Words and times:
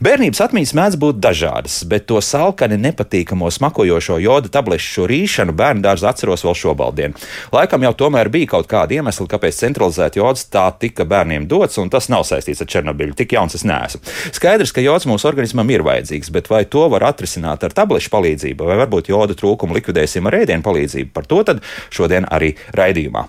Bērnības 0.00 0.40
atmiņas 0.40 0.72
mēdz 0.76 0.96
būt 1.00 1.18
dažādas, 1.20 1.82
bet 1.88 2.06
to 2.08 2.20
salkani 2.24 2.78
nepatīkamo 2.80 3.50
smakojošo 3.52 4.16
joda 4.22 4.48
tablešu 4.52 5.04
rīšanu 5.10 5.52
bērnu 5.56 5.84
dārzā 5.84 6.12
atceros 6.12 6.44
vēl 6.46 6.56
šobaldien. 6.56 7.16
Laikam 7.52 7.84
jau 7.84 7.92
tomēr 8.04 8.30
bija 8.32 8.54
kaut 8.54 8.70
kāda 8.70 8.96
iemesla, 8.96 9.26
kāpēc 9.28 9.58
centralizēta 9.60 10.20
jods 10.20 10.46
tā 10.52 10.64
tika 10.80 11.04
bērniem 11.08 11.44
dots, 11.50 11.76
un 11.82 11.92
tas 11.92 12.08
nav 12.12 12.24
saistīts 12.28 12.64
ar 12.64 12.70
Černobiļu. 12.72 13.16
Tik 13.18 13.36
jauns 13.36 13.58
es 13.58 13.66
neesmu. 13.68 14.00
Skaidrs, 14.32 14.72
ka 14.72 14.84
jods 14.84 15.08
mūsu 15.10 15.28
organismam 15.28 15.68
ir 15.74 15.84
vajadzīgs, 15.86 16.32
bet 16.32 16.48
vai 16.52 16.64
to 16.64 16.86
var 16.92 17.04
atrisināt 17.10 17.64
ar 17.66 17.76
tablešu 17.76 18.12
palīdzību, 18.14 18.68
vai 18.68 18.80
varbūt 18.80 19.12
joda 19.12 19.36
trūkumu 19.36 19.76
likvidēsim 19.76 20.28
ar 20.30 20.38
ēdienu 20.40 20.64
palīdzību? 20.64 21.12
Par 21.12 21.28
to 21.28 21.42
tad 21.48 21.62
šodien 21.92 22.28
arī 22.32 22.54
raidījumā. 22.76 23.26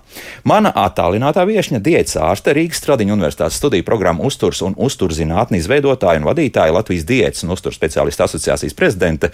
Mana 0.48 0.72
attālinātā 0.84 1.44
viesņa 1.48 1.84
diētas 1.84 2.18
ārste 2.24 2.56
Rīgas 2.56 2.80
Stradiņa 2.80 3.18
Universitātes 3.18 3.60
studiju 3.60 3.84
programmu 3.86 4.24
uzturs 4.28 4.64
un 4.64 4.72
uzturs 4.78 4.92
uzturzinātņu 4.94 5.58
izveidotāja 5.58 6.20
un 6.20 6.28
vadītāja 6.28 6.53
Latvijas 6.56 7.04
diētas 7.08 7.44
un 7.44 7.54
uzturs 7.56 7.78
speciālistu 7.78 8.24
asociācijas 8.26 8.76
prezidente 8.78 9.30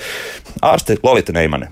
ārste 0.62 0.96
Lorita 1.02 1.32
Neimane. 1.36 1.70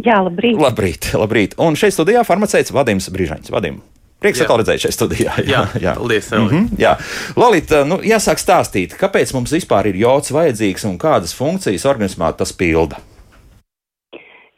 Jā, 0.00 0.20
labrīt. 0.24 0.60
Labrīt, 0.60 1.10
labrīt. 1.18 1.56
Un 1.60 1.76
šeit 1.76 1.94
studijā 1.94 2.22
farmaceits 2.24 2.72
Vadims 2.72 3.10
Brīžaņš. 3.12 3.50
Vadim. 3.52 3.80
Prieks 4.20 4.42
atkal 4.44 4.60
redzēt 4.60 4.82
šeit 4.84 4.94
studijā. 4.96 5.34
Jā, 5.40 5.44
jā, 5.48 5.60
jā. 5.86 5.94
paldies. 5.96 6.30
Mm 6.32 6.48
-hmm, 6.48 6.80
jā. 6.80 6.96
Lolita, 7.36 7.84
nu, 7.84 8.00
jāsāk 8.04 8.40
stāstīt, 8.40 8.96
kāpēc 9.00 9.32
mums 9.34 9.52
vispār 9.52 9.88
ir 9.88 9.96
jods 9.96 10.32
vajadzīgs 10.32 10.84
un 10.88 10.98
kādas 10.98 11.36
funkcijas 11.36 11.86
organismā 11.88 12.32
tas 12.36 12.52
pilda? 12.52 13.00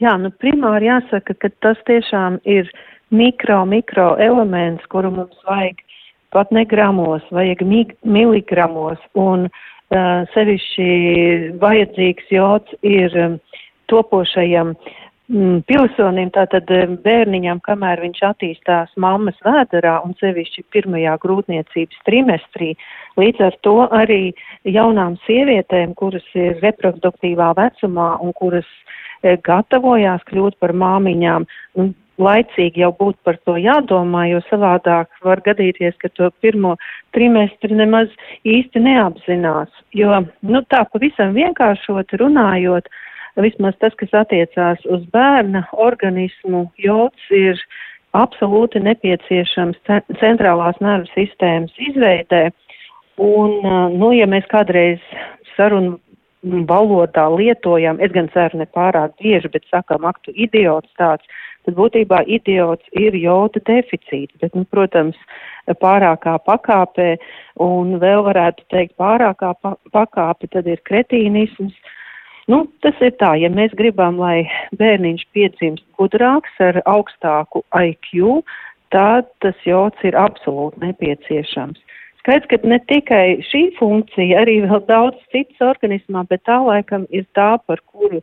Jā, 0.02 0.16
nu 0.18 0.32
primāri 0.34 0.90
jāsaka, 0.90 1.34
ka 1.38 1.48
tas 1.62 1.78
tiešām 1.86 2.40
ir 2.44 2.70
mikro, 3.10 3.64
mikro 3.64 4.16
elements, 4.18 4.82
kuru 4.90 5.10
mums 5.10 5.36
vajag 5.46 5.78
pat 6.32 6.50
ne 6.54 6.64
gramos, 6.68 7.24
vajag 7.34 7.62
miligramos, 8.02 9.00
un 9.18 9.46
uh, 9.48 10.24
sevišķi 10.34 10.88
vajadzīgs 11.62 12.32
jods 12.32 12.76
ir 12.86 13.16
um, 13.20 13.38
topošajam 13.92 14.72
mm, 14.72 15.62
pilsonim, 15.68 16.30
tātad 16.34 16.70
bērniņam, 17.04 17.60
kamēr 17.66 18.02
viņš 18.06 18.22
attīstās 18.30 18.92
mammas 18.96 19.38
vēderā 19.44 19.98
un 20.06 20.16
sevišķi 20.20 20.64
pirmajā 20.72 21.18
grūtniecības 21.22 22.04
trimestrī. 22.08 22.72
Līdz 23.20 23.48
ar 23.48 23.58
to 23.66 23.76
arī 23.92 24.22
jaunām 24.64 25.18
sievietēm, 25.26 25.94
kuras 25.98 26.24
ir 26.34 26.56
reproduktīvā 26.64 27.52
vecumā 27.58 28.14
un 28.24 28.32
kuras 28.38 28.68
gatavojās 29.22 30.24
kļūt 30.26 30.56
par 30.58 30.72
māmiņām, 30.74 31.46
laicīgi 32.20 32.82
jau 32.82 32.90
būtu 32.98 33.18
par 33.24 33.38
to 33.46 33.56
jādomā, 33.60 34.26
jo 34.30 34.40
savādāk 34.48 35.08
var 35.24 35.40
gadīties, 35.44 35.94
ka 36.00 36.10
to 36.16 36.30
pirmo 36.44 36.76
trimestri 37.16 37.74
nemaz 37.76 38.12
īsti 38.44 38.82
neapzinās. 38.84 39.70
Jo, 39.96 40.24
nu 40.42 40.62
tā 40.72 40.84
pavisam 40.92 41.32
vienkāršot 41.36 42.12
runājot, 42.20 42.90
vismaz 43.40 43.78
tas, 43.80 43.94
kas 43.96 44.12
attiecās 44.24 44.84
uz 44.84 45.04
bērna 45.12 45.64
organismu, 45.72 46.66
jods 46.76 47.32
ir 47.32 47.60
absolūti 48.12 48.82
nepieciešams 48.84 49.80
centrālās 50.20 50.78
nervu 50.84 51.08
sistēmas 51.14 51.72
izveidē. 51.80 52.50
Un, 53.22 53.60
nu, 53.96 54.12
ja 54.16 54.26
mēs 54.28 54.44
kādreiz 54.52 55.00
sarunu 55.56 55.98
valodā 56.42 57.28
lietojam, 57.30 58.00
es 58.02 58.12
gan 58.12 58.28
ceru 58.34 58.58
ne 58.58 58.66
pārāk 58.66 59.14
bieži, 59.22 59.50
bet 59.52 59.64
sakam, 59.70 60.04
aktu 60.08 60.32
idiots 60.34 60.90
tāds, 60.98 61.24
tad 61.66 61.76
būtībā 61.78 62.22
idiots 62.26 62.84
ir 62.98 63.16
joda 63.18 63.62
deficīts, 63.68 64.34
bet, 64.42 64.54
nu, 64.58 64.64
protams, 64.70 65.18
pārākā 65.82 66.36
pakāpē 66.46 67.16
un 67.62 67.96
vēl 68.02 68.24
varētu 68.26 68.66
teikt 68.72 68.96
pārākā 69.00 69.54
pa 69.62 69.76
pakāpe, 69.94 70.50
tad 70.50 70.66
ir 70.66 70.82
kretīnisms. 70.88 71.74
Nu, 72.50 72.64
tas 72.82 72.98
ir 73.00 73.14
tā, 73.20 73.36
ja 73.38 73.48
mēs 73.52 73.74
gribam, 73.78 74.18
lai 74.18 74.48
bērniņš 74.74 75.28
piedzimst 75.32 75.86
gudrāks 75.98 76.58
ar 76.58 76.80
augstāku 76.90 77.62
IQ, 77.70 78.42
tad 78.90 79.30
tas 79.40 79.58
jods 79.64 80.02
ir 80.02 80.18
absolūti 80.18 80.82
nepieciešams. 80.82 81.78
Skaidrs, 82.22 82.46
ka 82.50 82.58
ne 82.70 82.78
tikai 82.86 83.42
šī 83.48 83.62
funkcija, 83.78 84.42
arī 84.44 84.60
vēl 84.66 84.82
daudz 84.86 85.18
citas 85.34 85.62
organismā, 85.72 86.22
bet 86.30 86.44
tā 86.46 86.60
laikam 86.62 87.06
ir 87.10 87.24
tā, 87.38 87.56
par 87.66 87.82
kuru 87.90 88.20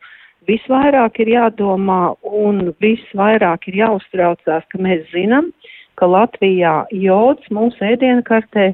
visvairāk 0.48 1.20
ir 1.24 1.34
jādomā 1.36 2.16
un 2.24 2.70
visvairāk 2.82 3.68
ir 3.70 3.82
jāuztraucās, 3.84 4.68
ka 4.72 4.82
mēs 4.82 5.08
zinām, 5.14 5.52
ka 6.00 6.08
Latvijā 6.08 6.86
jods 6.96 7.50
mūsu 7.52 7.84
ēdienkartē 7.92 8.72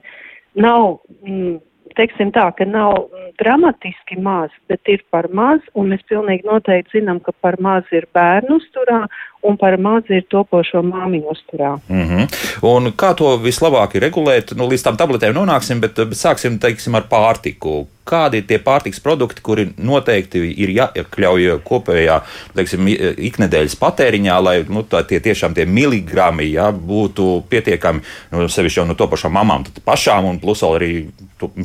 nav, 0.61 0.99
mm, 1.25 1.57
teiksim 1.97 2.31
tā, 2.35 2.47
ka 2.57 2.67
nav 2.69 2.93
mm, 3.07 3.31
dramatiski 3.41 4.19
maz, 4.21 4.53
bet 4.69 4.85
ir 4.91 5.03
par 5.11 5.27
maz, 5.33 5.63
un 5.73 5.89
mēs 5.93 6.05
pilnīgi 6.09 6.47
noteikti 6.47 6.99
zinām, 6.99 7.19
ka 7.23 7.33
par 7.41 7.57
maz 7.59 7.89
ir 7.95 8.07
bērnu 8.13 8.59
uzturā 8.61 9.05
un 9.49 9.57
par 9.61 9.77
maz 9.81 10.09
ir 10.09 10.25
topošo 10.31 10.83
māmiņu 10.85 11.33
uzturā. 11.33 11.73
Mm 11.89 12.05
-hmm. 12.09 12.37
Un 12.61 12.93
kā 13.01 13.13
to 13.15 13.37
vislabāk 13.37 13.99
regulēt? 14.05 14.55
Nu, 14.55 14.69
līdz 14.69 14.83
tam 14.83 14.97
tabletēm 14.97 15.33
nonāksim, 15.33 15.79
bet, 15.79 15.97
sāksim 15.97 16.59
teiksim, 16.59 16.95
ar 16.95 17.03
pārtiku 17.09 17.85
kādi 18.05 18.41
ir 18.41 18.47
tie 18.49 18.59
pārtiks 18.61 19.01
produkti, 19.03 19.43
kuri 19.45 19.65
noteikti 19.81 20.41
ir 20.63 20.73
jāiekļauj 20.75 21.57
kopējā 21.65 22.19
teiksim, 22.55 22.89
iknedēļas 23.29 23.77
patēriņā, 23.81 24.37
lai 24.45 24.55
nu, 24.69 24.85
tā, 24.89 25.01
tie 25.09 25.19
tiešām 25.23 25.55
tie 25.57 25.65
miligrami 25.65 26.47
ja, 26.51 26.69
būtu 26.71 27.43
pietiekami 27.49 28.03
nu, 28.35 28.47
sevišķi 28.51 28.81
jau 28.81 28.87
no 28.89 28.97
to 28.97 29.09
pašām 29.11 29.35
mamām, 29.35 29.65
pašām 29.85 30.29
un 30.29 30.39
plus 30.43 30.63
arī 30.67 30.91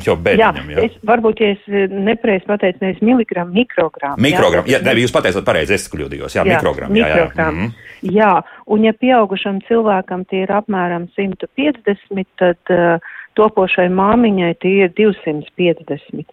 jau 0.05 0.17
bērniem. 0.17 0.73
Jā, 0.73 0.79
ja. 0.81 0.87
es, 0.89 0.97
varbūt, 1.07 1.43
ja 1.43 1.53
es 1.55 1.91
nepareizi 1.91 2.47
pateicu, 2.49 2.81
nevis 2.83 3.03
miligramu, 3.05 3.53
mikrogramu. 3.61 4.21
Mikrogramu, 4.21 4.69
jā, 4.71 4.81
jā 4.81 4.85
ne, 4.87 4.97
jūs 5.05 5.13
pateicāt 5.15 5.47
pareizi, 5.47 5.77
es 5.77 5.87
kļūdījos, 5.93 6.37
jā, 6.37 6.45
jā 6.45 6.57
mikrogramu. 6.57 6.97
Jā, 6.97 7.07
jā, 7.07 7.27
jā. 7.29 7.51
Mm 7.51 7.59
-hmm. 7.59 7.70
Jā, 8.01 8.33
un 8.67 8.87
ja 8.87 8.93
pieaugušam 8.97 9.61
cilvēkam 9.67 10.25
tie 10.29 10.45
ir 10.45 10.53
apmēram 10.55 11.07
150, 11.17 12.27
tad 12.41 12.73
uh, 12.73 13.13
topošai 13.39 13.87
māmiņai 13.93 14.51
tie 14.61 14.75
ir 14.85 14.93
250. 14.97 16.27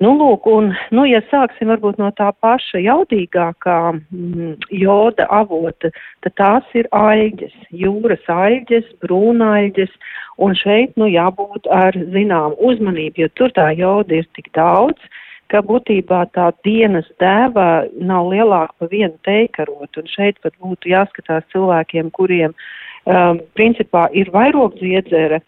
Nu, 0.00 0.14
lūk, 0.16 0.46
un, 0.48 0.70
nu, 0.96 1.02
ja 1.04 1.18
sāksim 1.28 1.68
varbūt 1.68 1.98
no 2.00 2.06
tā 2.16 2.30
paša 2.40 2.80
jaudīgākā 2.80 3.76
mm, 3.92 4.54
joda 4.72 5.26
avota, 5.28 5.90
tad 6.24 6.34
tās 6.40 6.70
ir 6.72 6.88
aļģes, 6.96 7.58
jūras 7.82 8.24
aļģes, 8.32 8.88
brūnaļģes, 9.04 9.92
un 10.40 10.56
šeit, 10.56 10.96
nu, 10.96 11.10
jābūt 11.12 11.68
ar 11.68 11.98
zinām 12.16 12.56
uzmanību, 12.56 13.26
jo 13.26 13.28
tur 13.36 13.52
tā 13.52 13.68
joda 13.76 14.22
ir 14.22 14.30
tik 14.38 14.48
daudz, 14.56 15.19
ka 15.50 15.62
būtībā 15.66 16.24
tā 16.34 16.50
dienas 16.66 17.08
dēva 17.22 17.86
nav 17.98 18.30
lielāka 18.32 18.76
pa 18.78 18.90
vienu 18.90 19.16
teikarotu, 19.26 20.02
un 20.02 20.10
šeit 20.10 20.38
pat 20.44 20.54
būtu 20.62 20.92
jāskatās 20.92 21.46
cilvēkiem, 21.54 22.12
kuriem, 22.16 22.54
um, 23.06 23.40
principā, 23.58 24.06
ir 24.14 24.30
vairogdziedzere, 24.34 25.42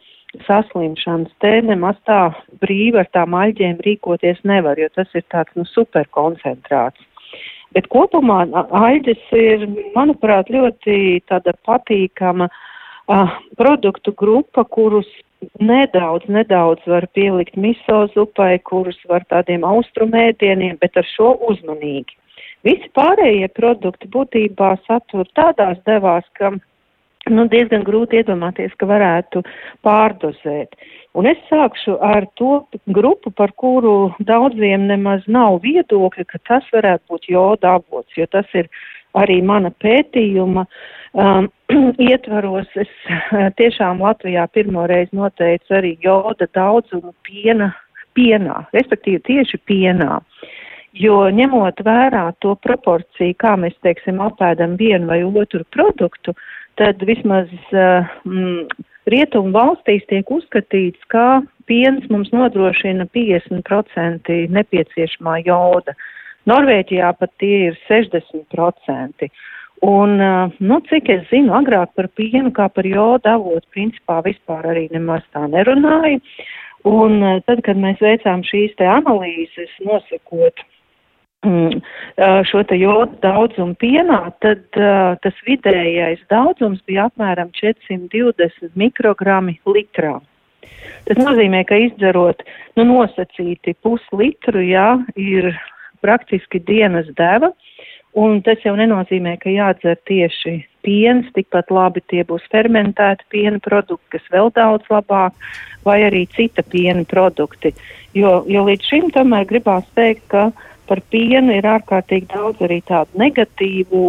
saslimšanas, 0.47 1.33
te 1.45 1.53
nemaz 1.61 1.99
tā 2.09 2.21
brīvi 2.63 3.03
ar 3.03 3.09
tām 3.13 3.35
aļģēm 3.37 3.83
rīkoties 3.85 4.41
nevar, 4.49 4.81
jo 4.81 4.89
tas 4.97 5.11
ir 5.15 5.25
tāds 5.33 5.53
nu, 5.59 5.67
superkoncentrāts. 5.69 7.09
Bet 7.73 7.89
kopumā 7.93 8.43
aļģes 8.53 9.29
ir, 9.37 9.67
manuprāt, 9.95 10.51
ļoti 10.53 11.23
tāda 11.29 11.55
patīkama 11.69 12.49
uh, 12.49 13.37
produktu 13.61 14.13
grupa, 14.17 14.65
kurus 14.65 15.09
nedaudz, 15.61 16.27
nedaudz 16.29 16.83
var 16.87 17.07
pielikt 17.17 17.57
miso 17.57 18.07
zupai, 18.15 18.57
kurus 18.69 18.99
var 19.11 19.25
tādiem 19.31 19.65
austrumēdieniem, 19.67 20.79
bet 20.81 20.97
ar 20.97 21.09
šo 21.15 21.35
uzmanīgi. 21.51 22.19
Visi 22.67 22.91
pārējie 22.95 23.49
produkti 23.57 24.11
būtībā 24.11 24.77
satur 24.87 25.27
tādās 25.35 25.81
devās, 25.87 26.27
ka 26.39 26.53
nu, 27.31 27.47
diezgan 27.51 27.85
grūti 27.87 28.21
iedomāties, 28.21 28.75
ka 28.79 28.87
varētu 28.91 29.43
pārdozēt. 29.87 30.79
Un 31.19 31.29
es 31.29 31.41
sākšu 31.51 31.99
ar 32.03 32.27
to 32.41 32.63
grupu, 32.97 33.31
par 33.35 33.53
kuru 33.59 34.13
daudziem 34.27 34.87
nemaz 34.89 35.27
nav 35.27 35.61
viedokļa, 35.67 36.25
ka 36.31 36.41
tas 36.49 36.71
varētu 36.73 37.13
būt 37.13 37.29
joda 37.35 37.77
avots, 37.79 38.15
jo 38.17 38.27
tas 38.33 38.49
ir 38.55 38.71
arī 39.19 39.41
mana 39.45 39.73
pētījuma 39.83 40.65
um, 41.13 41.49
ietvaros. 42.11 42.71
Es 42.79 42.91
uh, 43.09 43.51
tiešām 43.59 44.03
Latvijā 44.05 44.47
pirmoreiz 44.55 45.13
noteicu 45.13 45.79
arī 45.79 45.97
joda 46.05 46.49
daudzumu 46.55 47.15
piena, 47.29 47.73
pienā, 48.17 48.65
respektīvi 48.77 49.23
tieši 49.29 49.63
pienā. 49.69 50.21
Jo 50.93 51.23
ņemot 51.33 51.79
vērā 51.87 52.27
to 52.45 52.53
proporciju, 52.61 53.37
kā 53.41 53.55
mēs, 53.57 53.73
teiksim, 53.85 54.19
apēdam 54.21 54.75
vienu 54.77 55.09
vai 55.09 55.23
otru 55.25 55.65
produktu, 55.73 56.35
uh, 56.37 56.51
tad 56.81 57.03
vismaz 57.07 57.51
mm, 57.73 58.69
rietumu 59.13 59.53
valstīs 59.55 60.05
tiek 60.11 60.31
uzskatīts, 60.33 61.01
ka 61.13 61.43
piens 61.69 62.07
mums 62.13 62.33
nodrošina 62.35 63.07
50% 63.15 64.39
nepieciešamā 64.57 65.39
joda. 65.47 65.97
Norvēģijā 66.51 67.13
pat 67.19 67.33
tie 67.43 67.69
ir 67.69 67.79
60%. 67.89 69.29
Un, 69.83 70.19
nu, 70.63 70.79
cik 70.87 71.09
es 71.11 71.23
zinu, 71.31 71.55
agrāk 71.59 71.91
par 71.99 72.07
pienu 72.15 72.53
kā 72.55 72.69
par 72.71 72.87
jodu 72.87 73.31
avotu 73.33 73.67
principā 73.75 74.21
vispār 74.23 74.69
arī 74.75 74.85
nemaz 74.95 75.25
tā 75.35 75.43
nerunāju. 75.51 76.21
Un 76.87 77.19
tad, 77.47 77.63
kad 77.67 77.79
mēs 77.79 77.99
veicām 78.03 78.43
šīs 78.47 78.77
te 78.79 78.87
analīzes, 78.87 79.71
nosakot 79.87 80.63
mm, 81.47 81.83
šo 82.51 82.63
te 82.67 82.79
jodu 82.79 83.19
daudzumu 83.23 83.75
pienā, 83.79 84.21
tad 84.43 84.65
uh, 84.79 85.15
tas 85.23 85.43
vidējais 85.47 86.23
daudzums 86.31 86.83
bija 86.87 87.09
apmēram 87.11 87.51
420 87.59 88.75
mikrogrami 88.79 89.59
litrā. 89.67 90.19
Tas 91.07 91.19
nozīmē, 91.19 91.65
ka 91.67 91.79
izdzerot 91.79 92.43
nu, 92.79 92.87
nosacīti 92.87 93.75
puslitru, 93.83 94.63
jā, 94.63 94.89
ir 95.19 95.53
praktiski 96.03 96.61
dienas 96.67 97.09
deva. 97.19 97.53
Un 98.13 98.43
tas 98.45 98.61
jau 98.61 98.75
nenozīmē, 98.77 99.39
ka 99.41 99.49
jādzer 99.49 99.97
tieši 100.05 100.59
piens, 100.85 101.29
tikpat 101.33 101.71
labi 101.73 102.03
tie 102.13 102.27
būs 102.29 102.45
fermentēti 102.53 103.25
piena 103.33 103.61
produkti, 103.65 104.19
kas 104.19 104.27
vēl 104.35 104.51
daudz 104.53 104.85
labāk, 104.93 105.33
vai 105.87 106.03
arī 106.05 106.27
cita 106.37 106.65
piena 106.67 107.07
produkti. 107.09 107.73
Jo, 108.13 108.43
jo 108.45 108.67
līdz 108.67 108.91
šim 108.91 109.09
tomēr 109.15 109.47
gribās 109.49 109.89
teikt, 109.97 110.27
ka 110.35 110.51
par 110.91 111.01
pienu 111.15 111.55
ir 111.57 111.65
ārkārtīgi 111.65 112.29
daudz 112.35 112.61
arī 112.67 112.83
tādu 112.85 113.17
negatīvu 113.23 114.03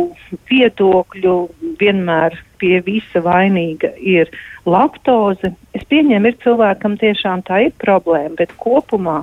viedokļu. 0.50 1.36
Vienmēr 1.80 2.36
pie 2.60 2.82
visa 2.84 3.22
vainīga 3.24 3.94
ir 4.00 4.32
laktoze. 4.68 5.54
Es 5.72 5.88
pieņemu, 5.88 6.28
ir 6.28 6.42
cilvēkam 6.44 6.98
tiešām 7.00 7.46
tā 7.48 7.70
ir 7.70 7.78
problēma, 7.80 8.36
bet 8.42 8.52
kopumā 8.60 9.22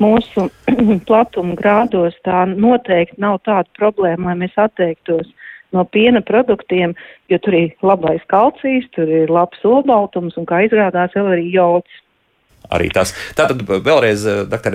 mūsu 0.00 0.48
platuma 1.08 1.56
grādos 1.58 2.16
tā 2.26 2.44
noteikti 2.50 3.20
nav 3.22 3.40
tāda 3.46 3.68
problēma, 3.78 4.30
lai 4.30 4.38
mēs 4.44 4.56
atteiktos 4.60 5.28
no 5.76 5.84
piena 5.86 6.22
produktiem, 6.26 6.96
jo 7.30 7.38
tur 7.44 7.56
ir 7.56 7.74
labais 7.86 8.22
kalcijs, 8.30 8.88
tur 8.96 9.10
ir 9.10 9.30
labs 9.30 9.60
olbaltums 9.66 10.38
un, 10.40 10.48
kā 10.48 10.64
izrādās, 10.66 11.14
vēl 11.14 11.34
arī 11.36 11.50
jods. 11.54 12.00
Arī 12.70 12.90
tas. 12.94 13.14
Tātad, 13.38 13.62
vēlreiz, 13.66 14.24
doktor, 14.50 14.74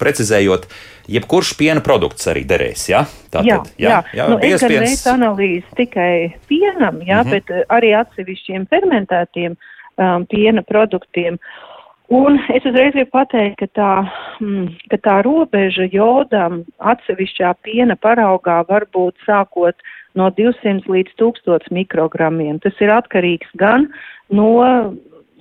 precizējot, 0.00 0.64
jebkurš 1.12 1.52
piena 1.58 1.82
produkts 1.84 2.30
arī 2.30 2.46
derēs. 2.48 2.86
Ja? 2.90 3.04
Tātad, 3.30 3.68
jā, 3.76 3.90
jā, 3.90 3.90
jā. 3.90 4.00
jā 4.18 4.28
nu, 4.32 4.38
es 4.46 4.64
gan 4.64 4.74
veicu 4.86 5.12
analīzi 5.12 5.78
tikai 5.78 6.12
pienam, 6.48 7.02
jā, 7.02 7.22
mm 7.22 7.28
-hmm. 7.28 7.30
bet 7.34 7.70
arī 7.76 7.92
atsevišķiem 8.00 8.66
fermentētiem 8.70 9.54
um, 9.54 10.26
piena 10.30 10.62
produktiem. 10.66 11.34
Uh, 11.34 11.75
Un 12.12 12.38
es 12.54 12.62
uzreiz 12.62 12.94
gribu 12.94 13.10
pateikt, 13.16 13.58
ka 13.58 13.66
tā, 13.74 13.92
mm, 14.38 14.66
ka 14.92 14.98
tā 15.02 15.16
robeža 15.26 15.88
jodam 15.90 16.60
atsevišķā 16.78 17.50
piena 17.66 17.96
paraugā 17.98 18.60
var 18.68 18.86
būt 18.94 19.18
sākot 19.26 19.74
no 20.14 20.30
200 20.30 20.86
līdz 20.86 21.16
1000 21.18 21.66
mikrogramiem. 21.74 22.60
Tas 22.62 22.78
ir 22.78 22.94
atkarīgs 22.94 23.50
gan 23.58 23.88
no 24.30 24.54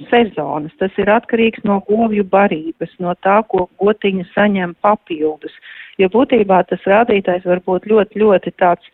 sezonas, 0.09 0.73
tas 0.81 0.91
ir 0.97 1.11
atkarīgs 1.13 1.61
no 1.63 1.79
govju 1.85 2.25
barības, 2.27 2.97
no 2.99 3.13
tā, 3.21 3.43
ko 3.47 3.69
gotiņa 3.79 4.25
saņem 4.33 4.73
papildus. 4.81 5.53
Jo 6.01 6.09
būtībā 6.11 6.63
tas 6.67 6.81
rādītājs 6.89 7.45
var 7.45 7.61
būt 7.67 7.85
ļoti, 7.91 8.25
ļoti 8.25 8.57
tāds 8.59 8.89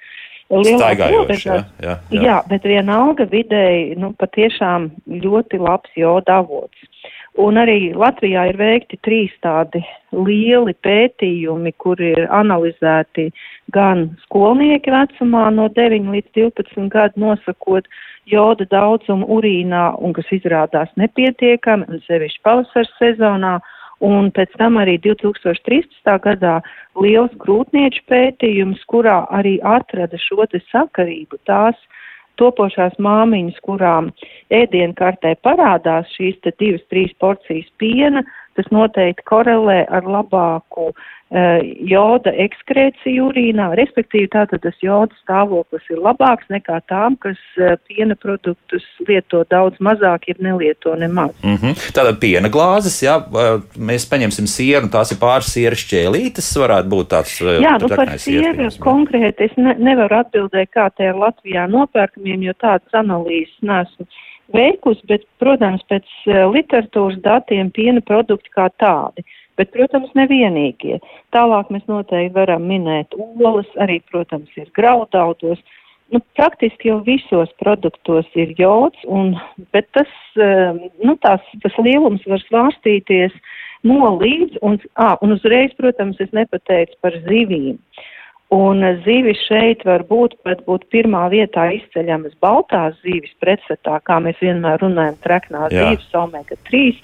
Staigājoši, 0.51 1.47
jā, 1.47 1.57
jā, 1.79 1.93
jā. 2.11 2.21
jā, 2.25 2.37
bet 2.49 2.65
vienalga 2.67 3.23
vidēji, 3.31 3.95
nu, 4.01 4.09
patiešām 4.19 4.89
ļoti 5.23 5.61
labs 5.63 5.93
joda 5.95 6.41
avots. 6.41 6.75
Un 7.39 7.55
arī 7.55 7.93
Latvijā 7.95 8.49
ir 8.49 8.57
veikti 8.59 8.97
trīs 9.07 9.31
tādi 9.39 9.79
lieli 10.11 10.73
pētījumi, 10.83 11.71
kur 11.79 12.01
ir 12.03 12.25
analizēti 12.27 13.29
gan 13.71 14.09
skolnieki 14.25 14.91
vecumā 14.91 15.45
no 15.55 15.69
9 15.71 16.11
līdz 16.11 16.27
12 16.35 16.89
gadu 16.91 17.23
nosakot 17.23 17.87
joda 18.27 18.67
daudzumu 18.67 19.29
urīnā, 19.37 19.93
un 20.03 20.11
kas 20.13 20.27
izrādās 20.35 20.91
nepietiekami, 20.99 21.87
un 21.87 22.03
sevišķi 22.03 22.43
pavasars 22.43 22.91
sezonā, 22.99 23.61
un 24.03 24.27
pēc 24.35 24.51
tam 24.59 24.81
arī 24.81 24.97
2013. 24.99 26.11
gadā 26.27 26.59
liels 26.99 27.31
grūtnieču 27.39 28.03
pētījums, 28.11 28.83
kurā 28.91 29.21
arī 29.31 29.55
atrada 29.63 30.19
šo 30.19 30.43
te 30.51 30.59
sakarību 30.67 31.39
tās 31.47 31.79
topošās 32.39 32.97
māmiņas, 33.01 33.59
kurām 33.65 34.11
ēdienkartē 34.53 35.35
parādās 35.45 36.11
šīs 36.15 36.39
te 36.45 36.53
divas, 36.59 36.83
trīs 36.91 37.13
porcijas 37.19 37.67
piena, 37.81 38.23
tas 38.57 38.69
noteikti 38.73 39.25
korelē 39.29 39.81
ar 39.89 40.07
labāku 40.07 40.91
uh, 40.91 41.59
joda 41.87 42.33
ekskrēciju 42.43 43.29
urīnā, 43.29 43.69
respektīvi 43.79 44.29
tātad 44.33 44.63
tas 44.65 44.77
joda 44.83 45.15
stāvoklis 45.21 45.85
ir 45.93 46.01
labāks 46.03 46.49
nekā 46.53 46.81
tām, 46.91 47.17
kas 47.21 47.39
uh, 47.59 47.75
piena 47.87 48.17
produktus 48.19 48.85
lieto 49.07 49.43
daudz 49.51 49.79
mazāk, 49.83 50.27
ja 50.31 50.37
nelieto 50.39 50.95
nemaz. 50.95 51.31
Mm 51.43 51.55
-hmm. 51.55 51.85
Tātad 51.95 52.19
piena 52.19 52.49
glāzes, 52.49 52.99
jā, 53.03 53.17
mēs 53.77 54.07
paņemsim 54.11 54.47
sieru, 54.47 54.91
tās 54.91 55.11
ir 55.11 55.21
pāris 55.21 55.53
sieras 55.53 55.83
šķēlītes, 55.85 56.51
varētu 56.63 56.89
būt 56.89 57.11
tāds. 57.13 57.37
Jā, 57.41 57.77
nu 57.81 57.87
par 57.89 58.17
sieru 58.19 58.69
konkrēti 58.79 59.49
es 59.49 59.55
ne, 59.57 59.75
nevaru 59.77 60.21
atbildēt, 60.23 60.69
kā 60.75 60.89
te 60.95 61.03
ir 61.03 61.15
Latvijā 61.15 61.67
nopērkamiem, 61.67 62.43
jo 62.43 62.53
tādas 62.59 62.91
analīzes 62.93 63.57
neesmu 63.61 64.05
veikusi, 64.53 65.03
bet, 65.09 65.25
protams, 65.41 65.83
pēc 65.91 66.07
literatūras 66.53 67.19
datiem 67.25 67.71
piena 67.75 68.03
produkti 68.05 68.51
kā 68.55 68.69
tādi. 68.81 69.25
Bet, 69.59 69.73
protams, 69.75 70.09
nevienīgie. 70.17 71.01
Tālāk 71.35 71.69
mēs 71.73 71.83
noteikti 71.91 72.33
varam 72.37 72.65
minēt 72.69 73.13
olas, 73.17 73.69
arī, 73.83 73.99
protams, 74.11 74.49
ir 74.57 74.71
graudautos. 74.77 75.59
Nu, 76.11 76.19
praktiski 76.35 76.89
jau 76.89 76.99
visos 77.05 77.51
produktos 77.61 78.27
ir 78.35 78.51
jods, 78.57 78.99
un, 79.07 79.35
bet 79.71 79.87
tas, 79.95 80.09
nu, 80.35 81.15
tās, 81.23 81.43
tas 81.63 81.77
lielums 81.79 82.25
var 82.27 82.41
svārstīties 82.47 83.35
no 83.87 84.15
līdz, 84.17 84.59
un, 84.65 84.75
à, 84.99 85.13
un 85.23 85.37
uzreiz, 85.37 85.71
protams, 85.79 86.19
es 86.19 86.33
nepateicu 86.35 86.99
par 87.03 87.15
zivīm. 87.27 87.77
Uh, 87.79 88.09
Un 88.51 88.83
zivis 89.05 89.39
šeit 89.47 89.85
var 89.87 90.03
būt 90.09 90.33
pat 90.43 90.59
būt 90.67 90.83
pirmā 90.91 91.29
vietā 91.31 91.69
izceļamas 91.71 92.33
baltās 92.43 92.97
zivis 92.99 93.31
pretstatā, 93.39 94.01
kā 94.03 94.17
mēs 94.19 94.41
vienmēr 94.43 94.81
runājam, 94.83 95.15
treknā 95.23 95.69
zivis, 95.71 96.09
omega 96.19 96.57
3. 96.67 96.97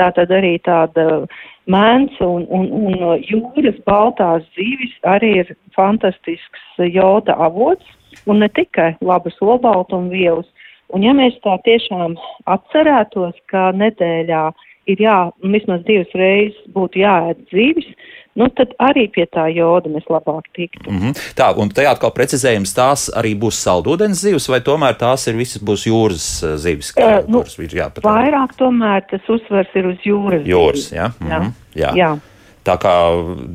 Tā 0.00 0.08
tad 0.16 0.32
arī 0.32 0.54
tāda 0.64 1.26
mēns 1.68 2.16
un, 2.24 2.46
un, 2.48 2.70
un 2.72 3.20
jūras 3.20 3.76
baltās 3.84 4.48
zivis 4.56 4.96
arī 5.04 5.34
ir 5.42 5.52
fantastisks 5.76 6.80
joda 6.88 7.36
avots 7.36 7.84
un 8.24 8.40
ne 8.40 8.48
tikai 8.48 8.94
labas 9.04 9.36
olbaltumvielas. 9.44 10.48
Un 10.94 11.04
ja 11.04 11.12
mēs 11.16 11.36
tā 11.44 11.58
tiešām 11.68 12.16
atcerētos, 12.48 13.36
ka 13.52 13.72
nedēļā 13.76 14.44
ir 14.90 15.00
jā, 15.00 15.18
vismaz 15.42 15.84
divas 15.86 16.10
reizes 16.18 16.58
būtu 16.74 17.00
jāēd 17.02 17.40
zivis, 17.52 17.86
nu 18.38 18.48
tad 18.58 18.74
arī 18.82 19.06
pie 19.14 19.26
tā 19.30 19.46
joda 19.54 19.90
mēs 19.92 20.06
labāk 20.10 20.48
tiktu. 20.56 20.90
Mm 20.90 20.98
-hmm. 20.98 21.22
Tā, 21.38 21.52
un 21.56 21.70
tajā 21.70 21.94
atkal 21.94 22.10
precizējums, 22.10 22.74
tās 22.74 23.08
arī 23.14 23.34
būs 23.38 23.62
saldūdens 23.64 24.20
zivs, 24.26 24.48
vai 24.48 24.60
tomēr 24.60 24.98
tās 24.98 25.26
ir 25.28 25.36
visas 25.36 25.62
būs 25.62 25.86
jūras 25.86 26.26
eh, 26.42 26.56
zivis? 26.56 26.92
Kā, 26.92 27.22
uh, 27.22 27.28
nu, 27.28 27.44
jāpatrā. 27.44 28.02
vairāk 28.02 28.56
tomēr 28.58 29.02
tas 29.10 29.28
uzsvers 29.28 29.68
ir 29.74 29.86
uz 29.86 29.98
jūras. 30.04 30.46
Jūras, 30.46 30.92
jā. 30.92 31.10
Mm 31.20 31.28
-hmm. 31.28 31.52
jā. 31.74 31.94
jā. 31.94 32.18
Tā 32.64 32.78
kā 32.80 32.92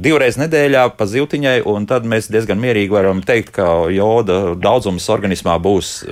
divreiz 0.01 0.37
nedēļā 0.37 0.83
pa 0.97 1.05
zīltiņai, 1.09 1.63
un 1.65 1.85
tad 1.89 2.05
mēs 2.05 2.29
diezgan 2.29 2.59
mierīgi 2.61 2.93
varam 2.93 3.23
teikt, 3.25 3.49
ka 3.55 3.89
joda 3.89 4.55
daudzums 4.55 5.09
organismā 5.09 5.57
būs 5.57 6.05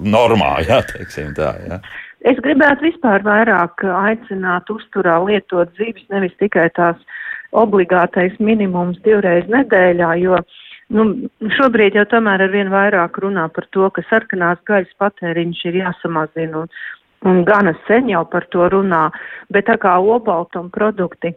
normā, 0.00 0.54
jā, 0.68 0.80
teiksim 0.92 1.34
tā. 1.36 1.52
Jā. 1.68 1.80
Es 2.28 2.36
gribētu 2.44 2.84
vispār 2.84 3.22
vairāk 3.24 3.80
aicināt 3.86 4.68
uzturā 4.72 5.16
lietot 5.24 5.70
zivis, 5.78 6.04
nevis 6.12 6.34
tikai 6.42 6.68
tās 6.76 6.98
obligātais 7.56 8.36
minimums 8.38 9.00
divreiz 9.06 9.48
nedēļā, 9.48 10.10
jo 10.20 10.40
nu, 10.92 11.06
šobrīd 11.56 11.96
jau 11.96 12.04
tomēr 12.12 12.44
ar 12.44 12.52
vien 12.52 12.70
vairāk 12.72 13.16
runā 13.24 13.46
par 13.54 13.66
to, 13.72 13.88
ka 13.96 14.04
sarkanās 14.10 14.60
gaļas 14.68 14.92
patēriņš 15.00 15.62
ir 15.70 15.80
jāsamazina 15.80 16.64
un, 16.64 16.74
un 17.24 17.40
gana 17.48 17.72
sen 17.86 18.12
jau 18.12 18.26
par 18.28 18.44
to 18.52 18.68
runā, 18.68 19.06
bet 19.48 19.70
tā 19.70 19.78
kā 19.80 19.96
obaltuma 19.98 20.68
produkti 20.76 21.32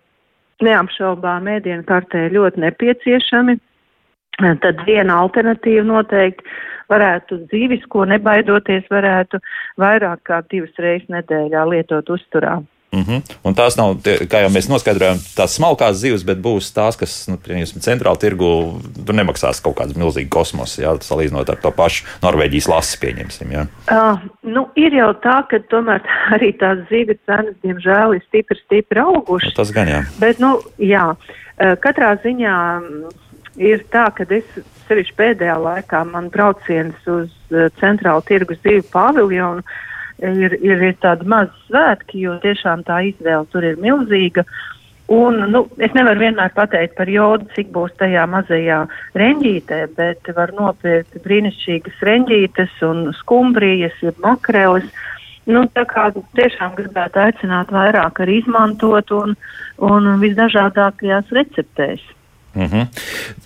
neapšaubām 0.64 1.48
ēdienu 1.56 1.88
kartē 1.88 2.28
ļoti 2.34 2.62
nepieciešami, 2.64 3.58
tad 4.64 4.84
viena 4.88 5.22
alternatīva 5.24 5.88
noteikti 5.88 6.44
varētu 6.92 7.44
dzīvis, 7.48 7.88
ko 7.90 8.06
nebaidoties 8.10 8.90
varētu 8.92 9.42
vairāk 9.82 10.24
kā 10.30 10.44
divas 10.52 10.74
reizes 10.80 11.10
nedēļā 11.14 11.66
lietot 11.72 12.10
uzturā. 12.14 12.60
Mm 12.94 13.02
-hmm. 13.02 13.22
Un 13.44 13.56
tās 13.56 13.78
nav, 13.78 13.96
kā 14.06 14.40
jau 14.44 14.50
mēs 14.54 14.70
noskaidrojām, 14.70 15.18
tās 15.36 15.56
smalkās 15.58 15.96
zivs, 15.98 16.24
bet 16.24 16.38
būs 16.38 16.70
tās, 16.74 16.98
kas, 16.98 17.28
nu, 17.28 17.38
piemēram, 17.38 17.82
centrāla 17.82 18.20
tirgu, 18.22 18.50
tur 19.06 19.16
nemaksās 19.16 19.62
kaut 19.62 19.76
kāds 19.80 19.98
milzīgs 19.98 20.30
kosmos, 20.30 20.78
jā, 20.78 20.94
salīdzinot 21.02 21.50
ar 21.50 21.58
to 21.58 21.72
pašu 21.72 22.06
Norvēģijas 22.22 22.70
lasu, 22.70 23.00
pieņemsim. 23.02 23.52
Jā. 23.52 23.66
Uh, 23.90 24.20
nu, 24.44 24.68
ir 24.76 24.94
jau 24.94 25.10
tā, 25.14 25.42
ka 25.50 25.58
tomēr 25.74 26.02
arī 26.36 26.54
tās 26.58 26.86
zivs 26.90 27.18
cenas, 27.26 27.56
diemžēl, 27.64 28.14
ir 28.14 28.22
stipri, 28.28 28.60
stipri 28.66 29.00
augušas. 29.00 29.50
Nu, 29.50 29.58
tas 29.58 29.72
gan 29.72 29.88
jā. 29.88 30.04
Bet, 30.20 30.40
nu, 30.40 30.62
jā, 30.78 31.16
katrā 31.58 32.14
ziņā 32.22 32.56
ir 33.58 33.84
tā, 33.90 34.06
ka 34.14 34.26
es 34.30 34.46
sevišķi 34.88 35.18
pēdējā 35.18 35.58
laikā 35.64 36.04
man 36.10 36.30
brauciens 36.34 37.08
uz 37.08 37.32
uh, 37.52 37.70
centrālu 37.80 38.24
tirgus 38.28 38.62
dzīvu 38.64 38.86
paviljonu 38.94 39.64
ir, 40.24 40.58
ir, 40.62 40.84
ir 40.90 40.96
tādi 41.02 41.28
mazi 41.30 41.54
svētki, 41.68 42.24
jo 42.28 42.38
tiešām 42.44 42.86
tā 42.88 43.02
izvēle 43.10 43.46
tur 43.52 43.66
ir 43.68 43.82
milzīga. 43.82 44.46
Un, 45.14 45.42
nu, 45.52 45.66
es 45.84 45.92
nevaru 45.94 46.22
vienmēr 46.22 46.54
pateikt 46.56 46.96
par 46.96 47.10
jodu, 47.12 47.50
cik 47.58 47.74
būs 47.76 47.92
tajā 48.00 48.24
mazajā 48.32 48.80
reņģītē, 49.20 49.80
bet 49.98 50.30
var 50.38 50.54
nopirkt 50.56 51.20
brīnišķīgas 51.26 52.06
reņģītes 52.08 52.80
un 52.88 53.10
skumbrijas, 53.20 53.98
ir 54.06 54.16
makreles. 54.24 54.88
Nu, 55.44 55.66
tā 55.76 55.84
kā 55.90 56.08
tiešām 56.40 56.78
gribētu 56.78 57.20
aicināt 57.20 57.72
vairāk 57.76 58.24
arī 58.24 58.40
izmantot 58.40 59.12
un, 59.12 59.36
un 59.84 60.08
visdažādākajās 60.24 61.36
receptēs. 61.36 62.00
Mm 62.56 62.70
-hmm. 62.72 62.88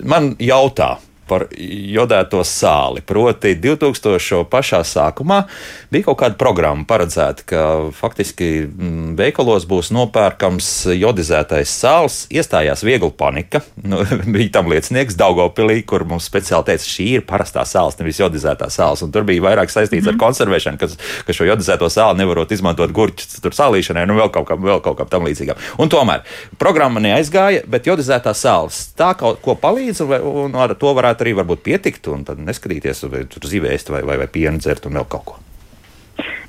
Man 0.06 0.36
jautā, 0.38 0.98
par 1.28 1.48
jodēto 1.58 2.42
sāli. 2.48 3.04
Proti, 3.06 3.56
2000. 3.62 4.44
pašā 4.52 4.82
sākumā 4.88 5.44
bija 5.92 6.08
kaut 6.08 6.20
kāda 6.22 6.38
programma 6.40 6.86
paredzēta, 6.88 7.46
ka 7.48 7.64
faktiski 7.96 8.50
mm, 8.66 9.16
veikalos 9.20 9.68
būs 9.70 9.92
nopērkams 9.96 10.70
jodizētais 10.96 11.72
sāls. 11.72 12.20
Iestājās 12.34 12.84
viegla 12.88 13.12
panika. 13.18 13.62
Nu, 13.84 14.02
bija 14.36 14.58
tam 14.60 14.72
liecinieks 14.72 15.18
Daugopilī, 15.20 15.82
kur 15.88 16.06
mums 16.08 16.28
speciāli 16.30 16.72
teica, 16.72 16.88
šī 16.88 17.08
ir 17.20 17.26
parastā 17.28 17.66
sāls, 17.68 17.98
nevis 18.00 18.22
jodizētā 18.22 18.70
sāls. 18.74 19.04
Un 19.06 19.14
tur 19.16 19.28
bija 19.28 19.44
vairāk 19.46 19.72
saistīts 19.74 20.04
mm 20.04 20.06
-hmm. 20.06 20.14
ar 20.14 20.18
mhm. 20.18 20.24
konservēšanu, 20.26 20.82
kas, 20.82 20.98
ka 21.28 21.34
šo 21.34 21.48
jodizēto 21.48 21.90
sāli 21.92 22.24
nevarot 22.24 22.52
izmantot 22.52 22.92
gurķu 22.92 23.42
tur 23.42 23.56
sālīšanai, 23.56 24.06
nu 24.08 24.18
vēl 24.18 24.32
kaut 24.34 24.48
kam, 24.48 24.64
vēl 24.64 24.82
kaut 24.82 24.98
kam 24.98 25.08
tam 25.08 25.26
līdzīgam. 25.28 25.56
Un 25.78 25.90
tomēr 25.90 26.24
programma 26.58 27.00
neaizgāja, 27.00 27.64
bet 27.68 27.88
jodizētā 27.88 28.34
sāls 28.34 28.88
tā 28.98 29.14
kaut 29.18 29.42
ko 29.42 29.56
palīdz, 29.56 30.02
un, 30.06 30.14
un 30.46 30.56
ar 30.56 30.76
to 30.80 30.94
varētu 30.94 31.17
varētu 31.18 31.26
arī 31.26 31.36
varbūt 31.42 31.66
pietikt 31.66 32.08
un 32.14 32.24
tad 32.26 32.40
neskatīties, 32.40 33.10
vai 33.10 33.26
tur 33.26 33.46
zivēst 33.46 33.90
vai, 33.90 34.04
vai, 34.06 34.18
vai 34.18 34.28
pienu 34.28 34.60
dzert 34.60 34.86
un 34.86 34.98
vēl 34.98 35.08
kaut 35.10 35.26
ko. 35.26 35.38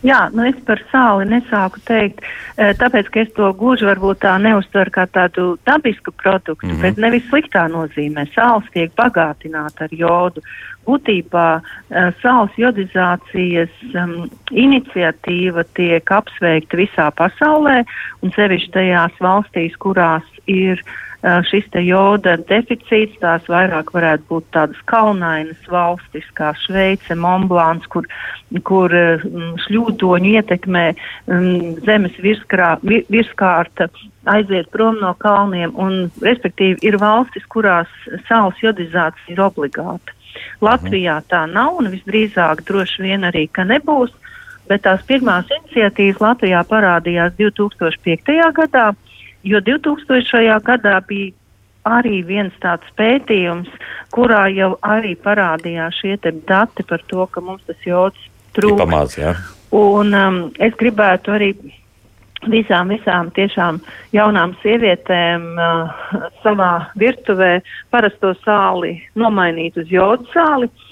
Jā, 0.00 0.30
nu 0.30 0.44
es 0.46 0.54
par 0.64 0.78
sāli 0.92 1.26
nesāku 1.26 1.80
teikt, 1.84 2.22
e, 2.56 2.72
tāpēc, 2.78 3.08
ka 3.10 3.20
es 3.24 3.32
to 3.34 3.50
gluži 3.58 3.84
varbūt 3.84 4.20
tā 4.22 4.36
neuztveru 4.38 4.92
kā 4.94 5.08
tādu 5.10 5.58
dabisku 5.66 6.12
produktu, 6.12 6.66
mm 6.66 6.70
-hmm. 6.70 6.82
bet 6.82 6.96
nevis 6.96 7.26
sliktā 7.28 7.66
nozīmē. 7.66 8.28
Sāls 8.30 8.64
tiek 8.72 8.94
bagātināta 8.94 9.84
ar 9.84 9.90
jodu. 9.90 10.40
Būtībā 10.86 11.58
e, 11.58 12.12
sāls 12.22 12.54
jodizācijas 12.56 13.74
um, 13.94 14.30
iniciatīva 14.50 15.64
tiek 15.74 16.10
apsveikta 16.10 16.76
visā 16.76 17.10
pasaulē 17.10 17.84
un 18.22 18.30
sevišķi 18.30 18.70
tajās 18.70 19.12
valstīs, 19.20 19.76
kurās 19.76 20.24
ir 20.46 20.78
uh, 20.78 21.07
šis 21.22 21.66
te 21.74 21.82
joda 21.82 22.36
deficīts, 22.48 23.18
tās 23.18 23.46
vairāk 23.50 23.90
varētu 23.94 24.24
būt 24.28 24.44
tādas 24.54 24.82
kalnainas 24.86 25.70
valstis 25.70 26.26
kā 26.38 26.52
Šveice, 26.62 27.16
Monblāns, 27.18 27.88
kur, 27.90 28.06
kur 28.62 28.94
šļūdoņu 29.64 30.34
ietekmē 30.38 30.84
zemes 31.86 32.20
virskrā, 32.22 32.76
virskārta 32.84 33.88
aiziet 34.28 34.70
prom 34.70 35.00
no 35.02 35.14
kalniem, 35.18 35.74
un 35.74 36.06
respektīvi 36.22 36.78
ir 36.86 37.00
valstis, 37.02 37.46
kurās 37.50 37.90
saules 38.28 38.62
jodizācija 38.62 39.34
ir 39.34 39.42
obligāta. 39.42 40.14
Latvijā 40.62 41.18
tā 41.26 41.46
nav, 41.50 41.80
un 41.80 41.90
visdrīzāk 41.90 42.62
droši 42.68 43.02
vien 43.02 43.26
arī, 43.26 43.48
ka 43.50 43.64
nebūs, 43.66 44.12
bet 44.70 44.84
tās 44.86 45.02
pirmās 45.08 45.50
iniciatīvas 45.50 46.22
Latvijā 46.22 46.62
parādījās 46.68 47.34
2005. 47.40 48.38
gadā 48.54 48.92
jo 49.42 49.60
2000. 49.60 50.60
gadā 50.64 50.98
bija 51.08 51.34
arī 51.88 52.22
viens 52.26 52.54
tāds 52.62 52.88
pētījums, 52.98 53.68
kurā 54.14 54.46
jau 54.52 54.74
arī 54.84 55.14
parādījās 55.16 56.00
šie 56.02 56.16
dati 56.22 56.84
par 56.84 57.02
to, 57.08 57.26
ka 57.26 57.40
mums 57.40 57.62
tas 57.66 57.80
jods 57.86 58.18
trūkst. 58.56 58.82
Pamāc, 58.82 59.18
ja. 59.18 59.34
Un 59.74 60.14
um, 60.16 60.38
es 60.58 60.74
gribētu 60.80 61.32
arī 61.36 61.52
visām, 62.48 62.92
visām 62.92 63.30
tiešām 63.36 63.80
jaunām 64.16 64.54
sievietēm 64.62 65.48
uh, 65.56 66.04
savā 66.42 66.72
virtuvē 66.98 67.58
parasto 67.92 68.34
sāli 68.44 68.98
nomainīt 69.18 69.76
uz 69.80 69.90
jodu 69.92 70.28
sāli. 70.32 70.68
Uh, 70.68 70.87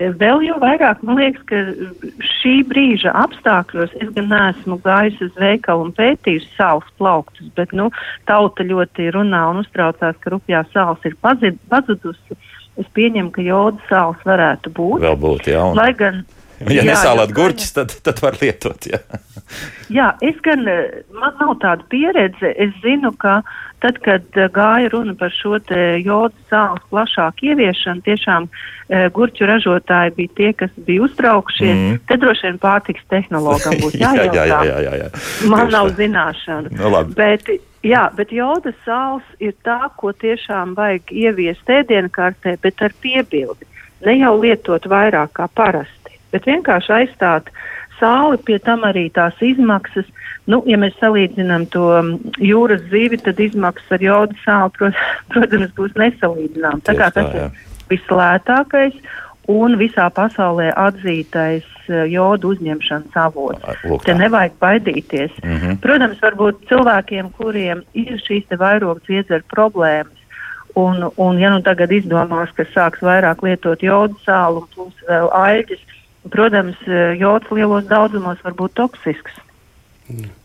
Vēl 0.00 0.44
jau 0.46 0.56
vairāk 0.62 1.02
man 1.04 1.18
liekas, 1.20 1.42
ka 1.50 1.58
šī 2.40 2.54
brīža 2.70 3.12
apstākļos 3.20 3.92
es 4.00 4.12
gan 4.16 4.30
neesmu 4.32 4.78
gājusi 4.84 5.28
uz 5.28 5.34
veikalu 5.36 5.88
un 5.88 5.92
pētījusi 5.96 6.48
sāls 6.56 6.86
plauktus, 6.96 7.50
bet 7.58 7.74
nu, 7.76 7.90
tauta 8.30 8.64
ļoti 8.64 9.10
runā 9.16 9.42
un 9.52 9.60
uztraucās, 9.60 10.16
ka 10.22 10.32
rupjā 10.32 10.64
sāls 10.72 11.04
ir 11.04 11.18
pazudusi. 11.20 12.38
Es 12.80 12.86
pieņemu, 12.96 13.32
ka 13.34 13.44
joda 13.44 13.82
sāls 13.90 14.20
varētu 14.24 14.72
būt. 14.72 15.02
Vēl 15.04 15.18
būt, 15.20 15.50
jā. 15.52 15.66
Un... 15.68 15.76
Lai 15.76 15.90
gan 15.98 16.22
Ja 16.68 16.84
nesālāt 16.84 17.32
gurķus, 17.32 17.72
tad, 17.72 17.94
tad 18.04 18.20
var 18.20 18.36
lietot. 18.40 18.84
Jā. 18.90 19.00
jā, 19.88 20.10
es 20.20 20.36
gan, 20.44 20.66
man 21.16 21.38
nav 21.40 21.54
tāda 21.62 21.86
pieredze. 21.92 22.52
Es 22.60 22.74
zinu, 22.84 23.14
ka 23.16 23.38
tad, 23.80 23.98
kad 24.04 24.36
eh, 24.36 24.48
gāja 24.52 24.90
runa 24.92 25.14
par 25.18 25.32
šo 25.34 25.56
jodu 26.04 26.36
sāls 26.50 26.82
plašāku 26.92 27.50
ieviešanu, 27.50 28.04
tiešām 28.04 28.48
e, 28.48 29.08
gurķu 29.14 29.48
ražotāji 29.48 30.14
bija 30.18 30.34
tie, 30.36 30.50
kas 30.52 30.74
bija 30.86 31.06
uztraukšies. 31.06 31.72
Mm. 31.76 31.98
Te 32.08 32.18
droši 32.20 32.48
vien 32.48 32.60
pārtiks 32.62 33.08
tehnologam 33.12 33.78
būs 33.80 33.96
jājautā. 34.02 34.36
jā, 34.36 34.46
jā, 34.50 34.60
jā, 34.68 34.78
jā, 34.84 34.94
jā. 35.04 35.10
Man 35.48 35.66
Tieši 35.66 35.76
nav 35.76 35.90
tā. 35.90 35.96
zināšana. 36.02 36.74
No, 36.74 36.82
nu, 36.82 36.92
labi. 36.96 37.16
bet, 37.18 37.50
jā, 37.86 38.04
bet 38.16 38.34
joda 38.36 38.74
sāls 38.84 39.32
ir 39.40 39.56
tā, 39.66 39.80
ko 39.96 40.12
tiešām 40.12 40.76
vajag 40.78 41.14
ieviest 41.24 41.72
ēdienu 41.80 42.12
kartē, 42.12 42.58
bet 42.62 42.84
ar 42.84 42.96
piebildi. 43.00 43.68
Ne 44.04 44.16
jau 44.16 44.36
lietot 44.40 44.86
vairāk 44.88 45.34
kā 45.36 45.48
parasti, 45.52 46.09
bet 46.32 46.48
vienkārši 46.48 46.96
aizstāt 47.00 47.50
sāli, 48.00 48.40
pie 48.46 48.58
tam 48.64 48.84
arī 48.88 49.08
tās 49.12 49.36
izmaksas. 49.44 50.08
Nu, 50.50 50.62
ja 50.66 50.78
mēs 50.80 50.96
salīdzinām 50.98 51.68
to 51.70 51.86
jūras 52.42 52.82
zīvi, 52.90 53.20
tad 53.22 53.40
izmaksas 53.40 53.96
ar 53.98 54.04
jodu 54.04 54.38
sāli, 54.44 54.92
protams, 55.32 55.74
būs 55.76 55.98
nesalīdzināmas. 56.00 56.86
Tā 56.88 56.96
kā 56.98 57.10
tas 57.14 57.34
ir 57.34 57.66
vislētākais 57.90 58.96
un 59.50 59.76
visā 59.80 60.06
pasaulē 60.14 60.70
atzītais 60.78 61.66
jodu 62.10 62.54
uzņemšanas 62.54 63.18
avots. 63.18 63.82
Te 64.04 64.14
nevajag 64.14 64.56
baidīties. 64.62 65.32
Mm 65.42 65.56
-hmm. 65.56 65.76
Protams, 65.82 66.22
varbūt 66.22 66.66
cilvēkiem, 66.68 67.30
kuriem 67.38 67.82
ir 67.94 68.20
šīs 68.26 68.46
vairogas 68.58 69.08
iedzer 69.08 69.42
problēmas, 69.54 70.18
un, 70.74 71.10
un 71.16 71.38
ja 71.38 71.50
nu 71.50 71.62
tagad 71.62 71.92
izdomās, 71.92 72.52
ka 72.54 72.64
sāks 72.74 73.02
vairāk 73.02 73.42
lietot 73.42 73.82
jodu 73.82 74.14
sālu 74.26 74.62
un 74.62 74.68
plus 74.74 74.94
vēl 75.08 75.28
aļģis, 75.32 75.82
Protams, 76.28 76.76
eh, 76.86 77.14
jods 77.20 77.48
lielos 77.50 77.86
daudzumos 77.88 78.42
var 78.44 78.52
būt 78.58 78.76
toksisks. 78.76 79.38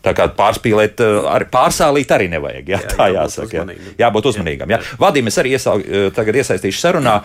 Tā 0.06 0.14
kā 0.14 0.28
pārspīlēt, 0.38 1.02
eh, 1.02 1.28
ar, 1.28 1.48
pārsālīt 1.52 2.12
arī 2.14 2.30
nevajag. 2.32 2.68
Jā, 2.70 2.80
jā 2.80 2.96
tā 2.96 3.10
jāsaka. 3.12 3.66
Jā. 3.66 3.78
Jābūt 4.06 4.32
uzmanīgam. 4.32 4.72
Jā. 4.72 4.80
Jā. 4.80 4.98
Vadījumi 5.02 5.34
es 5.34 5.40
arī 5.42 5.56
iesau, 5.58 5.80
tagad 6.16 6.36
iesaistīšu 6.36 6.80
sarunā. 6.80 7.22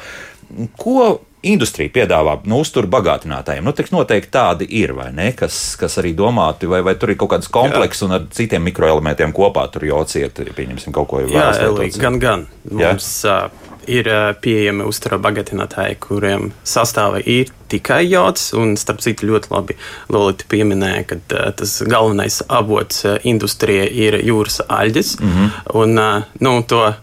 Ko 0.81 1.21
industrija 1.47 1.93
piedāvā 1.95 2.41
nu, 2.51 2.59
uzturu 2.65 2.91
bagātinātājiem? 2.91 3.63
Nu, 3.63 3.73
noteikti 3.73 4.33
tādi 4.35 4.67
ir, 4.81 4.93
vai 4.97 5.13
ne? 5.15 5.31
Kas, 5.37 5.77
kas 5.79 6.01
arī 6.03 6.11
domāti, 6.17 6.67
vai, 6.67 6.83
vai 6.83 6.97
tur 6.99 7.13
ir 7.13 7.21
kaut 7.21 7.31
kāds 7.37 7.51
komplekss 7.53 8.03
un 8.03 8.17
ar 8.19 8.27
citiem 8.35 8.67
mikroelementiem 8.67 9.33
kopā 9.37 9.69
tur 9.71 9.87
jociet, 9.89 10.43
pieņemsim 10.57 10.97
kaut 10.97 11.09
ko 11.13 11.23
tādu. 11.23 11.37
Jā, 11.37 11.53
Elī, 11.69 11.93
gan, 12.01 12.19
gan. 12.19 12.49
Mums, 12.67 13.13
jā? 13.25 13.45
Ir 13.91 14.09
pieejami 14.43 14.85
uzturu 14.87 15.19
bagātinātāji, 15.23 15.97
kuriem 16.05 16.51
sastāvā 16.67 17.23
ir 17.27 17.51
tikai 17.73 18.05
jods. 18.07 18.51
Un, 18.59 18.77
starp 18.81 19.03
citu, 19.05 19.29
ļoti 19.31 19.51
labi 19.51 19.77
Lorita 20.13 20.47
pieminēja, 20.51 21.05
ka 21.11 21.19
uh, 21.21 21.49
tas 21.59 21.77
galvenais 21.89 22.41
avots 22.49 23.05
uh, 23.07 23.17
industrijai 23.27 23.89
ir 24.07 24.21
jūras 24.27 24.61
aļģis. 24.69 25.17
Mm 25.21 25.33
-hmm. 25.33 25.75
un, 25.83 25.99
uh, 25.99 26.23
nu, 26.41 26.63
to 26.63 26.83
uh, 26.87 26.95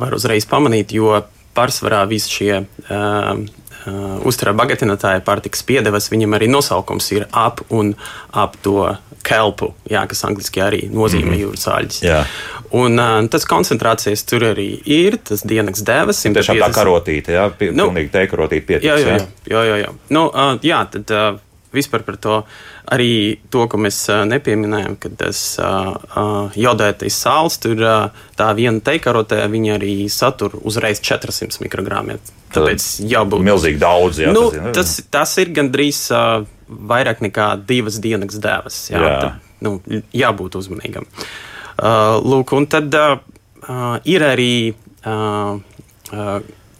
var 0.00 0.14
uzreiz 0.14 0.46
pamanīt, 0.50 0.92
jo 0.92 1.22
pārsvarā 1.54 2.04
visi 2.10 2.30
šie. 2.38 2.64
Uh, 2.90 3.46
Uh, 3.84 4.16
uzturā 4.24 4.54
bagātinātāja 4.56 5.20
pārtikas 5.20 5.60
piedevas, 5.66 6.06
viņam 6.08 6.38
arī 6.38 6.46
nosaukums 6.48 7.10
ir 7.12 7.26
ap 7.36 7.60
un 7.68 7.92
ap 8.32 8.56
to 8.64 8.86
kelpu, 9.24 9.70
jā, 9.90 10.04
kas 10.08 10.24
angļuiski 10.24 10.62
arī 10.64 10.80
nozīmē 10.88 11.30
mm 11.30 11.34
-hmm. 11.34 11.42
jūras. 11.42 12.00
Jā. 12.04 12.24
Un 12.72 12.98
uh, 12.98 13.28
tas 13.30 13.44
koncentrācijas 13.44 14.24
tur 14.24 14.46
arī 14.48 14.80
ir, 14.84 15.16
tas 15.16 15.44
dienas 15.44 15.84
devas. 15.84 16.22
Tiešām 16.22 16.60
tā 16.64 16.70
karotīte, 16.72 17.36
jā, 17.36 17.48
nu, 17.72 17.90
pilnīgi 17.90 18.10
te 18.10 18.26
karotīte 18.26 18.66
pietiks. 18.66 18.86
Jā, 18.86 18.96
jā, 18.98 19.18
jā. 19.18 19.26
jā, 19.46 19.64
jā, 19.64 19.76
jā. 19.84 19.92
Nu, 20.08 20.26
uh, 20.28 20.58
jā 20.62 20.80
tad 20.90 21.10
uh, 21.10 21.38
vispār 21.74 22.04
par 22.06 22.16
to 22.22 22.36
arī 22.94 23.36
to, 23.52 23.64
ko 23.70 23.80
mēs 23.82 23.98
nepieminējām, 24.30 24.96
ka 25.02 25.10
tas 25.18 25.40
jodētais 26.58 27.18
sāls, 27.26 27.58
tur 27.62 27.82
tā 28.38 28.48
viena 28.56 28.80
teikarotē, 28.84 29.42
viņa 29.50 29.76
arī 29.76 29.94
satur 30.12 30.56
uzreiz 30.62 31.02
400 31.04 31.60
mikrogramiem. 31.64 32.22
Tāpēc 32.54 32.86
jābūt 33.10 33.44
milzīgi 33.44 33.80
daudz. 33.82 34.22
Jā, 34.22 34.32
nu, 34.34 34.46
tas, 34.54 34.72
tas, 34.78 34.94
tas 35.10 35.34
ir 35.42 35.50
gandrīz 35.56 36.06
vairāk 36.68 37.24
nekā 37.26 37.48
divas 37.66 37.98
dienas 38.02 38.38
dēvas. 38.38 38.78
Jā, 38.94 39.02
jā. 39.02 39.18
Tad, 39.24 39.50
nu, 39.66 39.76
jābūt 40.14 40.60
uzmanīgam. 40.62 41.10
Lūk, 42.24 42.54
un 42.54 42.70
tad 42.70 42.94
ir 44.06 44.30
arī. 44.32 44.54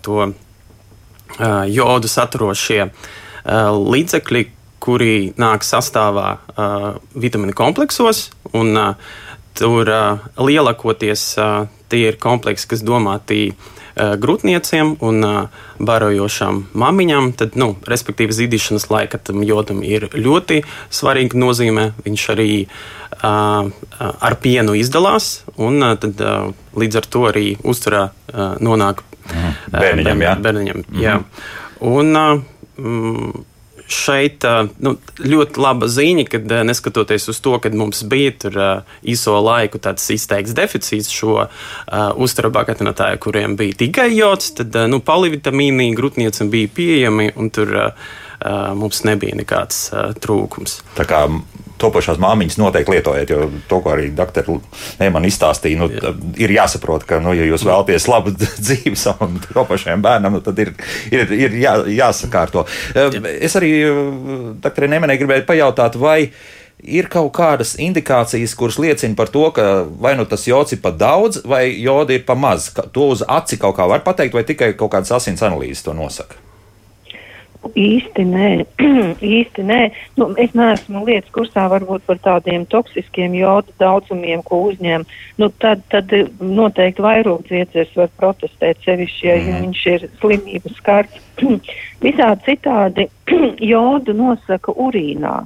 To 0.05 0.17
jodu 1.73 2.09
saturošie 2.13 2.85
līdzekļi, 3.95 4.43
kuri 4.85 5.33
nāk 5.41 5.65
sastāvā 5.67 6.37
vitamīnu 7.17 7.57
kompleksos. 7.57 8.29
Un, 8.53 8.77
tur 9.55 9.89
lielākoties 10.37 11.23
tie 11.89 12.03
ir 12.11 12.19
kompleksi, 12.21 12.69
kas 12.73 12.83
domāti 12.85 13.55
grūtniecēm 13.95 14.97
un 15.07 15.27
barojošām 15.79 16.61
mamiņām. 16.75 17.31
Tad, 17.39 17.55
nu, 17.61 17.75
respektīvi, 17.87 18.35
zīdīšanas 18.35 18.89
laika 18.91 19.21
tam 19.23 19.45
jodam 19.47 19.85
ir 19.87 20.09
ļoti 20.11 20.65
svarīga 20.91 21.39
nozīme. 21.39 21.93
Viņš 22.05 22.27
arī 22.35 22.51
uh, 22.67 23.71
ar 24.01 24.39
pienu 24.43 24.75
izdalās, 24.79 25.45
un 25.55 25.79
uh, 25.83 25.95
tad, 26.01 26.21
uh, 26.21 26.51
līdz 26.75 27.01
ar 27.01 27.11
to 27.17 27.25
arī 27.31 27.47
uzturā 27.63 28.09
uh, 28.11 28.57
nonāk 28.59 29.05
mm. 29.31 29.55
bērniņam. 29.77 30.27
Jā. 30.27 30.37
bērniņam 30.43 30.83
mm. 30.83 31.03
jā. 31.05 31.19
Un, 31.85 32.15
uh, 32.19 33.54
šeit 33.91 34.45
nu, 34.81 34.95
ļoti 35.21 35.61
laba 35.61 35.89
ziņa, 35.91 36.25
ka 36.31 36.41
neskatoties 36.67 37.29
uz 37.33 37.41
to, 37.45 37.57
ka 37.61 37.73
mums 37.75 38.03
bija 38.09 38.33
tur 38.45 38.59
īso 39.03 39.37
laiku 39.45 39.81
tāds 39.83 40.07
izteikts 40.15 40.57
deficīts 40.57 41.13
šo 41.13 41.47
uzturu 42.17 42.53
bagātinātāju, 42.55 43.21
kuriem 43.27 43.59
bija 43.61 43.81
tikai 43.85 44.11
jods, 44.15 44.55
tad 44.61 44.77
nu, 44.91 45.03
polivitamīni 45.05 45.93
grūtniecim 45.99 46.53
bija 46.53 46.73
pieejami 46.75 47.33
un 47.37 47.53
tur 47.55 47.75
uh, 47.77 48.13
mums 48.79 49.05
nebija 49.07 49.37
nekāds 49.39 49.87
uh, 49.93 50.11
trūkums. 50.21 50.81
Tā 50.99 51.07
kā 51.09 51.27
topošās 51.81 52.21
māmiņas 52.23 52.59
noteikti 52.61 52.95
lietojiet, 52.95 53.31
jo 53.31 53.49
to, 53.69 53.81
ko 53.83 53.93
arī 53.95 54.09
doktori 54.15 54.59
man 55.13 55.27
izstāstīja, 55.29 55.81
nu, 55.81 55.89
Jā. 55.91 56.13
ir 56.41 56.55
jāsaprot, 56.55 57.07
ka, 57.09 57.19
nu, 57.25 57.35
ja 57.37 57.47
jūs 57.49 57.67
vēlaties 57.67 58.09
labu 58.11 58.35
dzīvi 58.67 58.97
savam 58.99 59.39
topošajam 59.49 60.05
bērnam, 60.05 60.39
nu, 60.39 60.43
tad 60.45 60.61
ir, 60.63 60.75
ir, 61.13 61.33
ir 61.35 61.57
jā, 61.61 61.77
jāsakārto. 62.01 62.67
Jā. 62.95 63.09
Es 63.35 63.57
arī 63.61 63.73
doktorai 64.63 64.93
Nemenē 64.95 65.19
gribēju 65.21 65.49
pajautāt, 65.49 65.99
vai 66.01 66.19
ir 66.85 67.09
kaut 67.11 67.33
kādas 67.37 67.75
indikācijas, 67.81 68.55
kuras 68.59 68.79
liecina 68.83 69.17
par 69.19 69.31
to, 69.33 69.47
ka 69.57 69.85
vai 70.01 70.15
nu 70.19 70.27
tas 70.29 70.47
jods 70.47 70.77
ir 70.77 70.83
par 70.85 70.97
daudz, 71.01 71.43
vai 71.49 71.67
joda 71.81 72.15
ir 72.15 72.27
par 72.29 72.39
maz. 72.39 72.71
To 72.95 73.11
uz 73.15 73.25
aci 73.27 73.59
kaut 73.61 73.79
kā 73.79 73.89
var 73.91 74.05
pateikt, 74.07 74.37
vai 74.37 74.45
tikai 74.47 74.75
kaut 74.79 74.93
kādas 74.95 75.15
asins 75.17 75.43
analīzes 75.43 75.85
to 75.87 75.97
nosaka. 75.97 76.39
Īsti 77.73 78.25
nē, 78.29 78.49
īsti 79.39 79.65
nē. 79.67 79.81
Nu, 80.21 80.29
es 80.41 80.53
neesmu 80.57 81.05
lietas 81.07 81.33
kursā 81.35 81.65
varbūt 81.73 82.05
par 82.09 82.21
tādiem 82.25 82.67
toksiskiem 82.71 83.35
jodu 83.39 83.73
daudzumiem, 83.81 84.43
ko 84.47 84.61
uzņem. 84.69 85.07
Nu, 85.41 85.49
tad, 85.63 85.83
tad 85.93 86.13
noteikti 86.41 87.05
vairāk 87.05 87.47
dziedzers 87.49 87.95
var 87.99 88.13
protestēt 88.21 88.85
sevišķi, 88.85 89.27
ja 89.29 89.39
mm. 89.41 89.63
viņš 89.65 89.87
ir 89.95 90.07
slimības 90.21 90.77
skarts. 90.81 91.25
Visādi 92.05 92.51
citādi 92.51 93.09
jodu 93.73 94.17
nosaka 94.17 94.77
urīnā. 94.87 95.41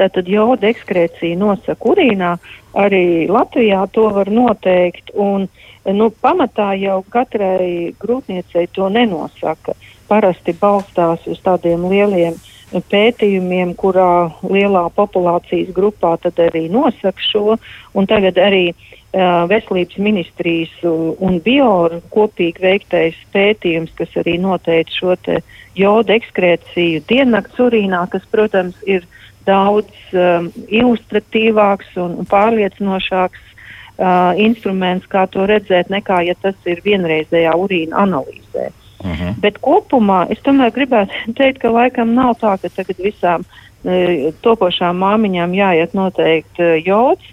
Tātad 0.00 0.28
joda 0.32 0.70
ekskrēcija 0.70 1.36
nosaka 1.36 1.90
urīnā, 1.92 2.34
arī 2.80 3.28
Latvijā 3.28 3.82
to 3.92 4.06
var 4.14 4.30
noteikt, 4.32 5.12
un 5.12 5.44
nu, 5.84 6.10
pamatā 6.22 6.72
jau 6.80 7.00
katrai 7.12 7.92
grūtniecei 8.00 8.68
to 8.72 8.88
nenosaka. 8.92 9.76
Parasti 10.10 10.54
balstās 10.58 11.26
uz 11.30 11.38
tādiem 11.44 11.86
lieliem 11.90 12.38
pētījumiem, 12.70 13.74
kurā 13.74 14.30
lielā 14.46 14.84
populācijas 14.94 15.72
grupā 15.74 16.14
tad 16.22 16.38
arī 16.38 16.68
nosaka 16.70 17.22
šo, 17.24 17.56
un 17.98 18.06
tagad 18.06 18.38
arī 18.38 18.70
uh, 18.70 19.46
Veselības 19.50 19.98
ministrijas 19.98 20.74
un 20.86 21.40
bioru 21.42 22.00
kopīgi 22.14 22.62
veiktais 22.62 23.18
pētījums, 23.34 23.90
kas 23.98 24.14
arī 24.22 24.36
noteica 24.38 24.94
šo 24.94 25.16
te 25.18 25.40
joda 25.74 26.14
ekskrēciju 26.14 27.02
diennakts 27.10 27.58
urīnā, 27.58 28.04
kas, 28.12 28.26
protams, 28.30 28.78
ir 28.86 29.06
daudz 29.46 30.14
um, 30.14 30.50
ilustratīvāks 30.68 31.96
un 31.98 32.20
pārliecinošāks 32.30 33.40
uh, 33.40 34.36
instruments, 34.38 35.08
kā 35.10 35.26
to 35.32 35.46
redzēt, 35.48 35.90
nekā 35.90 36.22
ja 36.28 36.36
tas 36.42 36.58
ir 36.70 36.82
vienreizējā 36.84 37.56
urīna 37.58 38.04
analīzē. 38.04 38.70
Uh 39.00 39.10
mhm. 39.10 39.22
-huh. 39.22 39.34
Bet 39.40 39.58
kopumā 39.58 40.26
es 40.30 40.38
tomēr 40.38 40.70
gribētu 40.70 41.12
teikt, 41.38 41.58
ka 41.58 41.70
laikam 41.70 42.14
nav 42.14 42.36
tā, 42.40 42.56
ka 42.62 42.68
tagad 42.68 42.96
visām 42.98 43.44
e, 43.84 44.32
topošām 44.42 44.96
māmiņām 44.96 45.54
jāiet 45.54 45.94
noteikti 45.94 46.62
e, 46.62 46.82
jods, 46.84 47.24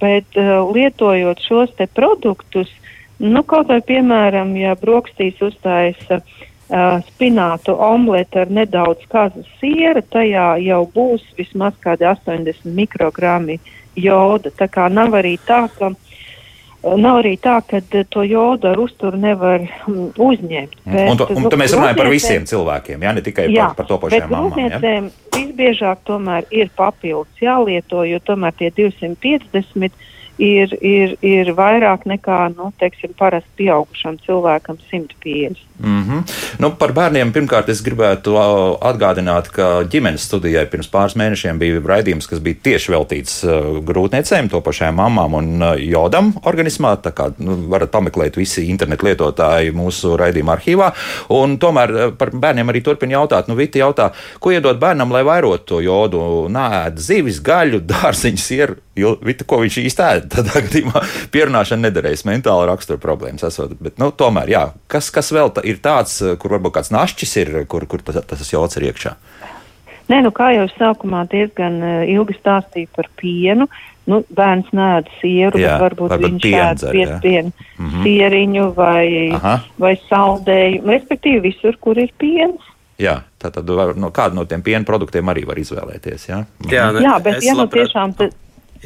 bet 0.00 0.36
e, 0.36 0.44
lietojot 0.74 1.40
šos 1.40 1.74
te 1.76 1.86
produktus, 1.86 2.68
nu 3.18 3.42
kaut 3.42 3.68
vai 3.68 3.80
piemēram, 3.80 4.56
ja 4.56 4.74
brokstīs 4.74 5.42
uzstājas 5.42 5.98
e, 6.10 6.20
spinātu 7.08 7.74
omleti 7.74 8.38
ar 8.38 8.50
nedaudz 8.50 9.06
kazas 9.08 9.46
siera, 9.60 10.02
tajā 10.02 10.56
jau 10.62 10.84
būs 10.94 11.22
vismaz 11.38 11.74
kādi 11.80 12.04
80 12.04 12.64
mikrogrami 12.64 13.58
joda. 13.96 14.50
Tā 14.50 14.68
kā 14.68 14.88
nav 14.92 15.16
arī 15.18 15.38
tā, 15.46 15.68
ka 15.78 15.92
Nav 16.78 17.16
arī 17.24 17.32
tā, 17.42 17.56
ka 17.66 17.80
eh, 17.82 18.04
to 18.06 18.22
jodu 18.22 18.68
ar 18.70 18.78
uzturu 18.78 19.18
nevar 19.18 19.64
mm, 19.64 20.12
uzņemt. 20.14 20.76
Mm. 20.84 20.92
Bet, 20.94 21.08
un, 21.10 21.18
to, 21.18 21.26
un 21.34 21.48
to 21.50 21.58
mēs 21.58 21.74
runājam 21.74 21.98
par 21.98 22.10
visiem 22.12 22.46
cilvēkiem, 22.46 23.02
jā, 23.02 23.14
ne 23.16 23.24
tikai 23.26 23.48
jā, 23.50 23.70
par, 23.72 23.80
par 23.82 23.88
to 23.90 23.98
pašiem 24.04 24.30
mamām. 24.30 25.08
Visbiežāk 25.34 26.04
tomēr 26.06 26.46
ir 26.54 26.70
papildus 26.78 27.42
jālieto, 27.42 28.04
jo 28.06 28.18
tomēr 28.22 28.54
tie 28.58 28.70
250 28.74 29.90
ir, 30.38 30.74
ir, 30.78 31.16
ir 31.22 31.52
vairāk 31.58 32.06
nekā 32.06 32.40
nu, 32.54 32.70
teiksim, 32.78 33.14
parasti 33.18 33.64
pieaugušam 33.64 34.20
cilvēkam 34.22 34.78
150. 34.90 35.67
Mm 35.78 36.02
-hmm. 36.02 36.22
nu, 36.58 36.70
par 36.70 36.92
bērniem 36.92 37.32
pirmkārt 37.32 37.68
es 37.68 37.82
gribētu 37.82 38.34
atgādināt, 38.80 39.50
ka 39.52 39.82
ģimenes 39.82 40.24
studijai 40.26 40.66
pirms 40.66 40.88
pāris 40.88 41.16
mēnešiem 41.16 41.58
bija 41.58 41.80
raidījums, 41.80 42.26
kas 42.26 42.38
bija 42.38 42.56
tieši 42.62 42.92
veltīts 42.92 43.44
grūtniecēm, 43.90 44.50
to 44.50 44.60
pašām 44.60 44.94
mamām 44.94 45.34
un 45.34 45.64
jodam 45.78 46.32
organismā. 46.42 46.96
Tā 47.02 47.12
kā 47.12 47.30
nu, 47.38 47.56
varat 47.68 47.90
pameklēt 47.90 48.36
visi 48.36 48.66
internetu 48.68 49.06
lietotāji 49.06 49.72
mūsu 49.72 50.16
raidījuma 50.16 50.56
arhīvā. 50.56 50.92
Un 51.28 51.58
tomēr 51.58 52.12
par 52.18 52.30
bērniem 52.30 52.68
arī 52.68 52.82
turpina 52.82 53.18
jautāt. 53.18 53.48
Nu, 53.48 53.54
Viti 53.58 53.78
jautā, 53.78 54.10
ko 54.40 54.50
iedot 54.50 54.78
bērnam, 54.78 55.12
lai 55.12 55.22
vairotu 55.22 55.64
to 55.64 55.80
jodu? 55.80 56.48
Nē, 56.52 56.92
zivis, 56.96 57.40
gaļu, 57.44 57.80
dārziņus, 57.92 58.50
ir, 58.56 58.76
Vita, 58.98 59.46
ko 59.46 59.60
viņš 59.62 59.78
īsti 59.84 60.04
ēd? 60.04 60.28
Tādā 60.34 60.62
gadījumā 60.64 61.02
pierunāšana 61.34 61.88
nederēs, 61.88 62.24
mentāla 62.28 62.66
rakstura 62.72 63.00
problēmas 63.02 63.46
esot. 63.46 63.76
Bet, 63.78 63.98
nu, 64.02 64.10
tomēr, 64.10 64.50
jā, 64.54 64.64
kas, 64.90 65.12
kas 65.14 65.30
vēl 65.34 65.52
tā, 65.54 65.62
ir 65.72 65.82
tāds, 65.84 66.18
kur 66.40 66.56
varbūt 66.56 66.78
kāds 66.78 66.92
našķis 66.94 67.36
ir, 67.42 67.52
kur, 67.70 67.86
kur 67.90 68.02
tas, 68.04 68.20
tas 68.26 68.52
jods 68.52 68.78
ir 68.80 68.88
iekšā? 68.90 69.14
Nē, 70.08 70.22
nu, 70.24 70.32
kā 70.32 70.50
jau 70.54 70.64
sākumā 70.72 71.26
diezgan 71.28 71.82
uh, 71.84 72.00
ilgi 72.08 72.38
stāstīja 72.38 72.88
par 72.96 73.10
pienu, 73.20 73.66
nu, 74.08 74.22
bērns 74.32 74.70
nēd 74.72 75.10
sieru, 75.18 75.60
jā, 75.60 75.74
bet 75.74 75.84
varbūt, 75.84 76.14
varbūt 76.14 76.38
viņš 76.38 76.46
ēd 76.48 76.84
pienu, 77.24 77.52
mm 77.52 77.90
-hmm. 77.90 78.06
sieriņu 78.06 78.64
vai, 78.76 79.06
Aha. 79.36 79.54
vai 79.76 79.94
saldējumu, 80.08 80.88
respektīvi 80.94 81.44
visur, 81.50 81.76
kur 81.80 82.00
ir 82.00 82.12
piens. 82.16 82.72
Jā, 82.98 83.20
tā 83.38 83.52
tad 83.54 83.68
no, 83.68 84.10
kādu 84.10 84.34
no 84.34 84.44
tiem 84.44 84.62
piena 84.62 84.84
produktiem 84.84 85.28
arī 85.28 85.44
var 85.46 85.58
izvēlēties. 85.60 86.28
Jā, 86.28 86.44
mhm. 86.58 86.72
jā, 86.72 86.92
ne, 86.92 87.04
jā 87.04 87.18
bet 87.22 87.44
ja 87.44 87.54
nu 87.54 87.68
tiešām. 87.70 88.16
Tad, 88.18 88.34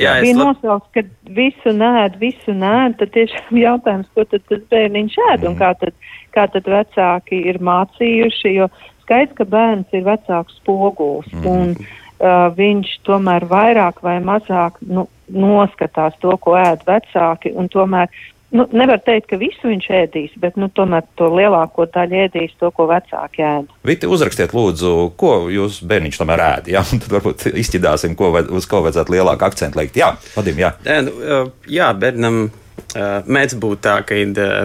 Jā, 0.00 0.16
bija 0.24 0.36
lab... 0.38 0.52
nosaukts, 0.52 0.90
ka 0.94 1.32
visu 1.36 1.74
nēd, 1.76 2.16
visu 2.20 2.54
nēd, 2.56 2.96
tad 3.00 3.12
tiešām 3.16 3.58
jautājums, 3.66 4.10
ko 4.14 4.26
tad 4.28 4.44
tas 4.48 4.62
bērniņš 4.72 5.18
ēd 5.28 5.46
un 5.46 5.54
mm. 5.54 5.58
kā 5.60 5.72
tad, 5.80 5.96
kā 6.36 6.46
tad 6.54 6.70
vecāki 6.74 7.42
ir 7.52 7.60
mācījuši, 7.64 8.54
jo 8.56 8.68
skaidrs, 9.04 9.36
ka 9.38 9.48
bērns 9.52 9.96
ir 9.96 10.06
vecāks 10.06 10.56
spoguls 10.62 11.28
mm. 11.34 11.48
un 11.52 11.74
uh, 11.76 12.48
viņš 12.56 12.94
tomēr 13.08 13.48
vairāk 13.50 14.00
vai 14.04 14.18
mazāk 14.24 14.78
nu, 14.86 15.08
noskatās 15.32 16.16
to, 16.22 16.34
ko 16.40 16.56
ēd 16.60 16.84
vecāki 16.88 17.54
un 17.56 17.68
tomēr 17.72 18.12
nu, 18.52 18.66
nevar 18.76 19.00
teikt, 19.04 19.28
ka 19.32 19.38
visu 19.40 19.70
viņš 19.70 19.88
ēdīs, 19.98 20.38
bet 20.42 20.56
nu, 20.60 20.68
tomēr 20.72 21.04
to 21.18 21.28
lielāko 21.32 21.86
daļu 21.92 22.22
ēdīs 22.26 22.56
to, 22.60 22.70
ko 22.76 22.86
vecāki 22.90 23.44
ēd. 23.46 23.70
Viti, 23.88 24.10
uzrakstiet, 24.10 24.54
lūdzu, 24.56 24.94
ko 25.20 25.34
jūs 25.52 25.80
bērniņš 25.88 26.20
tomēr 26.22 26.44
ēd. 26.48 26.72
Jā, 26.74 26.84
un 26.92 27.02
tad 27.02 27.14
varbūt 27.16 27.46
izķidāsim, 27.52 28.16
ko, 28.18 28.32
uz 28.54 28.68
ko 28.70 28.82
vajadzētu 28.86 29.16
lielāku 29.16 29.48
akcentu 29.48 29.82
likt. 29.82 30.00
Jā, 30.00 30.14
Vadim, 30.36 30.60
jā. 30.62 30.74
Nu, 31.06 31.46
jā, 31.70 31.92
bērnam. 31.96 32.44
Mēdz 32.92 33.54
būt 33.60 33.82
tā, 33.84 33.94
ka 34.04 34.16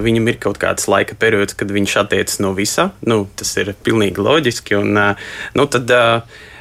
viņam 0.03 0.25
ir 0.31 0.37
kaut 0.43 0.57
kāds 0.59 0.87
laika 0.91 1.15
periods, 1.19 1.55
kad 1.55 1.71
viņš 1.71 1.93
attiecas 2.01 2.41
no 2.43 2.51
visa. 2.55 2.89
Nu, 3.07 3.21
tas 3.39 3.53
ir 3.59 3.71
pilnīgi 3.83 4.23
loģiski. 4.23 4.75
Un, 4.79 4.99
nu, 5.55 5.65
tad, 5.71 5.91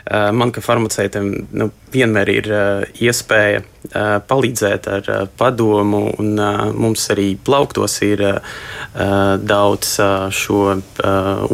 man 0.06 0.52
kā 0.54 0.62
farmaceitam 0.62 1.32
nu, 1.56 1.70
vienmēr 1.92 2.30
ir 2.30 2.52
iespēja 3.02 3.64
palīdzēt 4.26 4.86
ar 4.90 5.08
padomu, 5.38 6.02
un 6.18 6.34
mums 6.76 7.06
arī 7.14 7.28
plauktos 7.36 7.98
ir 8.06 8.22
daudz 9.46 9.96
šo 10.34 10.60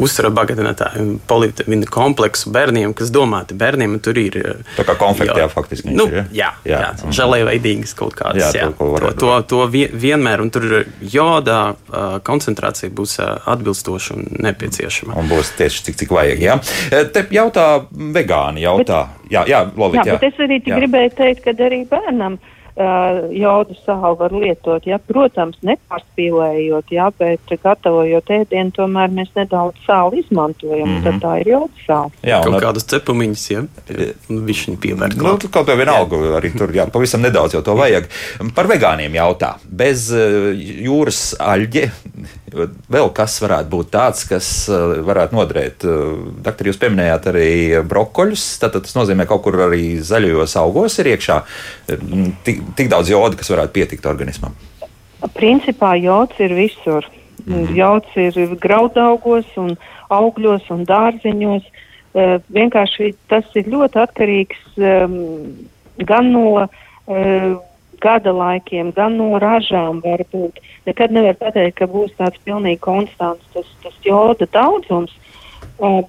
uzturu 0.01 0.31
bagātinātāju 0.33 1.19
polivitamīnu 1.29 1.89
kompleksu 1.93 2.51
bērniem, 2.53 2.93
kas 2.97 3.11
domāti 3.13 3.57
bērniem. 3.57 3.99
Tur 4.03 4.17
ir 4.19 4.39
tā 4.77 4.85
kā 4.87 4.95
konfektē, 4.99 5.45
faktiski. 5.51 5.93
Nu, 5.93 6.07
ir, 6.09 6.21
ja? 6.21 6.25
Jā, 6.33 6.49
jā, 6.65 6.79
jā. 6.79 6.91
jā. 7.03 7.13
žēlēveidīgas 7.19 7.95
kaut 7.99 8.17
kādas. 8.17 8.53
Jā, 8.55 8.65
jā. 8.65 8.71
To, 8.73 9.11
to, 9.19 9.33
to 9.49 9.61
vienmēr, 9.69 10.43
un 10.43 10.51
tur 10.53 10.83
jodā 11.01 11.61
koncentrācija 12.25 12.91
būs 12.93 13.19
atbilstoša 13.21 14.17
un 14.17 14.27
nepieciešama. 14.47 15.17
Un 15.19 15.29
būs 15.31 15.53
tieši 15.59 15.87
cik, 15.89 15.99
cik 16.03 16.15
vajag. 16.15 16.43
Ja? 16.43 16.57
Te 17.13 17.25
jautā 17.33 17.67
vegāni, 17.91 18.42
jautā. 18.61 19.05
Bet, 19.21 19.31
jā, 19.31 19.45
jā, 19.49 19.61
Lovit, 19.75 20.01
jā, 20.01 20.13
jā. 20.13 20.17
Bet 20.19 20.33
es 20.33 20.43
arī 20.43 20.59
gribēju 20.65 21.15
teikt, 21.17 21.45
ka 21.45 21.55
arī 21.65 21.83
bērnam 21.89 22.37
uh, 22.39 23.29
jodu 23.33 23.75
sāli 23.83 24.17
var 24.19 24.35
lietot. 24.35 24.85
Ja? 24.89 24.99
Protams, 24.99 25.59
nepārspīlējot, 25.65 26.93
ja? 26.95 27.09
bet 27.19 27.53
gatavojot 27.63 28.31
ēdienu, 28.37 28.73
tomēr 28.75 29.13
mēs 29.13 29.33
nedaudz 29.37 29.79
sāli 29.87 30.23
izmantojam. 30.23 30.87
Mm 30.87 30.95
-hmm. 30.97 31.03
Tad 31.03 31.21
tā 31.23 31.33
ir 31.41 31.51
jodu 31.53 31.85
sāla. 31.87 32.11
Jā, 32.21 32.41
kaut 32.43 32.59
ar... 32.59 32.61
kādas 32.67 32.87
cepumiņas, 32.93 33.45
ja 33.51 33.63
viņš 34.29 34.67
viņu 34.67 34.79
pievērst. 34.85 35.17
Nu, 35.17 35.37
kaut 35.49 35.67
kā 35.67 35.77
vienalga, 35.77 36.17
jā. 36.17 36.37
arī 36.39 36.53
tur 36.57 36.73
jā, 36.75 36.87
pavisam 36.91 37.21
nedaudz 37.21 37.53
jau 37.53 37.61
to 37.61 37.75
vajag. 37.75 38.09
Par 38.55 38.67
vegāniem 38.67 39.13
jautā. 39.13 39.55
Bez 39.69 40.11
uh, 40.11 40.53
jūras 40.57 41.33
aļģe 41.39 41.91
vēl 42.93 43.09
kas 43.15 43.37
varētu 43.43 43.71
būt 43.71 43.91
tāds, 43.93 44.25
kas 44.29 44.49
uh, 44.71 44.99
varētu 45.05 45.37
noderēt. 45.37 45.87
Doktor, 46.45 46.69
jūs 46.69 46.79
pieminējāt 46.81 47.29
arī 47.33 47.49
brokoļus. 47.89 48.45
Tātad 48.63 48.85
tas 48.85 48.95
nozīmē, 48.97 49.25
ka 49.25 49.33
kaut 49.33 49.47
kur 49.47 49.59
arī 49.67 49.97
zaļajos 50.03 50.55
augos 50.61 50.99
ir 51.01 51.13
iekšā 51.13 51.39
tik, 52.45 52.61
tik 52.77 52.91
daudz 52.91 53.11
joda, 53.11 53.37
kas 53.39 53.51
varētu 53.53 53.75
pietikt 53.75 54.07
organismam? 54.09 54.55
Principā 55.33 55.95
jods 56.01 56.39
ir 56.43 56.53
visur. 56.57 57.07
Mm 57.45 57.53
-hmm. 57.53 57.75
Jods 57.75 58.15
ir 58.15 58.55
graudaugos, 58.61 59.45
un 59.57 59.75
augļos 60.09 60.69
un 60.73 60.85
dārzeņos. 60.87 61.65
Vienkārši 62.53 63.13
tas 63.27 63.45
ir 63.57 63.69
ļoti 63.73 63.99
atkarīgs 64.03 64.59
um, 64.77 65.15
gan 65.97 66.29
no 66.31 66.67
gada 68.03 68.33
laikiem, 68.35 68.91
gan 68.95 69.17
no 69.17 69.39
ražām. 69.41 70.01
Varbūt. 70.03 70.59
Nekad 70.87 71.15
nevar 71.15 71.37
pateikt, 71.39 71.77
ka 71.79 71.87
būs 71.89 72.13
tāds 72.19 72.41
pilnīgi 72.45 72.81
konstants 72.83 73.45
tas, 73.55 73.69
tas 73.83 73.99
joda 74.05 74.47
daudzums. 74.51 75.15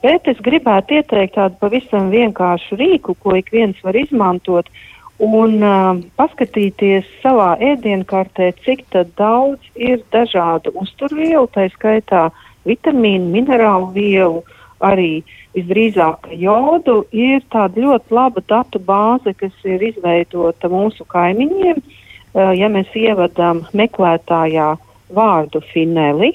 Bet 0.03 0.29
es 0.31 0.41
gribētu 0.45 0.99
ieteikt 0.99 1.39
tādu 1.39 1.57
pavisam 1.63 2.11
vienkāršu 2.13 2.77
rīku, 2.79 3.15
ko 3.23 3.39
ik 3.39 3.51
viens 3.55 3.79
var 3.87 3.97
izmantot. 3.97 4.69
Un 5.23 5.61
uh, 5.63 5.95
paskatīties 6.19 7.07
savā 7.23 7.55
ēdienkartē, 7.63 8.51
cik 8.65 8.83
daudz 9.17 9.63
ir 9.79 10.03
dažādu 10.11 10.73
uzturvielu, 10.83 11.47
tā 11.55 11.69
skaitā 11.71 12.27
vitamīnu, 12.67 13.31
minerālu 13.31 13.93
vielu, 13.95 14.43
arī 14.83 15.23
visdrīzāk 15.55 16.31
jodu, 16.39 17.05
ir 17.13 17.45
tāda 17.53 17.81
ļoti 17.81 18.15
laba 18.15 18.43
datu 18.49 18.81
bāze, 18.83 19.35
kas 19.39 19.53
ir 19.65 19.83
izveidota 19.91 20.71
mūsu 20.73 21.07
kaimiņiem. 21.09 21.83
Uh, 22.35 22.51
ja 22.59 22.69
mēs 22.73 22.91
ievadām 22.99 23.63
meklētājā 23.77 24.75
vārdu 25.15 25.63
fineli, 25.71 26.33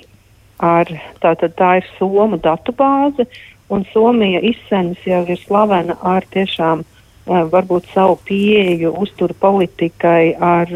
ar, 0.64 0.88
tātad 1.20 1.56
tā 1.60 1.80
ir 1.82 1.90
Somu 1.98 2.40
datu 2.40 2.72
bāze, 2.72 3.28
un 3.70 3.84
Somija 3.92 4.40
izsenis 4.40 5.04
jau 5.06 5.26
ir 5.28 5.40
slavena 5.44 5.98
ar 6.00 6.24
tiešām 6.32 6.86
uh, 6.86 7.44
varbūt 7.52 7.92
savu 7.94 8.16
pieeju 8.26 8.94
uzturu 9.04 9.36
politikai 9.40 10.36
ar 10.40 10.72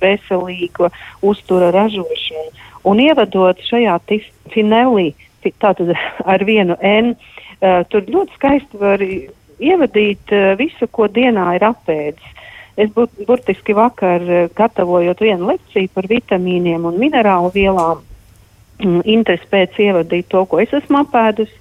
veselīgu 0.00 0.90
uztura 1.22 1.70
ražošanu. 1.74 2.50
Un 2.86 3.00
ievadot 3.02 3.58
šajā 3.66 3.96
finelī, 4.54 5.14
tātad 5.62 5.92
ar 6.34 6.44
vienu 6.44 6.76
N, 6.82 7.14
tur 7.90 8.06
ļoti 8.10 8.34
skaisti 8.36 8.80
var 8.80 9.02
ievadīt 9.02 10.32
visu, 10.58 10.88
ko 10.92 11.08
dienā 11.08 11.54
ir 11.56 11.64
apēdis. 11.70 12.32
Es 12.76 12.90
būt, 12.92 13.22
burtiski 13.24 13.72
vakar, 13.72 14.20
gatavojot 14.56 15.22
vienu 15.24 15.48
lekciju 15.48 15.88
par 15.94 16.08
vitamīniem 16.10 16.84
un 16.84 16.98
minerālu 17.00 17.48
vielām, 17.54 18.02
mm, 18.82 19.00
interesi 19.08 19.48
pēc 19.48 19.78
ievadīt 19.80 20.28
to, 20.28 20.44
ko 20.44 20.60
es 20.60 20.74
esmu 20.76 21.00
apēdusi 21.06 21.56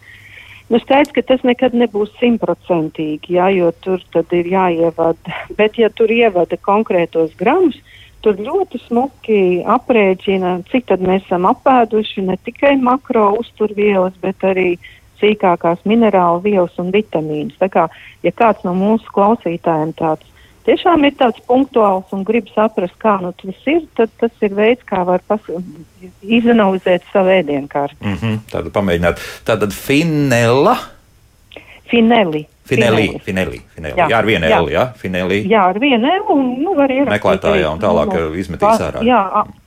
Nu, 0.65 0.79
skaidrs, 0.81 1.13
ka 1.13 1.21
tas 1.21 1.43
nekad 1.45 1.75
nebūs 1.77 2.09
simtprocentīgi, 2.17 3.35
jā, 3.37 3.51
jo 3.53 3.69
tur 3.85 4.01
ir 4.33 4.49
jāievada. 4.49 5.35
Bet, 5.59 5.77
ja 5.77 5.91
tur 5.93 6.09
ievada 6.09 6.57
konkrētos 6.57 7.35
gramus, 7.37 7.77
tur 8.25 8.39
ļoti 8.41 8.81
smuki 8.87 9.39
aprēķina, 9.69 10.57
cik 10.71 10.87
tad 10.89 11.05
mēs 11.05 11.27
esam 11.27 11.45
apēduši 11.51 12.25
ne 12.25 12.39
tikai 12.41 12.73
makro 12.81 13.27
uzturvielas, 13.37 14.15
bet 14.23 14.41
arī 14.41 14.71
sīkākās 15.21 15.83
minerālu 15.85 16.41
vielas 16.47 16.73
un 16.81 16.89
vitamīnas. 16.95 17.53
Tā 17.61 17.69
kā, 17.69 17.85
ja 18.25 18.33
kāds 18.33 18.65
no 18.65 18.73
mūsu 18.73 19.13
klausītājiem 19.13 19.93
tāds 20.01 20.25
tiešām 20.65 21.05
ir 21.07 21.15
tāds 21.19 21.41
punktuāls 21.47 22.11
un 22.15 22.23
grib 22.27 22.49
saprast, 22.55 22.97
kā 23.01 23.17
nu 23.21 23.31
tas 23.41 23.69
ir, 23.71 23.85
tad 23.97 24.11
tas 24.19 24.45
ir 24.45 24.55
veids, 24.57 24.83
kā 24.87 25.03
var 25.07 25.23
izanalizēt 26.21 27.05
savu 27.13 27.33
ēdienkārtu. 27.35 27.97
Mm 28.01 28.17
-hmm, 28.21 28.43
tādu 28.51 28.73
pamēģināt. 28.75 29.23
Tātad 29.45 29.73
finela. 29.73 30.77
Fineli. 31.89 32.47
Finelī, 32.65 33.19
finelī, 33.21 33.59
finelī. 33.75 33.93
Jā, 33.93 34.07
jā, 34.09 34.17
ar 34.17 34.25
vienu 34.25 34.47
L, 34.49 34.69
jā, 34.73 34.83
finelī. 34.97 35.37
Jā, 35.45 35.67
ar 35.69 35.77
vienu 35.77 36.07
L, 36.09 36.23
un, 36.33 36.47
nu, 36.63 36.71
var 36.73 36.89
ierakstīt. 36.89 37.11
Meklētājā 37.13 37.67
un 37.69 37.81
tālāk 37.83 38.09
no, 38.09 38.23
izmetīs 38.41 38.81
ārā. 38.81 39.03
Jā, 39.05 39.19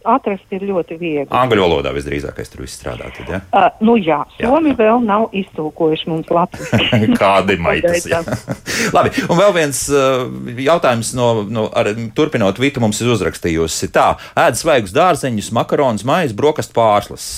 atrast 0.02 0.57
ir 0.57 0.64
ļoti 0.66 0.96
viegli. 0.98 1.28
Angļu 1.31 1.62
valodā 1.62 1.92
visdrīzākais 1.94 2.50
tur 2.50 2.64
viss 2.64 2.74
strādā, 2.81 3.12
tad, 3.14 3.31
jā? 3.31 3.38
Uh, 3.54 3.68
nu 3.87 3.94
jā, 4.02 4.18
Somi 4.40 4.72
jā, 4.72 4.74
jā. 4.74 4.78
vēl 4.81 5.07
nav 5.07 5.28
iztulkojuši 5.38 6.11
mums 6.11 6.35
Latvijas. 6.35 6.98
Kādi 7.22 7.59
maitas, 7.62 8.09
jā. 8.11 8.24
Labi, 8.96 9.14
un 9.28 9.42
vēl 9.44 9.54
viens 9.61 9.85
uh, 9.94 10.26
jautājums 10.66 11.14
no, 11.14 11.31
no 11.46 11.68
ar, 11.70 11.92
turpinot, 12.18 12.59
Vita 12.59 12.83
mums 12.83 12.98
ir 13.04 13.14
uzrakstījusi 13.14 13.92
tā, 13.94 14.11
ēd 14.42 14.59
svaigus 14.59 14.96
dārzeņus, 14.98 15.54
makaronus, 15.54 16.07
maizi, 16.09 16.35
brokastu 16.35 16.74
pārslas 16.83 17.31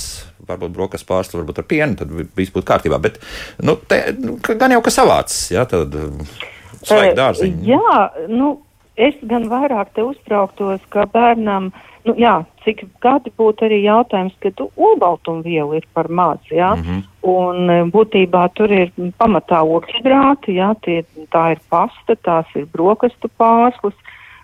varbūt 0.51 0.77
brokastu 0.77 1.09
pārslu, 1.11 1.41
varbūt 1.41 1.63
ar 1.63 1.69
pienu, 1.71 1.99
tad 2.01 2.15
viss 2.39 2.55
būtu 2.55 2.67
kārtībā. 2.69 3.01
Bet 3.03 3.21
nu, 3.63 3.77
te, 3.89 4.03
nu, 4.19 4.39
gan 4.43 4.75
jau 4.75 4.83
ka 4.85 4.95
savāds, 4.95 5.47
ja 5.55 5.67
tad 5.69 5.95
svaigi 6.83 7.15
dārziņi. 7.19 7.71
Jā, 7.71 8.03
nu, 8.33 8.57
es 9.01 9.17
gan 9.29 9.49
vairāk 9.51 9.95
te 9.97 10.05
uztrauktos, 10.07 10.83
ka 10.93 11.07
bērnam. 11.13 11.71
Nu, 12.09 12.15
jā, 12.17 12.39
cik 12.65 12.87
gadi 13.05 13.33
būtu 13.37 13.67
arī 13.67 13.83
jautājums, 13.83 14.37
ka 14.41 14.53
olbaltumvielu 14.65 15.77
ir 15.77 15.89
par 15.93 16.09
maz. 16.09 16.41
Ja? 16.51 16.75
Mm 16.75 16.83
-hmm. 16.83 17.03
Un 17.21 17.91
būtībā 17.93 18.49
tur 18.55 18.73
ir 18.73 18.93
pamatā 19.19 19.61
ogļhidrāti, 19.61 20.57
ja? 20.57 20.75
Tie, 20.81 21.05
tā 21.31 21.51
ir 21.53 21.61
pasta, 21.69 22.17
tās 22.17 22.47
ir 22.55 22.67
brokastu 22.73 23.29
pārslas. 23.39 23.95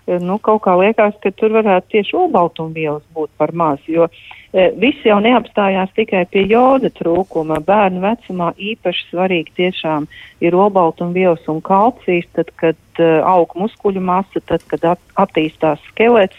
Nu, 0.07 0.37
kaut 0.37 0.61
kā 0.61 0.77
liekas, 0.79 1.13
ka 1.21 1.31
tur 1.31 1.51
varētu 1.51 1.87
tieši 1.89 2.15
olbaltumvielas 2.15 3.03
būt 3.15 3.29
par 3.37 3.51
maz. 3.53 3.79
Jo 3.87 4.03
uh, 4.03 4.09
E, 4.09 4.35
viss 4.53 5.05
jau 5.05 5.17
neapstājās 5.23 5.91
tikai 5.95 6.25
pie 6.31 6.45
joda 6.47 6.89
trūkuma. 6.93 7.59
Bērnu 7.67 8.01
vecumā 8.03 8.51
īpaši 8.57 9.07
svarīgi 9.11 9.55
tiešām 9.59 10.07
ir 10.43 10.55
obaltumvielas 10.55 11.47
un 11.51 11.61
kalcijs, 11.61 12.27
tad, 12.37 12.53
kad 12.55 12.79
uh, 13.01 13.19
aug 13.27 13.53
muskuļu 13.59 14.03
masa, 14.03 14.41
tad, 14.45 14.63
kad 14.71 14.85
at 14.95 15.17
attīstās 15.19 15.83
skelets. 15.91 16.37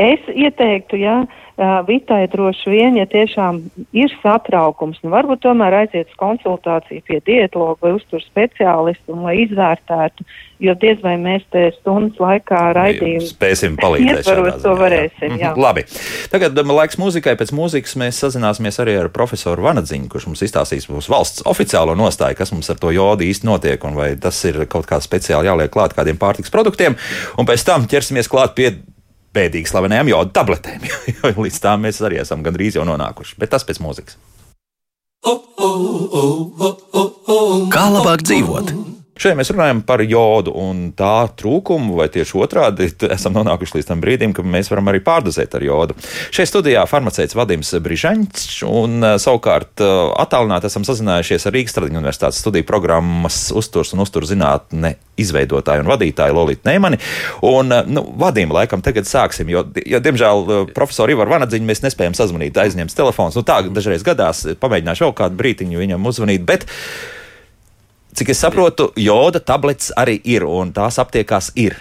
Es 0.00 0.28
ieteiktu, 0.32 0.96
ja 1.00 1.20
Vitai 1.60 2.24
droši 2.32 2.70
vien, 2.72 2.94
ja 2.96 3.04
tiešām 3.04 3.58
ir 3.92 4.12
satraukums, 4.22 4.96
nu 5.04 5.10
varbūt 5.12 5.42
tomēr 5.44 5.74
aiziet 5.82 6.08
uz 6.08 6.16
konsultāciju 6.16 7.02
pie 7.04 7.18
dietologa 7.26 7.84
vai 7.84 7.90
uztur 7.98 8.22
speciālistu 8.24 9.18
lai 9.20 9.34
izvērtētu, 9.42 10.24
jo 10.64 10.74
diez 10.80 11.02
vai 11.04 11.18
mēs 11.20 11.44
te 11.52 11.66
stundas 11.74 12.16
laikā 12.22 12.62
raidījumu 12.78 13.28
spēsim 13.28 13.76
palīdzēt. 13.80 14.22
Ietvaros 14.22 14.56
to 14.62 14.72
varēsim, 14.78 15.34
jā. 15.34 15.42
jā. 15.42 15.50
Mhm, 15.52 15.60
labi. 15.60 15.84
Tagad 16.32 16.62
um, 16.62 16.72
laiks 16.78 16.96
muzikai. 17.00 17.34
Pēc 17.40 17.52
mūzikas 17.56 17.92
mēs 18.00 18.22
sazināsimies 18.24 18.80
arī 18.80 18.96
ar 19.02 19.10
profesoru 19.12 19.66
Vanadziņu, 19.68 20.08
kurš 20.14 20.30
mums 20.30 20.44
izstāstīs 20.46 20.88
mūsu 20.88 21.12
valsts 21.12 21.44
oficiālo 21.50 21.92
nostāju, 21.98 22.38
kas 22.40 22.54
mums 22.54 22.72
ar 22.72 22.80
to 22.80 22.94
jodu 22.96 23.26
īsti 23.28 23.48
notiek 23.50 23.84
un 23.84 24.00
vai 24.00 24.14
tas 24.16 24.38
ir 24.48 24.62
kaut 24.64 24.88
kā 24.88 25.02
speciāli 25.04 25.52
jāliek 25.52 25.76
klāt 25.76 25.92
kādiem 25.98 26.16
pārtiks 26.20 26.52
produktiem. 26.54 26.96
Un 27.36 27.48
pēc 27.48 27.68
tam 27.68 27.84
ķersimies 27.90 28.32
klāt 28.32 28.56
pie 28.56 28.72
bēdīgi 29.36 29.70
slavenajām 29.70 30.10
jodu 30.10 30.34
tabletēm, 30.36 30.86
jo 31.14 31.32
līdz 31.36 31.62
tām 31.62 31.86
mēs 31.86 32.02
arī 32.06 32.20
esam 32.22 32.44
gandrīz 32.46 32.78
jau 32.78 32.86
nonākuši. 32.88 33.38
Bet 33.40 33.54
tas 33.54 33.66
pēc 33.68 33.82
mūzikas. 33.84 34.18
Kā 37.70 37.84
labāk 37.92 38.24
dzīvot? 38.24 38.72
Šeit 39.20 39.36
mēs 39.36 39.50
runājam 39.52 39.82
par 39.84 40.00
jodu 40.00 40.54
un 40.56 40.78
tā 40.96 41.28
trūkumu, 41.36 41.98
vai 41.98 42.06
tieši 42.12 42.38
otrādi 42.40 42.86
esam 43.12 43.34
nonākuši 43.36 43.76
līdz 43.76 43.88
tam 43.90 44.00
brīdim, 44.00 44.32
ka 44.32 44.40
mēs 44.40 44.70
varam 44.72 44.88
arī 44.88 45.02
pārdozēt 45.04 45.58
ar 45.58 45.66
jodu. 45.66 45.96
Šeit 46.32 46.48
studijā 46.48 46.86
farmaceits 46.88 47.36
Vadims 47.36 47.74
Brižaņš 47.84 48.62
un 48.70 49.04
savukārt 49.20 49.84
attālināti 49.84 50.70
esam 50.70 50.88
sazinājušies 50.88 51.44
ar 51.44 51.56
Rīgas 51.58 51.76
Tradiņu 51.76 52.00
universitātes 52.00 52.40
studiju 52.40 52.64
programmas 52.70 53.42
uzturs 53.52 53.92
un 53.92 54.06
uzturzinātne 54.06 54.94
izveidotāju 55.20 55.84
un 55.84 55.92
vadītāju 55.92 56.40
Lolītu 56.40 56.70
Neimani. 56.70 57.02
Un, 57.44 57.76
nu, 57.92 58.06
Vadim, 58.24 58.56
laikam 58.56 58.80
tagad 58.80 59.04
sāksim, 59.04 59.52
jo, 59.52 59.66
jo 59.84 60.00
diemžēl, 60.00 60.72
profesoru 60.72 61.12
Ivaru 61.12 61.36
Vanadziņu 61.36 61.68
mēs 61.68 61.84
nespējam 61.84 62.16
sazvanīt, 62.16 62.56
aizņemt 62.56 62.96
telefons. 62.96 63.36
Nu, 63.36 63.44
tā 63.44 63.60
dažreiz 63.68 64.06
gadās, 64.06 64.46
pamēģināšu 64.64 65.10
vēl 65.10 65.16
kādu 65.20 65.42
brītiņu 65.44 65.84
viņam 65.84 66.08
uzvanīt, 66.08 66.48
bet 66.48 66.70
cik 68.20 68.34
es 68.34 68.42
saprotu, 68.44 68.90
joda 69.00 69.40
tablets 69.40 69.94
arī 69.96 70.18
ir, 70.28 70.44
un 70.44 70.74
tās 70.76 71.00
aptiekās 71.00 71.54
ir. 71.60 71.78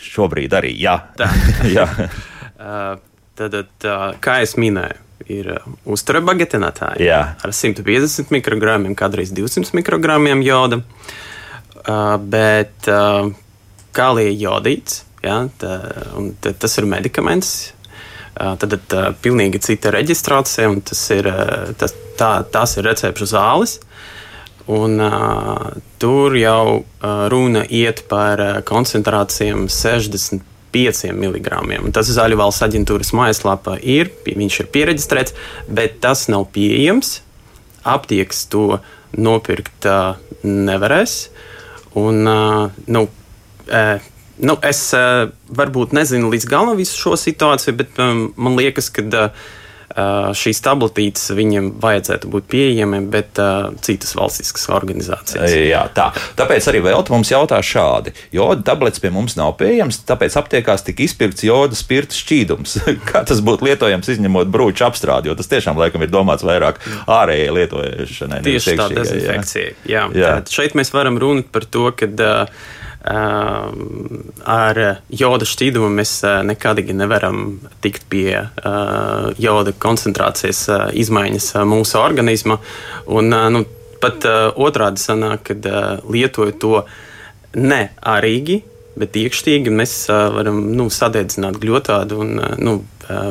Šobrīd 0.00 0.54
arī, 0.56 0.72
jā. 0.80 0.96
Tā. 1.18 1.28
jā. 1.76 1.88
Uh, 2.64 2.94
tad, 3.36 3.52
uh, 3.84 4.14
kā 4.24 4.38
jau 4.40 4.60
minēju, 4.62 5.00
ir 5.28 5.48
uh, 5.52 5.64
uztura 5.90 6.22
bagetinātāji 6.24 7.04
Jā. 7.04 7.18
ar 7.44 7.52
150 7.52 8.30
mikrogramiem, 8.32 8.94
kādreiz 8.96 9.34
200 9.36 9.74
mikrogramiem 9.76 10.40
joda. 10.46 10.78
Uh, 11.82 12.14
bet 12.16 12.88
uh, 12.88 13.26
kālija 13.92 14.32
jodīts, 14.46 15.02
ja, 15.26 15.42
tā, 15.60 15.74
un 16.16 16.30
tā, 16.40 16.54
tas 16.56 16.78
ir 16.80 16.88
medikaments. 16.88 17.50
Uh, 18.32 18.54
tad 18.62 18.78
ir 18.78 19.12
pilnīgi 19.20 19.60
cita 19.66 19.92
reģistrācija, 19.92 20.70
un 20.72 20.80
tas 20.88 21.04
ir, 21.12 21.28
uh, 21.28 21.74
tas, 21.76 21.92
tā, 22.16 22.32
tās 22.54 22.78
ir 22.78 22.88
recepšu 22.88 23.28
zāles. 23.34 23.76
Un, 24.66 24.96
uh, 24.96 25.76
tur 26.00 26.32
jau 26.40 26.80
uh, 26.80 27.26
runa 27.28 27.66
iet 27.68 28.06
par 28.08 28.40
uh, 28.40 28.52
koncentrācijām 28.64 29.66
65 29.68 31.10
mg. 31.12 31.50
Tas 31.92 32.12
Zaļu 32.16 32.38
valsts 32.40 32.64
aģentūras 32.64 33.12
mājaslapā 33.12 33.76
ir, 33.82 34.08
viņš 34.24 34.56
ir 34.62 34.70
pieregistrēts, 34.72 35.36
bet 35.68 36.00
tas 36.00 36.24
nav 36.32 36.48
pieejams. 36.56 37.18
Aptiekas 37.84 38.46
to 38.48 38.78
nopirkt 39.12 39.84
uh, 39.84 40.16
nevarēs. 40.40 41.18
Un, 42.00 42.24
uh, 42.24 42.72
nu, 42.88 43.04
uh, 43.68 44.08
nu, 44.48 44.56
es 44.64 44.80
uh, 44.96 45.28
varbūt 45.60 45.92
nezinu 45.92 46.32
līdz 46.32 46.48
galam 46.48 46.80
visu 46.80 46.96
šo 47.02 47.20
situāciju, 47.20 47.76
bet 47.84 48.00
um, 48.00 48.30
man 48.40 48.56
liekas, 48.56 48.88
ka 48.96 49.04
uh, 49.04 49.44
šīs 50.34 50.60
tabletītes 50.64 51.30
viņiem 51.36 51.70
vajadzētu 51.82 52.30
būt 52.32 52.46
pieejamiem, 52.50 53.08
bet 53.12 53.38
uh, 53.42 53.70
citas 53.84 54.14
valstiskas 54.18 54.66
organizācijas. 54.72 55.54
Jā, 55.54 55.84
tā. 55.94 56.08
Tāpēc 56.38 56.68
arī 56.70 56.82
vēl 56.86 57.04
mums 57.12 57.30
jautā 57.30 57.60
šādi. 57.64 58.14
Joda 58.34 58.64
tablets 58.66 59.02
pie 59.02 59.12
mums 59.14 59.36
nav 59.38 59.54
pieejams, 59.60 60.00
tāpēc 60.08 60.38
aptiekās 60.40 60.86
tika 60.86 61.04
izpirkts 61.06 61.46
joda 61.46 61.78
spirta 61.78 62.16
šķīdums. 62.16 62.78
Kā 63.10 63.24
tas 63.28 63.42
būtu 63.44 63.68
lietojams, 63.68 64.10
izņemot 64.16 64.50
brūču 64.54 64.86
apstrādi, 64.88 65.30
jo 65.30 65.38
tas 65.38 65.50
tiešām 65.52 65.78
laikam 65.80 66.04
ir 66.04 66.12
domāts 66.12 66.46
vairāk 66.46 66.80
ārējai 67.10 67.52
lietošanai. 67.58 68.40
Tieši 68.46 68.78
tā 68.80 68.88
dezinfekcija. 68.94 69.76
Jā. 69.84 70.06
Jā. 70.14 70.24
Jā. 70.24 70.32
Šeit 70.50 70.76
mēs 70.78 70.92
varam 70.94 71.20
runāt 71.20 71.52
par 71.54 71.68
to, 71.68 71.86
ka 71.96 72.08
uh, 72.08 72.64
ar 73.04 74.80
joda 75.12 75.44
šķīdumu 75.48 75.90
mēs 75.92 76.12
uh, 76.24 76.38
nekādīgi 76.48 76.96
nevaram 76.96 77.58
tikt 77.84 78.06
pie 78.08 78.28
uh, 78.40 79.26
joda 79.40 79.74
koncentrācijas 79.76 80.62
uh, 80.72 80.84
izmaiņas 80.96 81.50
mūsu 81.68 81.98
organismā. 82.00 82.58
Un, 83.12 83.28
nu, 83.52 83.64
pat 84.00 84.24
otrādi 84.60 85.00
sanāk, 85.00 85.46
kad 85.48 85.66
lietoju 86.12 86.56
to 86.60 86.80
ne 87.56 87.82
arīgi, 88.04 88.58
bet 89.00 89.16
iekšķīgi 89.16 89.72
mēs 89.72 89.94
varam 90.34 90.58
nu, 90.76 90.90
sadedzināt 90.92 91.56
gļotādu 91.62 92.18
un 92.20 92.34
nu, 92.60 92.74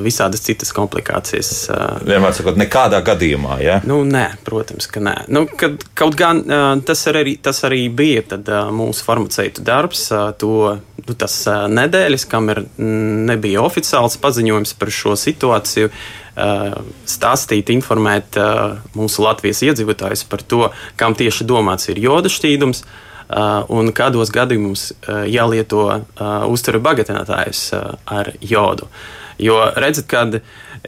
visādas 0.04 0.44
citas 0.46 0.74
komplikācijas. 0.76 1.52
Uh, 1.72 2.00
Vienmēr 2.08 2.36
sakot, 2.36 2.58
nekādā 2.60 3.00
gadījumā. 3.06 3.58
Ja? 3.64 3.80
Nu, 3.88 4.02
nē, 4.08 4.26
protams, 4.46 4.88
ka 4.92 5.04
nē. 5.04 5.16
Nu, 5.34 5.46
kad, 5.60 5.82
kaut 5.98 6.18
gan 6.20 6.44
uh, 6.46 6.66
tas 6.86 7.06
arī, 7.12 7.36
tas 7.42 7.64
arī 7.68 7.86
bija 7.94 8.26
tad, 8.34 8.50
uh, 8.52 8.72
mūsu 8.74 9.06
farmaceitu 9.08 9.64
darbs, 9.66 10.06
uh, 10.14 10.32
to 10.40 10.76
nu, 11.04 11.16
tas 11.20 11.38
uh, 11.50 11.66
nedēļas, 11.72 12.28
kamēr 12.32 12.64
mm, 12.66 13.24
nebija 13.32 13.64
oficiāls 13.64 14.20
paziņojums 14.24 14.76
par 14.80 14.94
šo 14.94 15.16
situāciju. 15.20 15.94
Uh, 16.34 16.80
stāstīt, 17.06 17.70
informēt 17.70 18.40
uh, 18.42 18.80
mūsu 18.98 19.22
Latvijas 19.22 19.62
iedzīvotājus 19.68 20.24
par 20.26 20.42
to, 20.42 20.64
kam 20.98 21.14
tieši 21.14 21.46
domāts 21.46 21.92
ir 21.94 22.02
joda 22.02 22.32
šķīdums, 22.34 22.82
uh, 22.82 23.62
un 23.70 23.92
kādos 23.96 24.32
gadījumos 24.34 24.88
uh, 24.96 25.24
jālieto 25.30 25.84
uh, 25.92 26.48
uzturu 26.50 26.82
bagatelētājus 26.84 27.68
uh, 27.78 27.92
ar 28.10 28.34
jodu. 28.42 28.90
Jo 29.40 29.58
redzat, 29.76 30.06
kad 30.12 30.40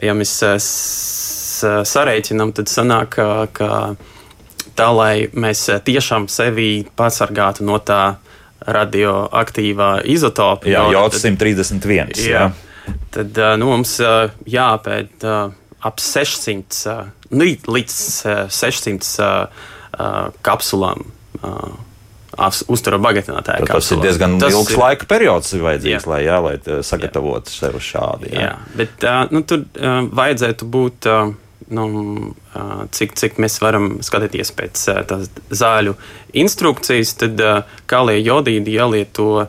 ja 0.02 0.14
mēs 0.14 0.34
uh, 0.46 0.56
s- 0.60 1.64
sarēķinām, 1.88 2.52
tad 2.52 2.68
sanāk, 2.68 3.16
ka, 3.16 3.46
ka 3.56 3.70
tā, 4.76 4.88
lai 4.92 5.26
mēs 5.32 5.64
tiešām 5.86 6.28
sevi 6.28 6.84
pasargātu 6.96 7.64
no 7.64 7.78
tā 7.80 8.16
radioaktīvā 8.66 9.90
izotopa, 10.10 10.68
Jā, 10.68 10.84
jods 10.92 11.20
131. 11.22 12.14
Jā. 12.26 12.46
Jā. 12.46 12.94
Tad 13.14 13.38
nu, 13.58 13.70
mums 13.72 13.96
jāpēta 14.46 15.36
ap 15.86 16.00
600 16.02 16.80
uh, 16.90 17.08
līdz, 17.30 17.66
līdz 17.70 17.96
uh, 18.26 18.44
600 18.52 19.10
uh, 19.22 19.66
uh, 19.98 20.28
kapsulām. 20.46 21.04
Uzturu 22.68 22.98
bagatinātāju. 23.00 23.64
Tad 23.64 23.80
Tas 23.80 23.90
ir 23.94 24.02
diezgan 24.04 24.36
tas 24.42 24.52
ilgs 24.52 24.74
ir... 24.74 24.80
laika 24.82 25.08
periods, 25.08 25.54
vajadzīgs, 25.56 26.04
Jā. 26.04 26.10
lai, 26.10 26.20
jā, 26.26 26.36
lai 26.44 26.54
uh, 26.58 26.82
sagatavotu 26.84 27.52
sev 27.54 27.78
uz 27.78 27.86
šādu. 27.86 28.28
Jā, 28.34 28.52
bet 28.76 29.06
uh, 29.08 29.24
nu, 29.32 29.42
tur 29.48 29.64
uh, 29.64 30.04
vajadzētu 30.12 30.70
būt. 30.76 31.10
Uh, 31.10 31.34
Nu, 31.66 31.82
cik, 32.94 33.16
cik 33.18 33.40
mēs 33.42 33.56
varam 33.58 33.96
skatīties 34.04 34.52
pēc 34.54 34.82
tās 35.10 35.24
zāļu 35.50 35.96
instrukcijas, 36.38 37.16
tad 37.18 37.42
kālie 37.90 38.20
jodīdi 38.20 38.76
jālieto 38.76 39.48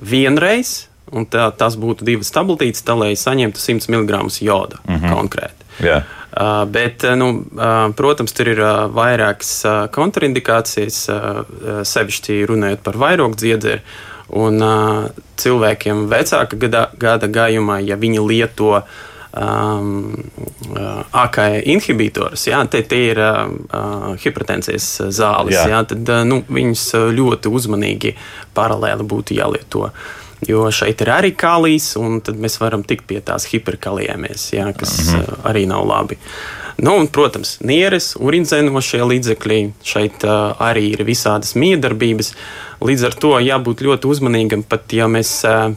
vienreiz, 0.00 0.86
un 1.12 1.26
tā, 1.28 1.50
tas 1.52 1.76
būtu 1.76 2.06
divas 2.08 2.32
tabletītes, 2.32 2.80
tā, 2.86 2.96
lai 2.96 3.12
saņemtu 3.12 3.60
100 3.60 3.92
mg 3.92 4.22
joda 4.40 4.80
mm 4.86 4.96
-hmm. 4.96 5.12
konkrēti. 5.12 5.59
Jā. 5.84 6.00
Uh, 6.30 6.62
bet, 6.70 7.02
uh, 7.02 7.16
nu, 7.18 7.30
uh, 7.58 7.88
protams, 7.98 8.34
tur 8.36 8.52
ir 8.52 8.60
uh, 8.62 8.86
vairākas 8.94 9.50
uh, 9.66 9.78
kontraindikācijas, 9.90 11.00
uh, 11.10 11.40
uh, 11.42 11.80
sevišķi 11.86 12.38
runājot 12.50 12.84
par 12.86 12.98
vairogu 13.00 13.38
dziedzeri. 13.40 13.82
Un 14.38 14.62
uh, 14.62 15.08
cilvēkiem 15.42 16.04
vecāka 16.10 16.58
gada, 16.60 16.84
gada 16.94 17.26
gājumā, 17.26 17.80
ja 17.82 17.98
viņi 17.98 18.22
lieto 18.22 18.76
um, 19.36 20.14
uh, 20.76 21.02
AKE 21.22 21.62
inhibitorus, 21.70 22.46
jā, 22.50 22.60
te, 22.70 22.82
te 22.86 22.98
ir 23.10 23.20
uh, 23.22 23.42
uh, 23.50 24.08
hipertensijas 24.20 24.88
zāles, 25.14 25.54
Jā. 25.54 25.66
jā. 25.74 25.82
Tad 25.92 26.08
uh, 26.10 26.22
nu, 26.26 26.42
viņus 26.48 26.86
ļoti 27.16 27.52
uzmanīgi 27.52 28.14
paralēli 28.56 29.06
būtu 29.06 29.38
jālieto. 29.38 29.90
Jo 30.48 30.70
šeit 30.72 31.02
ir 31.04 31.10
arī 31.12 31.34
kālijas, 31.36 31.92
un 32.00 32.22
tad 32.24 32.38
mēs 32.40 32.56
varam 32.62 32.82
tikt 32.86 33.04
pie 33.10 33.20
tās 33.20 33.44
hiperkalijēmies, 33.50 34.46
jā, 34.56 34.70
kas 34.72 34.96
-hmm. 35.02 35.20
uh, 35.20 35.44
arī 35.50 35.66
nav 35.68 35.86
labi. 35.86 36.18
Nu, 36.80 36.94
un, 36.96 37.08
protams, 37.12 37.58
nieres, 37.60 38.14
urinzēnošie 38.16 39.04
līdzekļi, 39.04 39.58
šeit 39.84 40.24
uh, 40.24 40.56
arī 40.56 40.94
ir 40.94 41.04
visādas 41.04 41.52
miedarbības. 41.54 42.32
Līdz 42.80 43.04
ar 43.04 43.14
to 43.20 43.34
jābūt 43.44 43.82
ļoti 43.84 44.08
uzmanīgam, 44.08 44.62
pat 44.64 44.92
ja 44.96 45.08
mēs. 45.08 45.44
Uh, 45.44 45.74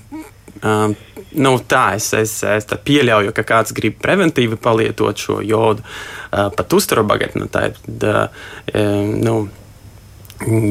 uh, 0.64 0.94
Nu, 1.34 1.56
tā 1.66 1.96
es, 1.98 2.12
es, 2.14 2.36
es 2.46 2.68
tā 2.70 2.78
pieļauju, 2.78 3.34
ka 3.34 3.46
kāds 3.48 3.74
grib 3.74 3.98
preventīvi 4.02 4.58
palietot 4.62 5.18
šo 5.18 5.40
jodu, 5.42 5.82
uh, 5.82 6.50
pat 6.54 6.76
uzturbagatni. 6.78 7.50
Tad, 7.54 7.80
uh, 8.06 8.46
um, 8.78 9.14
nu, 9.24 9.36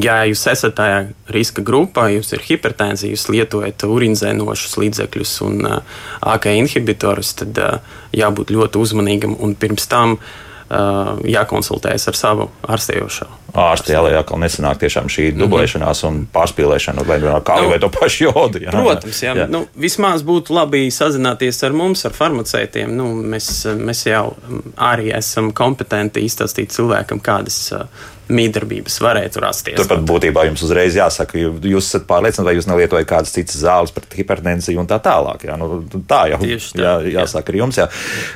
Ja 0.02 0.18
jūs 0.28 0.42
esat 0.50 0.74
tajā 0.76 0.96
riska 1.32 1.62
grupā, 1.64 2.08
jums 2.12 2.32
ir 2.34 2.42
hipertenzija, 2.44 3.14
jūs 3.14 3.28
lietojat 3.32 3.86
urinzēnošus 3.86 4.74
līdzekļus 4.82 5.32
un 5.46 5.62
uh, 5.64 6.00
AK 6.34 6.50
inhibitorus, 6.58 7.30
tad 7.40 7.60
uh, 7.62 7.94
jābūt 8.12 8.52
ļoti 8.52 8.82
uzmanīgam 8.82 9.38
un 9.40 9.54
pirms 9.56 9.88
tam 9.88 10.18
uh, 10.18 11.14
jākonsultējas 11.24 12.10
ar 12.12 12.20
savu 12.20 12.50
ārstējošo. 12.68 13.30
Ārsti, 13.52 13.92
jā, 13.92 14.00
lai 14.00 14.14
atkal 14.16 14.38
nesanāk 14.40 14.78
tiešām 14.80 15.10
šī 15.12 15.26
Mhm. 15.32 15.42
dublēšanās 15.42 16.04
un 16.08 16.22
pārspīlēšana, 16.32 17.04
vai 17.06 17.18
no 17.20 17.34
kā 17.44 17.58
Nu, 17.60 17.68
vai 17.68 17.78
to 17.78 17.90
pašu 17.92 18.30
jodu. 18.30 18.62
Jā. 18.64 18.70
Protams, 18.72 19.20
jā. 19.22 19.34
jā. 19.36 19.48
Nu, 19.50 19.66
vismaz 19.76 20.22
būtu 20.24 20.56
labi 20.56 20.86
sazināties 20.88 21.60
ar 21.66 21.72
mums, 21.76 22.04
ar 22.08 22.16
farmaceitiem. 22.16 22.96
Nu, 22.96 23.10
mēs, 23.22 23.66
mēs 23.76 24.06
jau 24.08 24.36
arī 24.76 25.12
esam 25.14 25.52
kompetenti 25.52 26.24
izstāstīt 26.24 26.72
cilvēkam, 26.72 27.20
kādas 27.20 27.60
uh, 27.76 27.84
mīdarbības 28.32 28.96
varētu 29.04 29.40
rasties. 29.44 29.76
Turpat 29.76 30.00
būtībā 30.08 30.46
jums 30.48 30.62
uzreiz 30.64 30.96
jāsaka, 30.96 31.36
jūs 31.36 31.90
esat 31.90 32.06
pārliecināti, 32.08 32.48
vai 32.48 32.54
jūs 32.56 32.68
nelietojat 32.70 33.08
kādas 33.10 33.34
citas 33.34 33.58
zāles 33.60 33.92
pret 33.92 34.14
hipertensiju 34.16 34.80
un 34.80 34.88
tā 34.88 34.96
tālāk. 35.04 35.44
Jā, 35.50 35.58
nu, 35.60 35.82
tā 36.08 36.22
jau 36.32 36.38
tā, 36.40 36.48
jā, 36.48 36.94
jā. 37.04 37.18
jāsaka 37.18 37.52
arī 37.52 37.64
jums. 37.64 37.80
Jā. 37.82 37.88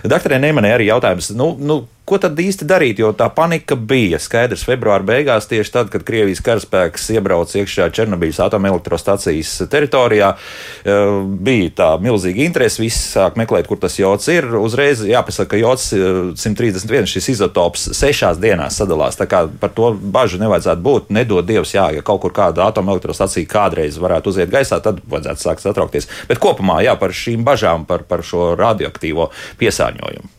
Doktorē 0.04 0.40
Neimanē 0.42 0.74
arī 0.76 0.90
jautājums, 0.90 1.30
nu, 1.38 1.54
nu, 1.58 1.78
ko 2.06 2.18
tad 2.22 2.38
īsti 2.38 2.66
darīt, 2.68 3.00
jo 3.02 3.12
tā 3.16 3.30
panika 3.34 3.78
bija. 3.78 4.20
Skaidrs, 4.22 4.66
februāra 4.68 5.05
beigās, 5.06 5.48
tieši 5.50 5.74
tad, 5.74 5.90
kad 5.92 6.04
Krievijas 6.06 6.42
karaspēks 6.46 7.08
iebrauca 7.16 7.60
iekšā 7.62 7.88
Černobīļas 7.96 8.42
atomelektrostacijas 8.46 9.54
teritorijā, 9.72 10.32
uh, 10.36 11.20
bija 11.24 11.72
tā 11.80 11.90
milzīga 12.02 12.44
interese. 12.46 12.82
Visi 12.82 13.00
sāk 13.00 13.38
meklēt, 13.40 13.68
kur 13.70 13.80
tas 13.82 13.96
jods 13.98 14.28
ir. 14.32 14.48
Uzreiz 14.60 15.02
jāpasaka, 15.06 15.54
ka 15.54 15.60
jods 15.60 15.88
131 16.36 17.10
šis 17.10 17.30
izotops 17.36 17.88
sešās 17.96 18.40
dienās 18.42 18.78
sadalās. 18.80 19.18
Tā 19.18 19.28
kā 19.30 19.44
par 19.60 19.72
to 19.76 19.92
bažu 19.94 20.40
nevajadzētu 20.42 20.84
būt. 20.86 21.10
Nedod 21.16 21.46
Dievs, 21.46 21.74
jā, 21.76 21.88
ja 21.96 22.04
kaut 22.06 22.22
kur 22.24 22.34
kāda 22.36 22.68
atomelektrostacija 22.70 23.48
kādreiz 23.50 24.00
varētu 24.02 24.34
uziet 24.34 24.52
gaisā, 24.52 24.80
tad 24.84 25.02
vajadzētu 25.06 25.46
sākt 25.46 25.64
satraukties. 25.64 26.10
Bet 26.30 26.42
kopumā 26.42 26.82
jā, 26.86 26.96
par 27.00 27.14
šīm 27.16 27.46
bažām, 27.46 27.86
par, 27.88 28.06
par 28.08 28.24
šo 28.26 28.54
radioaktīvo 28.58 29.30
piesārņojumu. 29.60 30.35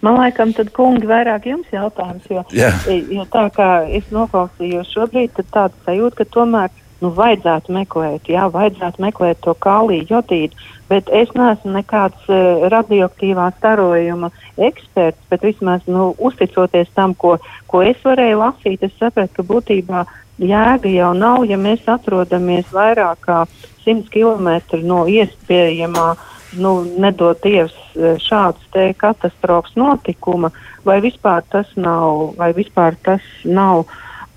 Man 0.00 0.16
liekas, 0.16 0.54
tad 0.56 0.70
kungi 0.72 1.08
vairāk 1.08 1.44
jums 1.50 1.68
jautājums, 1.74 2.24
jo, 2.32 2.44
yeah. 2.56 2.84
jo 2.88 3.26
tā 3.28 3.44
kā 3.52 3.70
es 3.92 4.06
noklausījos 4.14 4.88
šobrīd, 4.94 5.34
tad 5.36 5.50
tāda 5.52 5.84
sajūta, 5.84 6.22
ka 6.22 6.26
tomēr 6.36 6.70
nu, 7.02 7.10
vajadzētu 7.16 7.74
meklēt, 7.76 8.30
jā, 8.32 8.46
vajadzētu 8.52 9.02
meklēt 9.04 9.42
to 9.44 9.52
kāliju 9.60 10.06
jodīdu, 10.08 10.56
bet 10.88 11.12
es 11.12 11.28
neesmu 11.36 11.74
nekāds 11.76 12.32
uh, 12.32 12.64
radioaktīvā 12.72 13.50
starojuma 13.58 14.32
eksperts, 14.56 15.20
bet 15.28 15.44
vismaz 15.44 15.84
nu, 15.88 16.10
uzticoties 16.16 16.88
tam, 16.96 17.12
ko, 17.12 17.36
ko 17.68 17.84
es 17.84 18.00
varēju 18.04 18.40
lasīt, 18.40 18.88
es 18.88 18.96
sapratu, 18.96 19.36
ka 19.36 19.48
būtībā 19.52 20.06
jēga 20.40 20.96
jau 20.96 21.12
nav, 21.12 21.44
ja 21.44 21.60
mēs 21.60 21.84
atrodamies 21.92 22.72
vairāk 22.72 23.20
kā 23.28 23.44
100 23.84 24.08
km 24.08 24.80
no 24.88 25.04
iespējamā 25.12 26.08
uh, 26.16 26.29
nu, 26.52 26.84
nedod 26.98 27.38
Dievs 27.44 27.76
e, 27.94 28.14
šāds 28.22 28.62
te 28.74 28.90
katastrofas 28.98 29.74
notikuma, 29.78 30.50
vai 30.84 31.00
vispār 31.04 31.44
tas 31.52 31.68
nav, 31.76 32.34
vai 32.38 32.52
vispār 32.56 32.96
tas 33.04 33.24
nav 33.44 33.86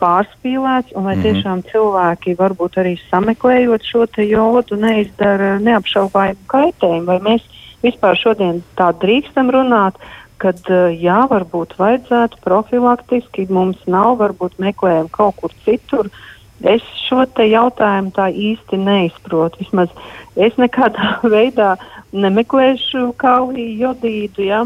pārspīlēts, 0.01 0.95
un 0.95 1.03
vai 1.03 1.15
mm 1.15 1.21
-hmm. 1.21 1.23
tiešām 1.23 1.61
cilvēki 1.71 2.35
varbūt 2.39 2.77
arī 2.81 2.97
sameklējot 3.09 3.83
šo 3.83 4.05
te 4.05 4.27
jodu 4.27 4.75
neizdara 4.75 5.59
neapšaubājumu 5.59 6.43
kaitējumu, 6.47 7.05
vai 7.05 7.19
mēs 7.19 7.41
vispār 7.83 8.17
šodien 8.17 8.63
tā 8.75 8.91
drīkstam 8.93 9.49
runāt, 9.51 9.95
kad 10.37 10.59
e, 10.69 10.97
jā, 10.99 11.23
varbūt 11.29 11.77
vajadzētu 11.77 12.37
profilaktiski, 12.43 13.47
mums 13.49 13.77
nav, 13.87 14.17
varbūt 14.17 14.59
meklējam 14.59 15.07
kaut 15.11 15.35
kur 15.35 15.51
citur, 15.65 16.05
uh, 16.05 16.32
Es 16.63 16.83
šo 17.03 17.25
te 17.35 17.43
jautājumu 17.49 18.13
tā 18.15 18.29
īsti 18.31 18.79
neizprotu. 18.79 19.59
Vismaz 19.59 19.91
es 20.39 20.55
nekādā 20.61 21.17
veidā 21.35 21.75
nemeklēšu 22.15 23.09
kauliju 23.19 23.79
jodīdu. 23.87 24.47
Ja? 24.47 24.63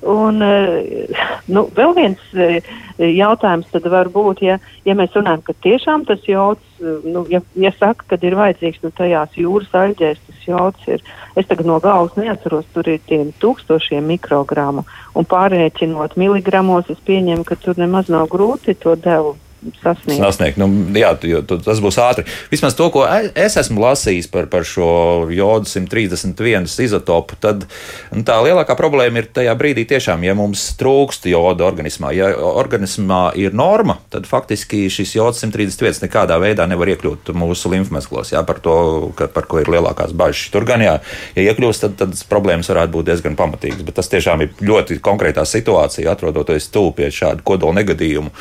Un, 0.00 0.40
eh, 0.40 1.10
nu, 1.52 1.66
vēl 1.76 1.90
viens 1.96 2.20
eh, 2.32 2.64
jautājums 2.96 3.68
tad 3.68 3.84
var 3.92 4.08
būt, 4.08 4.40
ja, 4.46 4.56
ja 4.88 4.94
mēs 4.96 5.12
runājam, 5.12 5.42
ka 5.44 5.52
tiešām 5.66 6.06
tas 6.08 6.22
jods, 6.24 6.62
eh, 6.80 7.02
nu, 7.04 7.26
ja, 7.28 7.42
ja 7.60 7.72
saka, 7.76 8.06
ka 8.08 8.20
ir 8.24 8.38
vajadzīgs 8.38 8.80
nu, 8.86 8.92
tajās 8.96 9.36
jūras 9.36 9.76
aļģēs, 9.76 10.22
tas 10.30 10.48
jods 10.48 10.88
ir, 10.88 11.04
es 11.36 11.50
tagad 11.50 11.68
no 11.68 11.76
galvas 11.84 12.16
neatceros, 12.16 12.64
tur 12.72 12.88
ir 12.88 13.04
tiem 13.10 13.34
tūkstošiem 13.44 14.08
mikrogramu, 14.14 14.86
un 15.12 15.28
pārēķinot 15.28 16.16
miligramos, 16.16 16.88
es 16.88 17.04
pieņemu, 17.04 17.44
ka 17.44 17.60
tur 17.60 17.76
nemaz 17.76 18.08
nav 18.08 18.30
grūti 18.32 18.78
to 18.80 18.96
devu 18.96 19.36
sasniegt. 19.82 20.20
sasniegt. 20.20 20.60
Nu, 20.60 20.68
jā, 20.96 21.12
tas 21.50 21.80
būs 21.82 21.98
ātri. 22.02 22.24
Vismaz 22.52 22.76
to, 22.78 22.88
ko 22.92 23.04
es 23.08 23.56
esmu 23.60 23.82
lasījis 23.82 24.30
par, 24.32 24.48
par 24.52 24.66
šo 24.68 25.28
jodu 25.34 25.68
131 25.68 26.68
izotopu, 26.84 27.38
tad 27.40 27.66
nu, 28.14 28.24
tā 28.26 28.38
lielākā 28.44 28.76
problēma 28.78 29.22
ir 29.22 29.30
tajā 29.34 29.54
brīdī, 29.58 29.86
tiešām, 29.90 30.24
ja 30.26 30.34
mums 30.38 30.64
trūkst 30.80 31.28
joda 31.30 31.66
organismā. 31.68 32.12
Ja 32.16 32.30
organismā 32.36 33.22
ir 33.38 33.54
norma, 33.56 33.98
tad 34.12 34.28
faktiski 34.30 34.86
šis 34.92 35.14
jods 35.18 35.44
131 35.44 36.04
nekādā 36.06 36.38
veidā 36.42 36.66
nevar 36.70 36.92
iekļūt 36.94 37.32
mūsu 37.36 37.72
limfmezglos. 37.74 38.32
Jā, 38.34 38.44
par 38.46 38.62
to, 38.64 38.76
ka, 39.18 39.28
par 39.32 39.48
ko 39.50 39.60
ir 39.62 39.70
lielākās 39.72 40.14
bažas. 40.16 40.48
Tur 40.54 40.66
gan, 40.68 40.82
jā, 40.84 40.96
ja 41.36 41.46
iekļūst, 41.50 41.86
tad, 41.86 41.98
tad 42.00 42.16
problēmas 42.30 42.70
varētu 42.72 42.94
būt 42.96 43.10
diezgan 43.10 43.38
pamatīgas. 43.38 43.84
Bet 43.86 43.98
tas 44.00 44.10
tiešām 44.12 44.44
ir 44.44 44.54
ļoti 44.64 45.00
konkrētā 45.04 45.44
situācija, 45.48 46.10
atrodoties 46.14 46.70
tuvu 46.72 46.94
pie 46.98 47.10
šāda 47.14 47.44
kodola 47.46 47.80
negadījuma. 47.80 48.32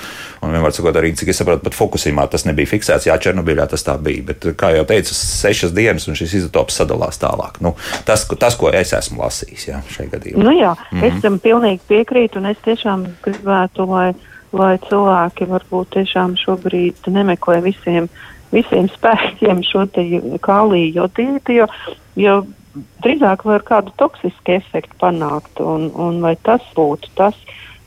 Un 0.43 0.53
vienmēr 0.55 0.75
sakot, 0.75 0.95
arī, 0.95 1.08
cik 1.17 1.31
es 1.31 1.39
saprotu, 1.41 1.63
pat 1.65 1.75
Fukushimā 1.77 2.25
tas 2.31 2.45
nebija 2.47 2.69
fiksēts. 2.69 3.07
Jā, 3.09 3.17
Černobiļā 3.21 3.65
tas 3.71 3.85
tā 3.85 3.95
bija. 4.01 4.25
Bet, 4.29 4.47
kā 4.59 4.71
jau 4.75 4.85
teicu, 4.89 5.15
sešas 5.15 5.73
dienas 5.75 6.07
un 6.09 6.17
šis 6.19 6.35
izotops 6.41 6.79
sadalās 6.81 7.21
tālāk. 7.21 7.61
Nu, 7.65 7.75
tas, 8.05 8.25
tas, 8.39 8.57
ko 8.59 8.71
es 8.75 8.93
esmu 8.97 9.23
lasījis 9.23 9.67
jā, 9.69 9.81
šajā 9.95 10.13
gadījumā. 10.15 10.43
Nu 10.43 10.55
jā, 10.57 10.73
mm 10.75 10.99
-hmm. 10.99 11.07
es 11.07 11.21
tam 11.23 11.39
pilnīgi 11.39 11.81
piekrītu 11.87 12.41
un 12.41 12.51
es 12.51 12.57
tiešām 12.65 13.07
gribētu, 13.25 13.87
lai, 13.89 14.13
lai 14.53 14.77
cilvēki 14.89 15.49
varbūt 15.49 15.95
tiešām 15.97 16.37
šobrīd 16.37 17.07
nemeklē 17.07 17.61
visiem, 17.63 18.09
visiem 18.51 18.89
spēkiem 18.89 19.63
šo 19.63 19.87
kāliju 20.41 20.93
jodīti, 20.95 21.59
jo, 21.61 21.67
jo 22.15 22.45
drīzāk 23.03 23.45
var 23.45 23.63
kādu 23.65 23.93
toksisku 23.97 24.57
efektu 24.59 24.95
panākt 25.01 25.61
un, 25.63 25.89
un 25.95 26.21
vai 26.21 26.35
tas 26.43 26.61
būtu 26.75 27.09
tas, 27.15 27.35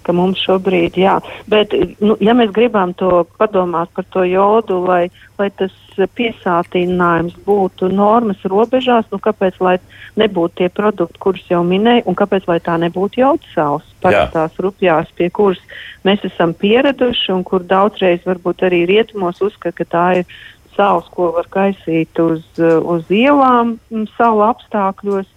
ka 0.04 0.14
mums 0.16 0.40
šobrīd, 0.42 0.98
jā, 1.00 1.18
bet, 1.50 1.74
nu, 2.02 2.16
ja 2.20 2.34
mēs 2.38 2.52
gribam 2.54 2.94
to 2.98 3.24
padomāt 3.38 3.92
par 3.96 4.06
to 4.14 4.24
jodu, 4.28 4.80
lai, 4.86 5.06
lai 5.38 5.48
tas 5.58 5.74
piesātinājums 6.16 7.36
būtu 7.46 7.90
normas 7.92 8.40
robežās, 8.48 9.08
nu, 9.12 9.20
kāpēc, 9.22 9.58
lai 9.60 9.76
nebūtu 10.20 10.62
tie 10.62 10.70
produkti, 10.72 11.20
kurus 11.22 11.44
jau 11.50 11.62
minēju, 11.66 12.06
un 12.10 12.18
kāpēc, 12.18 12.48
lai 12.50 12.58
tā 12.64 12.78
nebūtu 12.80 13.22
jaudsāls, 13.22 13.84
parastās 14.04 14.56
rupjās, 14.60 15.12
pie 15.16 15.30
kuras 15.30 15.60
mēs 16.06 16.24
esam 16.28 16.54
pieraduši 16.58 17.32
un 17.34 17.44
kur 17.46 17.64
daudzreiz 17.66 18.24
varbūt 18.26 18.66
arī 18.68 18.84
rietumos 18.90 19.40
uzskata, 19.44 19.76
ka 19.78 19.88
tā 19.96 20.06
ir 20.22 20.34
sāls, 20.76 21.08
ko 21.12 21.30
var 21.36 21.48
kaisīt 21.52 22.18
uz, 22.22 22.44
uz 22.58 23.12
ielām 23.12 23.76
salu 24.16 24.44
apstākļos 24.48 25.28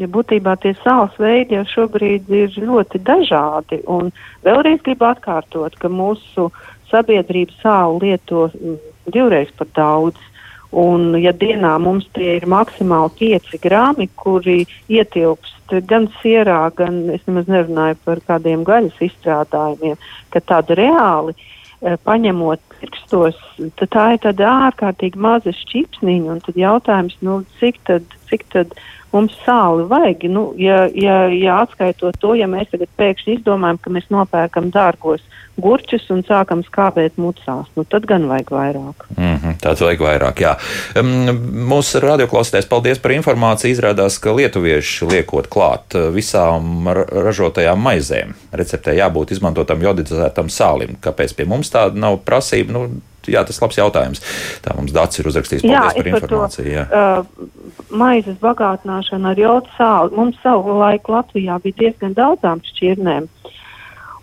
ja 0.00 0.08
būtībā 0.08 0.56
tie 0.62 0.74
sāls 0.80 1.16
veidi 1.20 1.58
jau 1.58 1.64
šobrīd 1.74 2.30
ir 2.32 2.56
ļoti 2.56 3.02
dažādi. 3.06 3.82
Un 3.90 4.12
vēlreiz 4.46 4.82
gribu 4.84 5.10
atkārtot, 5.10 5.76
ka 5.78 5.90
mūsu 5.92 6.48
sabiedrība 6.92 7.56
sālu 7.62 8.02
lieto 8.04 8.48
mm, 8.52 8.78
divreiz 9.12 9.52
par 9.58 9.70
daudz. 9.76 10.28
Un, 10.72 11.10
ja 11.20 11.34
dienā 11.36 11.74
mums 11.84 12.06
tie 12.16 12.38
ir 12.38 12.46
maksimāli 12.48 13.12
5 13.18 13.58
grāmi, 13.60 14.06
kuri 14.16 14.62
ietilpst 14.88 15.74
gan 15.88 16.06
sierā, 16.22 16.62
gan 16.76 17.10
es 17.12 17.20
nemaz 17.28 17.50
nerunāju 17.52 17.98
par 18.06 18.22
kādiem 18.24 18.64
gaļas 18.64 18.96
izstrādājumiem, 19.04 20.00
ka 20.32 20.40
tāda 20.40 20.76
reāli 20.80 21.36
e, 21.36 21.92
paņemot 22.08 22.64
pirkstos, 22.80 23.36
tad 23.76 23.92
tā 23.92 24.06
ir 24.14 24.22
tāda 24.24 24.48
ārkārtīgi 24.70 25.20
maza 25.20 25.52
šķipsniņa. 25.60 26.32
Un 26.32 26.40
tad 26.48 26.56
jautājums, 26.56 27.20
nu, 27.20 27.42
cik 27.60 27.76
tad, 27.88 28.16
cik 28.32 28.48
tad 28.56 28.72
mums 29.12 29.36
sāli 29.46 29.86
vajag. 29.90 30.26
Nu, 30.32 30.48
ja, 30.60 30.86
ja, 30.94 31.26
ja 31.32 31.60
atskaitot 31.62 32.18
to, 32.20 32.34
ja 32.38 32.48
mēs 32.50 32.70
tagad 32.72 32.90
pēkšņi 32.98 33.38
izdomājam, 33.38 33.80
ka 33.82 33.92
mēs 33.94 34.08
nopērkam 34.12 34.70
dārgos 34.74 35.24
gurķus 35.60 36.06
un 36.14 36.22
sākam 36.24 36.62
skābēt 36.64 37.18
mucās, 37.20 37.68
nu, 37.76 37.84
tad 37.84 38.06
gan 38.08 38.24
vajag 38.30 38.50
vairāk. 38.54 39.04
Mm 39.16 39.36
-hmm, 39.36 39.58
tāds 39.60 39.84
vajag 39.84 40.00
vairāk, 40.00 40.40
jā. 40.40 40.54
Um, 40.96 41.28
mūsu 41.68 42.00
radioklausītājs, 42.00 42.68
paldies 42.68 42.98
par 42.98 43.12
informāciju. 43.12 43.72
Izrādās, 43.72 44.18
ka 44.20 44.32
lietuvieši 44.32 45.06
liekot 45.06 45.48
klāt 45.52 45.94
uh, 45.94 46.08
visām 46.14 46.88
ražotajām 47.12 47.78
maizēm. 47.78 48.34
Receptē 48.52 48.96
jābūt 48.96 49.32
izmantotam 49.32 49.82
jodizētam 49.82 50.48
sālim. 50.48 50.96
Kāpēc 51.00 51.36
pie 51.36 51.44
mums 51.44 51.70
tāda 51.70 51.98
nav 51.98 52.18
prasība? 52.24 52.72
Nu, 52.72 52.88
jā, 53.30 53.44
tas 53.46 53.58
ir 53.58 53.66
labs 53.66 53.78
jautājums. 53.78 54.24
Tā 54.64 54.74
mums 54.78 54.94
Dārts 54.94 55.22
ir 55.22 55.30
uzrakstījis. 55.30 55.66
Paldies 55.66 55.78
jā, 55.78 55.96
par 55.98 56.12
informāciju. 56.14 56.86
To, 56.90 57.02
uh, 57.02 57.62
maizes 57.92 58.38
bagātināšana 58.42 59.32
ar 59.32 59.40
jodu 59.40 59.72
sāli. 59.76 60.16
Mums 60.16 60.40
savu 60.42 60.78
laiku 60.80 61.16
Latvijā 61.16 61.58
bija 61.62 61.80
diezgan 61.84 62.16
daudzām 62.18 62.62
šķirnēm. 62.72 63.28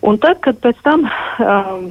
Un 0.06 0.20
tad, 0.20 0.40
kad 0.44 0.60
pēc 0.64 0.78
tam, 0.84 1.04
um, 1.44 1.90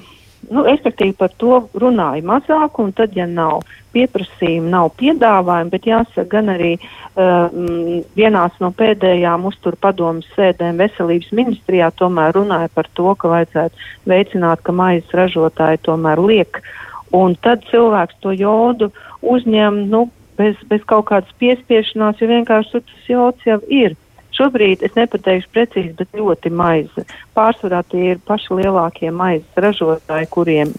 nu, 0.50 0.64
respektīvi 0.66 1.14
par 1.18 1.34
to 1.38 1.62
runāja 1.78 2.26
mazāk, 2.26 2.80
un 2.82 2.94
tad, 2.98 3.14
ja 3.18 3.28
nav 3.30 3.62
pieprasījuma, 3.94 4.70
nav 4.70 4.90
piedāvājuma, 4.98 5.72
bet 5.74 5.86
jāsaka, 5.90 6.26
gan 6.30 6.50
arī 6.54 6.74
um, 6.80 8.02
vienās 8.18 8.58
no 8.62 8.72
pēdējām 8.74 9.46
uzturu 9.50 9.78
padomas 9.82 10.30
sēdēm 10.36 10.82
veselības 10.82 11.32
ministrijā 11.38 11.92
tomēr 12.02 12.34
runāja 12.38 12.70
par 12.74 12.90
to, 12.98 13.14
ka 13.18 13.34
vajadzētu 13.34 13.90
veicināt, 14.10 14.66
ka 14.66 14.74
maizes 14.74 15.18
ražotāji 15.18 15.82
tomēr 15.86 16.22
liek 16.22 16.62
uh, 16.62 16.70
Un 17.16 17.36
tad 17.42 17.64
cilvēks 17.72 18.20
to 18.24 18.34
jodu 18.38 18.92
uzņem 19.26 19.86
nu, 19.90 20.06
bez, 20.38 20.60
bez 20.70 20.84
kaut 20.88 21.10
kādas 21.10 21.32
piespiešanās, 21.42 22.22
jo 22.22 22.30
vienkārši 22.30 22.84
tas 22.86 23.10
jods 23.10 23.48
jau 23.48 23.60
ir. 23.68 23.98
Šobrīd 24.40 24.86
es 24.86 24.94
nepateikšu 24.96 25.50
precīzi, 25.52 25.96
bet 26.00 26.16
ļoti 26.16 26.52
maize. 26.54 27.04
Pārsvarā 27.36 27.82
tie 27.92 28.14
ir 28.14 28.22
paši 28.24 28.62
lielākie 28.62 29.10
maizes 29.12 29.60
ražotāji, 29.60 30.30
kuriem 30.32 30.72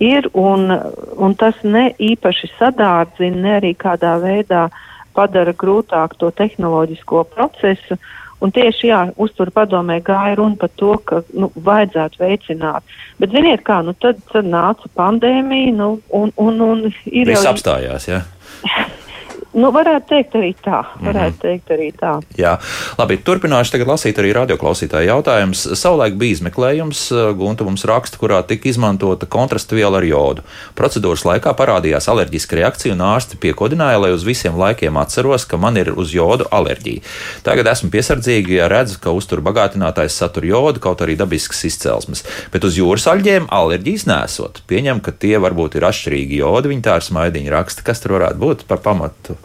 ir, 0.00 0.28
un, 0.32 0.70
un 1.16 1.34
tas 1.34 1.58
ne 1.62 1.90
īpaši 1.98 2.52
sadārdzina, 2.58 3.42
ne 3.44 3.56
arī 3.58 3.74
kādā 3.74 4.14
veidā 4.22 4.68
padara 5.16 5.52
grūtāk 5.56 6.16
to 6.20 6.30
tehnoloģisko 6.30 7.24
procesu. 7.34 7.98
Un 8.40 8.52
tieši 8.56 8.88
jā, 8.88 9.00
uzturu 9.20 9.52
padomē 9.52 9.98
gāja 10.04 10.38
runa 10.38 10.56
par 10.60 10.70
to, 10.80 10.94
ka 11.04 11.20
nu, 11.36 11.50
vajadzētu 11.60 12.22
veicināt. 12.22 12.94
Bet 13.20 13.34
ziniet 13.36 13.64
kā, 13.66 13.82
nu 13.84 13.92
tad, 14.00 14.22
tad 14.32 14.48
nāca 14.48 14.88
pandēmija, 14.96 15.74
nu, 15.76 15.90
un, 16.16 16.32
un, 16.40 16.64
un 16.64 16.86
ir 16.88 17.28
Viss 17.28 17.44
jau... 17.44 17.52
Apstājās, 17.52 18.08
jā. 18.08 18.24
Nu, 19.50 19.72
varētu 19.74 20.06
teikt 20.06 20.34
arī 20.38 20.50
tā. 20.62 20.84
Varētu 21.02 21.10
mm 21.10 21.34
-hmm. 21.34 21.40
teikt 21.42 21.70
arī 21.74 21.88
tā. 21.92 22.12
Jā, 22.38 22.58
labi. 22.98 23.16
Turpināšu 23.18 23.72
tagad 23.72 23.88
lasīt 23.88 24.18
arī 24.18 24.30
radioklausītāju 24.32 25.08
jautājumus. 25.08 25.74
Savulaik 25.74 26.14
bija 26.14 26.32
izmeklējums, 26.32 27.00
eh, 27.10 27.34
Gunta 27.34 27.64
mums 27.64 27.84
raksta, 27.84 28.16
kurā 28.18 28.46
tika 28.46 28.68
izmantota 28.68 29.26
kontrasta 29.26 29.74
viela 29.74 29.98
ar 29.98 30.04
jodu. 30.04 30.42
Procedūras 30.76 31.24
laikā 31.24 31.54
parādījās 31.54 32.08
alerģiska 32.08 32.56
reakcija, 32.56 32.92
un 32.92 33.00
ārsti 33.00 33.36
piekodināja, 33.36 34.00
lai 34.00 34.12
uz 34.12 34.24
visiem 34.24 34.54
laikiem 34.54 34.96
atceros, 34.96 35.44
ka 35.44 35.56
man 35.56 35.76
ir 35.76 35.92
uz 35.96 36.14
jodu 36.14 36.44
alerģija. 36.50 37.00
Tagad 37.42 37.66
esmu 37.66 37.90
piesardzīgi, 37.90 38.54
ja 38.54 38.68
redzu, 38.68 39.00
ka 39.00 39.10
uztur 39.10 39.40
bagātinātājs 39.40 40.14
satur 40.14 40.44
jodu, 40.44 40.78
kaut 40.78 41.00
arī 41.00 41.16
dabisks 41.16 41.64
izcelsmes. 41.64 42.24
Bet 42.52 42.64
uz 42.64 42.78
jūras 42.78 43.06
aļģiem 43.06 43.46
alerģijas 43.48 44.06
nesot. 44.06 44.62
Pieņem, 44.68 45.00
ka 45.00 45.10
tie 45.10 45.38
varbūt 45.38 45.74
ir 45.74 45.82
atšķirīgi 45.82 46.36
jodi. 46.36 46.68
Viņi 46.68 46.82
tā 46.82 46.94
ar 46.94 47.02
smaidiņu 47.02 47.50
raksta, 47.50 47.82
kas 47.82 48.00
tur 48.00 48.12
varētu 48.12 48.38
būt 48.38 48.64
par 48.68 48.78
pamatu 48.78 49.40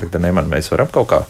Tagad 0.00 0.24
neman, 0.24 0.48
mēs 0.50 0.70
varam 0.72 0.90
kaut 0.92 1.08
kā 1.10 1.20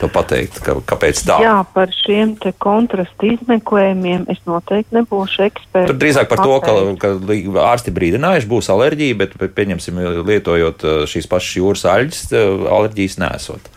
to 0.00 0.08
pateikt, 0.12 0.60
ka, 0.64 0.76
kāpēc 0.92 1.22
tā. 1.28 1.38
Jā, 1.44 1.56
par 1.74 1.92
šiem 1.96 2.34
te 2.42 2.54
kontrastu 2.62 3.32
izmeklējumiem 3.34 4.26
es 4.32 4.40
noteikti 4.48 4.98
nebūšu 4.98 5.46
eksperts. 5.48 5.90
Tur 5.90 6.00
drīzāk 6.00 6.30
par 6.30 6.42
pateikt. 6.42 6.70
to, 6.70 6.96
ka, 7.02 7.12
ka 7.52 7.66
ārsti 7.68 7.94
brīdinājuši 7.94 8.50
būs 8.50 8.70
alerģija, 8.72 9.20
bet, 9.22 9.36
pieņemsim, 9.58 10.02
lietojot 10.28 10.86
uh, 10.86 11.04
šīs 11.10 11.30
pašas 11.30 11.60
jūras 11.60 11.86
aļģes, 11.94 12.26
uh, 12.32 12.66
alerģijas 12.80 13.18
nesot. 13.22 13.72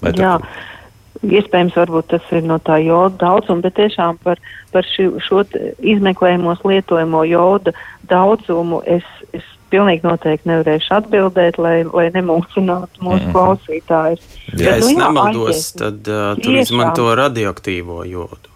Vai 0.00 0.14
Jā. 0.16 0.36
Tur... 0.40 0.66
Iespējams, 1.20 1.74
tas 2.08 2.28
ir 2.32 2.46
no 2.48 2.56
tā 2.64 2.78
joda 2.80 3.12
daudzuma, 3.20 3.60
bet 3.66 3.74
tiešām 3.76 4.16
par, 4.24 4.38
par 4.72 4.86
ši, 4.88 5.10
šo 5.20 5.42
izmeklējumos 5.84 6.62
lietojamo 6.64 7.26
joda 7.28 7.74
daudzumu 8.08 8.80
es, 8.88 9.04
es 9.36 9.44
pilnīgi 9.70 10.06
noteikti 10.06 10.50
nevarēšu 10.50 10.94
atbildēt, 10.98 11.58
lai, 11.62 11.76
lai 11.86 12.08
nemulsinātu 12.14 13.02
mūsu 13.02 13.22
mm 13.22 13.26
-hmm. 13.26 13.34
klausītājus. 13.36 14.26
Ja 14.52 14.56
Bet, 14.56 14.78
es 14.78 14.90
nu, 14.90 14.98
nemaldos, 14.98 15.72
tad 15.78 16.08
uh, 16.08 16.34
tur 16.42 16.58
izmanto 16.62 17.08
radioaktīvo 17.14 18.04
jodu. 18.10 18.50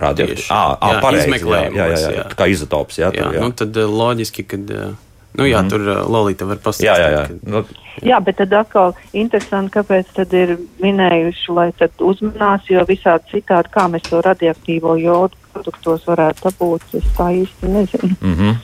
Radioaktīvo 0.00 1.12
izmeklējumu. 1.20 1.76
Jā, 1.76 1.86
jā, 1.92 2.00
jā, 2.00 2.10
jā, 2.16 2.26
kā 2.36 2.48
izotops. 2.48 2.98
Jā, 2.98 3.12
jā, 3.12 3.22
tur, 3.22 3.34
jā. 3.34 3.40
Nu, 3.40 3.52
tad 3.52 3.76
loģiski, 3.76 4.48
kad. 4.48 4.74
Uh, 4.74 4.98
Nu, 5.38 5.46
jā, 5.46 5.60
mm. 5.62 5.68
tur 5.70 5.80
uh, 5.86 5.98
Lorita 6.10 6.46
var 6.48 6.58
pastāstīt. 6.58 6.88
Jā, 6.88 6.96
jā, 6.98 7.10
jā. 7.14 7.20
Ka... 7.28 7.50
Nu... 7.52 7.60
jā, 8.02 8.16
bet 8.26 8.40
tad 8.40 8.54
atkal 8.58 8.96
interesanti, 9.12 9.70
kāpēc 9.76 10.10
tad 10.16 10.34
ir 10.34 10.56
minējuši, 10.82 11.52
lai 11.54 11.68
tad 11.78 12.02
uzmanās, 12.02 12.66
jo 12.66 12.82
visādi 12.88 13.36
citādi, 13.36 13.70
kā 13.70 13.86
mēs 13.92 14.08
to 14.08 14.22
radioaktīvo 14.26 14.96
jodu 14.98 15.39
produktos 15.52 16.04
varētu 16.08 16.48
dabūt, 16.48 16.82
es 16.98 17.08
tā 17.16 17.30
īsti 17.42 17.72
nezinu. 17.74 18.16
Mm 18.20 18.34
-hmm. 18.36 18.56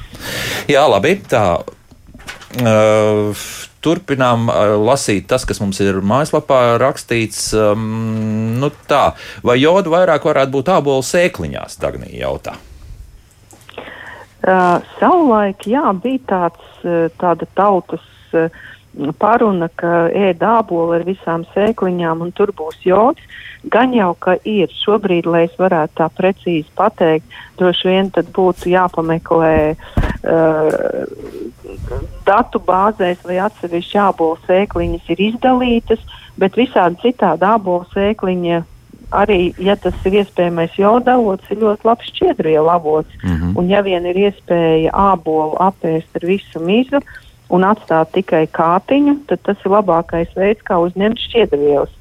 Jā, 0.68 0.87
labi. 0.91 1.20
Tā. 1.28 1.47
Uh, 2.57 3.37
turpinām 3.87 4.49
uh, 4.49 4.74
lasīt 4.80 5.26
tas, 5.30 5.45
kas 5.45 5.61
mums 5.61 5.80
ir 5.80 6.01
mājaslapā 6.01 6.78
rakstīts. 6.82 7.53
Um, 7.55 8.57
nu 8.61 8.70
tā, 8.89 9.12
vai 9.43 9.61
jodu 9.61 9.91
vairāk 9.91 10.24
varētu 10.24 10.55
būt 10.57 10.68
ābolu 10.68 11.03
sēkliņās, 11.03 11.78
Dagnija 11.82 12.26
jautā? 12.26 12.57
Uh, 14.47 14.78
savulaik, 15.01 15.66
jā, 15.66 15.93
bija 16.03 16.18
tāds, 16.26 16.66
uh, 16.84 17.07
tāda 17.18 17.49
tautas 17.59 18.05
uh, 18.32 18.51
paruna, 19.18 19.68
ka 19.74 20.07
ēd 20.14 20.45
ābolu 20.45 20.97
ar 20.97 21.05
visām 21.07 21.45
sēkliņām 21.55 22.22
un 22.22 22.32
tur 22.37 22.53
būs 22.57 22.78
jods. 22.87 23.20
Gan 23.73 23.95
jau, 23.95 24.12
ka 24.19 24.37
ir 24.47 24.71
šobrīd, 24.85 25.27
lai 25.27 25.47
es 25.49 25.57
varētu 25.59 25.99
tā 25.99 26.07
precīzi 26.14 26.69
pateikt, 26.79 27.27
droši 27.59 27.89
vien 27.89 28.11
tad 28.14 28.31
būtu 28.37 28.71
jāpameklē 28.71 29.57
uh, 29.75 30.79
datu 32.29 32.62
bāzēs 32.62 33.25
vai 33.27 33.41
atsevišķi 33.49 33.99
ābolu 34.05 34.39
sēkliņas 34.47 35.11
ir 35.14 35.25
izdalītas, 35.33 36.07
bet 36.39 36.59
visādi 36.59 37.01
citādi 37.09 37.47
ābolu 37.49 37.87
sēkliņa 37.95 38.62
arī, 39.14 39.55
ja 39.62 39.77
tas 39.79 39.95
ir 40.07 40.21
iespējamais 40.23 40.79
joda 40.79 41.17
avots, 41.19 41.51
ir 41.51 41.61
ļoti 41.62 41.87
labs 41.87 42.11
šķiedrielu 42.12 42.71
avots. 42.71 43.11
Mm 43.23 43.35
-hmm. 43.35 43.53
Un 43.59 43.71
ja 43.71 43.83
vien 43.83 44.07
ir 44.07 44.17
iespēja 44.17 44.91
ābolu 44.93 45.57
apēst 45.59 46.17
ar 46.17 46.27
visu 46.27 46.61
mizu 46.61 47.03
un 47.49 47.62
atstāt 47.62 48.11
tikai 48.12 48.47
kātiņu, 48.47 49.19
tad 49.27 49.43
tas 49.43 49.57
ir 49.64 49.71
labākais 49.71 50.35
veids, 50.37 50.62
kā 50.62 50.79
uzņemt 50.83 51.19
šķiedrielas. 51.19 51.96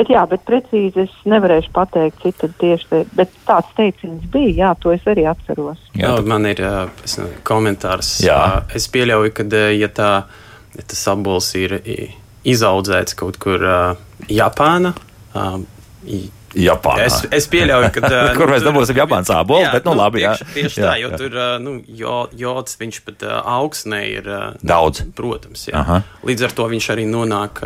Bet, 0.00 0.08
jā, 0.08 0.22
bet 0.24 0.46
precīzi 0.48 1.02
es 1.02 1.16
nevarēšu 1.28 1.74
pateikt, 1.76 2.22
cik 2.22 2.36
tad 2.40 2.52
tieši 2.62 2.86
te, 2.88 3.00
bet 3.18 3.34
tāds 3.44 3.68
teiciens 3.76 4.22
bija, 4.32 4.54
jā, 4.56 4.70
to 4.80 4.94
es 4.94 5.04
arī 5.12 5.26
atceros. 5.28 5.82
Jā, 5.92 6.14
jā 6.14 6.22
man 6.24 6.48
ir 6.48 6.62
es, 6.64 7.18
komentārs. 7.44 8.14
Jā. 8.24 8.38
Es 8.72 8.88
pieļauju, 8.88 9.34
ka 9.36 9.44
ja, 9.76 9.90
tā, 9.92 10.08
ja 10.72 10.86
tas 10.88 11.04
abols 11.12 11.50
ir 11.60 11.76
izaudzēts 12.48 13.18
kaut 13.20 13.36
kur 13.44 13.60
Japāna, 14.32 14.94
Japānā. 16.58 17.06
Es, 17.06 17.20
es 17.30 17.46
pieļauju, 17.50 17.92
ka. 17.94 18.00
Uh, 18.10 18.32
Kur 18.34 18.48
nu, 18.48 18.54
mēs 18.56 18.64
dabūsim 18.64 18.96
Japānas 18.98 19.30
ābolu, 19.32 19.68
bet 19.70 19.84
nu, 19.86 19.92
nu 19.92 20.00
labi. 20.00 20.22
Jā. 20.24 20.32
Tieši, 20.34 20.46
tieši 20.54 20.80
jā, 20.80 20.86
tā, 20.86 20.94
jo 20.98 21.10
jā. 21.12 21.18
tur 21.20 21.36
nu, 21.62 21.74
jods, 22.40 22.74
viņš 22.80 22.98
pat 23.06 23.24
augsnē 23.38 24.00
ir 24.08 24.30
daudz. 24.66 25.04
Protams, 25.16 25.62
jā. 25.68 25.78
Aha. 25.78 26.00
Līdz 26.26 26.48
ar 26.48 26.54
to 26.58 26.66
viņš 26.72 26.88
arī 26.96 27.04
nonāk 27.10 27.62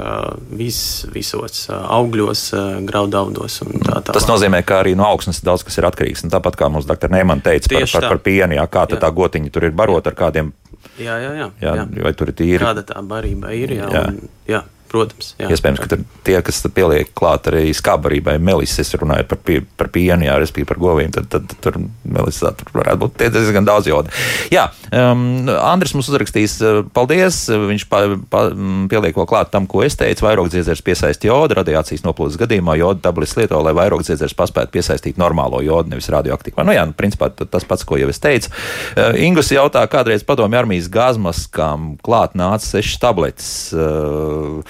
vis, 0.59 0.81
visos 1.15 1.65
augļos, 1.73 2.45
graudaudos 2.91 3.61
un 3.65 3.79
tā 3.79 4.03
tālāk. 4.03 4.13
Tas 4.19 4.29
nozīmē, 4.29 4.61
ka 4.69 4.83
arī 4.83 4.93
no 4.99 5.09
augsnes 5.09 5.41
daudz 5.47 5.65
kas 5.65 5.81
ir 5.81 5.89
atkarīgs. 5.89 6.27
Un 6.27 6.35
tāpat 6.35 6.59
kā 6.61 6.69
mums 6.73 6.89
doktor 6.91 7.15
Neiman 7.15 7.43
teica 7.45 7.73
par, 7.73 7.89
par, 7.95 8.11
par 8.15 8.23
pienu, 8.27 8.59
jā, 8.59 8.69
kā 8.69 8.85
jā. 8.91 9.01
tā 9.01 9.13
gotiņa 9.17 9.55
tur 9.55 9.71
ir 9.71 9.75
barota 9.77 10.13
ar 10.13 10.19
kādiem. 10.19 10.53
Jā, 11.01 11.17
jā, 11.19 11.33
jā. 11.35 11.49
jā, 11.63 11.75
jā. 11.81 11.85
Vai 12.05 12.13
tur 12.15 12.31
ir 12.31 12.39
tīri? 12.39 12.63
Kāda 12.63 12.85
tā 12.87 13.01
barība 13.07 13.55
ir? 13.57 13.75
Jā, 13.81 13.89
jā. 13.91 14.05
Un, 14.13 14.21
jā. 14.51 14.63
Protams, 14.95 15.33
jā. 15.41 15.49
Iespējams, 15.51 15.81
ka 15.83 15.97
tie, 16.23 16.37
kas 16.47 16.61
pieliek 16.71 17.09
klāt 17.19 17.49
arī 17.51 17.73
skābarībai 17.75 18.37
melises, 18.39 18.93
runājot 18.95 19.27
par, 19.27 19.39
pie, 19.43 19.57
par 19.75 19.89
pienu, 19.91 20.23
jā, 20.29 20.37
respektīvi 20.39 20.69
par 20.71 20.79
govīm, 20.79 21.11
tad, 21.15 21.27
tad, 21.33 21.49
tad 21.51 21.59
tur 21.65 21.79
melisā 22.07 22.53
tur 22.55 22.71
varētu 22.77 23.01
būt 23.03 23.25
diezgan 23.35 23.67
daudz 23.67 23.91
joda. 23.91 24.13
Jā, 24.55 24.69
um, 24.95 25.49
Andris 25.51 25.97
mums 25.97 26.13
uzrakstīs, 26.13 26.55
uh, 26.63 26.85
paldies, 26.95 27.41
viņš 27.51 27.87
pa, 27.91 28.05
pa, 28.31 28.45
mm, 28.53 28.85
pieliek 28.93 29.19
vēl 29.19 29.27
klāt 29.33 29.51
tam, 29.51 29.67
ko 29.71 29.83
es 29.83 29.99
teicu, 29.99 30.29
vairogdziedzers 30.29 30.85
piesaist 30.87 31.27
jodu, 31.27 31.59
radiācijas 31.59 32.07
noplūdes 32.07 32.39
gadījumā 32.45 32.79
joda 32.79 33.09
tablis 33.09 33.35
lieto, 33.41 33.59
lai 33.67 33.75
vairogdziedzers 33.75 34.39
paspētu 34.39 34.77
piesaistīt 34.79 35.19
normālo 35.19 35.59
jodu, 35.67 35.91
nevis 35.91 36.11
radioaktīvo. 36.15 36.63
Nu 36.63 36.79
jā, 36.79 36.87
nu, 36.87 36.95
principā 36.95 37.33
tas 37.35 37.67
pats, 37.67 37.83
ko 37.83 37.99
jau 37.99 38.13
es 38.15 38.23
teicu. 38.23 38.55
Uh, 38.95 39.19
Ingus 39.27 39.51
jautā, 39.51 39.83
kādreiz 39.91 40.23
padomju 40.23 40.63
armijas 40.63 40.87
gazmaskām 40.87 41.97
klāt 42.07 42.39
nāca 42.39 42.77
sešas 42.77 43.03
tabletes. 43.03 43.53
Uh, 43.75 44.63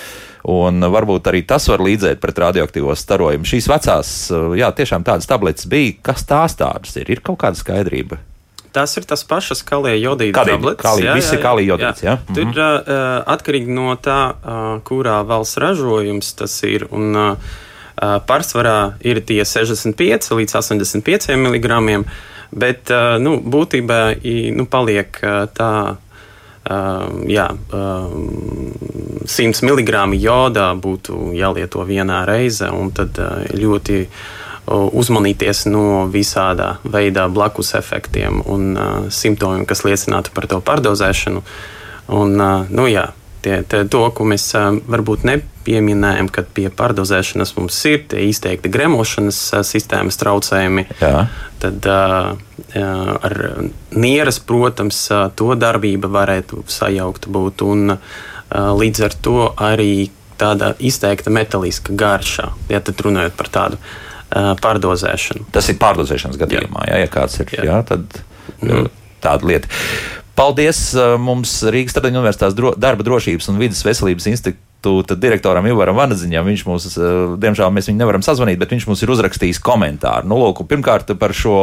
Un 0.45 0.85
varbūt 0.93 1.31
arī 1.31 1.41
tas 1.49 1.65
var 1.71 1.81
līdzēt 1.81 2.21
pret 2.21 2.39
radioaktīvo 2.43 2.93
starojumu. 2.99 3.49
Šīs 3.49 3.69
vecās, 3.71 4.09
jā, 4.61 4.69
tiešām 4.77 5.07
tādas 5.07 5.29
tabletes 5.31 5.65
bija. 5.71 5.95
Kas 6.05 6.27
tās 6.29 6.59
tādas 6.59 6.93
ir? 7.01 7.09
Ir 7.15 7.25
kaut 7.25 7.41
kāda 7.41 7.57
skaidrība. 7.57 8.21
Tas 8.75 8.97
ir 8.99 9.07
tas 9.07 9.23
pašs 9.25 9.63
kalija 9.65 9.97
jodīta 9.97 10.43
tablets. 10.45 10.83
Kalija, 10.83 11.13
jā, 11.13 11.15
visi 11.17 11.39
kalija 11.41 11.77
jodīts, 11.77 12.03
jā. 12.05 12.17
jā. 12.19 12.35
Tur 12.35 12.49
mhm. 12.49 12.59
uh, 12.59 13.21
atkarīgi 13.37 13.73
no 13.73 13.95
tā, 14.03 14.21
uh, 14.35 14.65
kurā 14.85 15.21
valsts 15.25 15.61
ražojums 15.63 16.35
tas 16.43 16.59
ir. 16.67 16.89
Un, 16.93 17.15
uh, 17.15 17.61
pārsvarā 18.29 18.97
ir 19.07 19.21
tie 19.27 19.45
65 19.47 20.33
līdz 20.35 20.57
85 20.59 21.37
mg, 21.39 22.01
bet 22.51 22.91
nu, 23.23 23.37
būtībā 23.39 24.01
nu, 24.55 24.67
paliek 24.71 25.21
tā 25.55 25.71
Uh, 26.65 27.27
jā, 27.29 27.51
uh, 27.77 28.09
100 29.29 29.67
mg 29.69 30.17
jodā 30.17 30.71
būtu 30.73 31.35
jālieto 31.37 31.85
vienā 31.85 32.23
reizē, 32.25 32.71
un 32.73 32.89
tad 32.97 33.21
uh, 33.21 33.43
ļoti 33.53 33.99
uh, 34.07 34.87
uzmanīties 34.89 35.67
no 35.69 36.07
visādā 36.09 36.79
veidā 36.89 37.27
blakus 37.29 37.75
efektiem 37.77 38.41
un 38.49 38.73
uh, 38.73 39.11
simptomiem, 39.13 39.67
kas 39.69 39.85
liecinātu 39.85 40.33
par 40.33 40.49
to 40.49 40.63
pārdozēšanu. 40.65 41.45
Un, 42.17 42.41
uh, 42.41 42.65
nu, 42.73 42.89
jā, 42.89 43.11
tie, 43.45 43.61
tie, 43.69 43.85
to, 43.85 44.07
ko 44.17 44.25
mēs 44.25 44.49
varbūt 44.89 45.29
nepieminējam, 45.65 46.29
kad 46.29 46.47
pie 46.53 46.69
pārdozēšanas 46.69 47.55
mums 47.57 47.79
ir 47.89 48.05
tie 48.09 48.29
izteikti 48.29 48.69
gremošanas 48.69 49.39
sistēmas 49.65 50.19
traucējumi, 50.21 50.87
Jā. 51.01 51.27
tad 51.61 51.87
ar 51.89 53.37
nieras, 53.97 54.41
protams, 54.45 55.09
to 55.37 55.55
darbība 55.57 56.09
varētu 56.09 56.65
sajaukt 56.69 57.29
būt, 57.29 57.65
un 57.65 57.97
līdz 58.53 59.05
ar 59.05 59.17
to 59.25 59.39
arī 59.57 60.11
tāda 60.39 60.75
izteikta 60.79 61.31
metaliska 61.31 61.95
garša, 61.95 62.51
ja 62.69 62.83
tad 62.85 63.01
runājot 63.01 63.39
par 63.39 63.49
tādu 63.49 63.79
pārdozēšanu. 64.35 65.49
Tas 65.55 65.71
ir 65.71 65.79
pārdozēšanas 65.81 66.37
gadījumā, 66.41 66.89
jā. 66.91 66.99
Ja, 66.99 67.07
ja 67.07 67.13
kāds 67.13 67.39
ir, 67.41 67.55
jā. 67.55 67.65
Jā, 67.71 67.81
tad 67.87 68.21
mm. 68.61 68.91
tāda 69.25 69.49
lieta. 69.49 69.71
Paldies 70.35 70.79
mums 71.23 71.61
Rīgas 71.71 71.95
Tradiņu 71.95 72.19
universitātes 72.21 72.57
dro, 72.59 72.73
darba 72.79 73.07
drošības 73.07 73.53
un 73.53 73.61
vidas 73.61 73.85
veselības 73.87 74.27
institūta 74.33 75.15
direktoram 75.15 75.69
Ivaram 75.71 75.97
Vanadziņam. 76.01 76.49
Viņš 76.51 76.65
mums, 76.67 76.89
diemžēl 77.43 77.71
mēs 77.75 77.89
viņu 77.91 78.03
nevaram 78.03 78.25
sazvanīt, 78.27 78.59
bet 78.59 78.75
viņš 78.75 78.89
mums 78.91 79.05
ir 79.07 79.15
uzrakstījis 79.15 79.63
komentāru. 79.63 80.27
Nu, 80.31 80.41
lūk, 80.43 80.65
pirmkārt 80.71 81.15
par 81.21 81.37
šo 81.39 81.59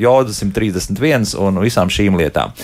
jodu 0.00 0.32
131 0.32 1.36
un 1.44 1.60
visām 1.64 1.92
šīm 1.92 2.16
lietām. 2.22 2.56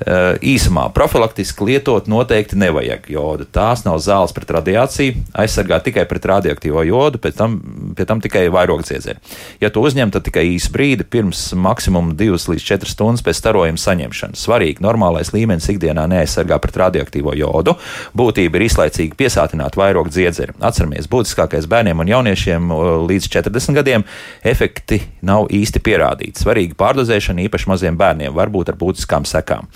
Eh, 0.00 0.38
īsumā 0.54 0.86
profilaktiski 0.96 1.66
lietot 1.68 2.06
noteikti 2.08 2.56
nevajag 2.56 3.04
jodu. 3.12 3.44
Tās 3.52 3.82
nav 3.84 3.98
zāles 4.00 4.32
pret 4.32 4.48
radiāciju, 4.56 5.26
aizsargā 5.36 5.76
tikai 5.84 6.06
pret 6.08 6.24
radioaktīvo 6.30 6.86
jodu, 6.88 7.20
pēc 7.20 7.36
tam, 7.36 7.58
pie 7.98 8.06
tam 8.08 8.22
tikai 8.24 8.46
vairogdziedzēju. 8.54 9.20
Ja 9.60 9.68
to 9.68 9.82
uzņem, 9.84 10.08
tad 10.14 10.24
tikai 10.24 10.46
īsu 10.54 10.72
brīdi 10.72 11.04
pirms 11.04 11.50
maksimum 11.52 12.14
2 12.16 12.48
līdz 12.48 12.64
4 12.70 12.88
stundas 12.88 13.24
pēc 13.26 13.42
starojuma 13.42 13.82
saņemšanas. 13.82 14.46
Svarīgi, 14.46 14.80
normālais 14.80 15.34
līmenis 15.36 15.68
ikdienā 15.68 16.06
neaizsargā 16.08 16.56
pret 16.64 16.80
radioaktīvo 16.80 17.36
jodu. 17.36 17.76
Būtība 18.16 18.56
ir 18.56 18.66
izlaicīgi 18.70 19.18
piesātināt 19.20 19.76
vairogdziedzeri. 19.76 20.56
Atceramies, 20.64 21.10
būtiskākais 21.12 21.68
bērniem 21.68 22.00
un 22.00 22.14
jauniešiem 22.14 22.72
līdz 23.04 23.28
40 23.36 23.76
gadiem 23.82 24.08
efekti 24.48 25.02
nav 25.20 25.52
īsti 25.52 25.84
pierādīti. 25.84 26.40
Svarīgi 26.40 26.78
pārdozēšana 26.80 27.44
īpaši 27.50 27.68
maziem 27.68 28.00
bērniem 28.00 28.32
var 28.32 28.48
būt 28.48 28.72
ar 28.72 28.80
būtiskām 28.80 29.28
sekām 29.28 29.68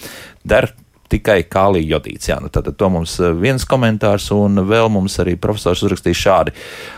der 0.44 0.74
tikai 1.14 1.40
kālija 1.50 1.94
jodīts. 1.94 2.28
Jā, 2.30 2.38
nu 2.42 2.50
tad 2.52 2.68
to 2.78 2.90
mums 2.92 3.16
eh, 3.22 3.32
viens 3.38 3.64
komentārs, 3.68 4.30
un 4.34 4.64
vēl 4.68 4.90
mums 4.92 5.16
arī 5.22 5.36
profesors 5.40 5.84
uzrakstīs 5.86 6.18
šādi. 6.18 6.54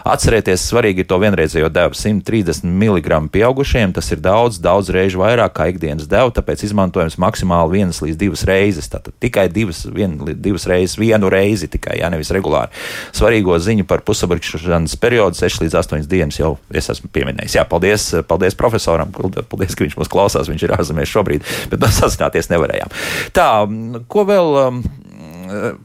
Atcerieties, 0.09 0.65
svarīgi 0.71 1.05
ir 1.05 1.11
to 1.11 1.19
vienreizējo 1.23 1.71
devu 1.73 1.97
130 1.99 2.67
mg 2.67 3.21
pieaugušiem. 3.35 3.95
Tas 3.97 4.11
ir 4.15 4.23
daudz, 4.25 4.61
daudz 4.63 4.91
reižu 4.95 5.21
vairāk 5.23 5.57
kā 5.57 5.69
ikdienas 5.73 6.09
devu, 6.11 6.33
tāpēc 6.37 6.65
izmantojams 6.69 7.19
maksimāli 7.23 7.81
vienas 7.81 8.01
līdz 8.05 8.21
divas 8.21 8.45
reizes. 8.49 8.91
Tātad 8.93 9.17
tikai 9.23 9.49
divas, 9.53 9.85
vien, 9.93 10.17
divas 10.35 10.67
reizes, 10.71 10.97
vienu 11.01 11.31
reizi 11.33 11.69
tikai, 11.73 11.99
jā, 12.01 12.11
nevis 12.13 12.33
regulāri. 12.35 12.73
Svarīgo 13.17 13.59
ziņu 13.63 13.87
par 13.89 14.05
pusabrikšanas 14.07 14.97
periodu 15.03 15.39
6 15.39 15.65
līdz 15.65 15.79
8 15.83 16.09
dienas 16.11 16.41
jau 16.41 16.55
es 16.71 16.91
esmu 16.93 17.11
pieminējis. 17.13 17.59
Jā, 17.59 17.67
paldies, 17.69 18.09
paldies 18.29 18.57
profesoram, 18.59 19.13
paldies, 19.13 19.77
ka 19.77 19.87
viņš 19.87 19.99
mūs 20.01 20.13
klausās, 20.13 20.51
viņš 20.51 20.67
ir 20.67 20.75
ārzemēs 20.77 21.13
šobrīd, 21.13 21.47
bet 21.73 21.83
no 21.83 21.91
sazināties 21.93 22.51
nevarējām. 22.53 22.93
Tā, 23.37 23.49
ko 24.13 24.25
vēl 24.29 24.59
um, 24.63 24.85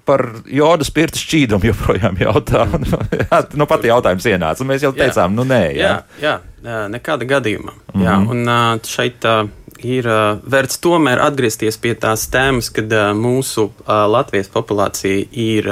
par 0.06 0.24
jodu 0.50 0.86
spirta 0.88 1.20
šķīdumu 1.22 1.70
joprojām 1.72 2.20
jautā. 2.22 2.66
nu, 3.60 3.68
pat 3.70 3.88
jautājums 3.88 4.28
ienāca, 4.30 4.64
un 4.64 4.72
mēs 4.72 4.86
jau 4.86 4.94
teicām, 4.96 5.32
jā. 5.32 5.38
nu 5.38 5.48
nē. 5.48 5.64
Jā, 5.78 5.96
jā, 6.22 6.36
jā 6.66 6.84
nekāda 6.92 7.28
gadījuma. 7.30 7.74
Mm 7.74 7.94
-hmm. 7.94 8.06
jā, 8.06 8.20
mhm. 8.20 8.30
un 8.30 8.48
uh, 8.48 8.80
šeit 8.88 9.26
uh, 9.26 9.44
ir 9.82 10.08
uh, 10.08 10.38
vērts 10.46 10.82
tomēr 10.82 11.22
atgriezties 11.22 11.78
pie 11.78 11.94
tās 11.96 12.28
tēmas, 12.30 12.70
kad 12.74 12.92
mūsu 13.18 13.70
Latvijas 13.88 14.50
populācija 14.50 15.26
ir 15.32 15.70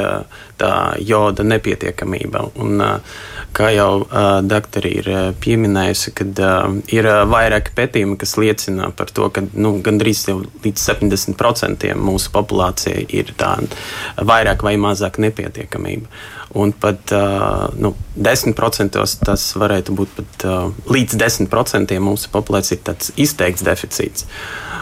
tā 0.60 0.74
joda 1.06 1.46
nepietiekamība. 1.48 2.46
Un, 2.60 2.84
kā 3.56 3.72
jau 3.74 4.04
uh, 4.04 4.40
doktori 4.46 4.92
ir 5.00 5.10
pieminējusi, 5.42 6.14
kad 6.18 6.42
uh, 6.44 6.66
ir 6.94 7.08
vairāki 7.30 7.74
pētījumi, 7.78 8.18
kas 8.22 8.36
liecina 8.40 8.92
par 8.96 9.12
to, 9.14 9.30
ka 9.34 9.44
nu, 9.54 9.78
gandrīz 9.86 10.26
līdz 10.30 10.84
70% 10.84 11.88
mūsu 11.98 12.34
populācijai 12.36 13.08
ir 13.22 13.34
tā 13.40 13.56
vairāk 14.22 14.66
vai 14.66 14.76
mazāk 14.82 15.20
nepietiekamība. 15.24 16.10
Un 16.60 16.74
pat 16.74 17.14
uh, 17.14 17.68
nu, 17.78 17.94
10% 18.18 18.98
tas 19.26 19.46
varētu 19.62 19.94
būt 19.98 20.16
pat 20.18 20.48
uh, 20.50 20.90
līdz 20.90 21.18
10% 21.22 22.00
mūsu 22.02 22.32
populācija 22.34 22.80
ir 22.80 22.86
tāds 22.90 23.14
izteikts 23.18 23.66
deficīts. 23.66 24.26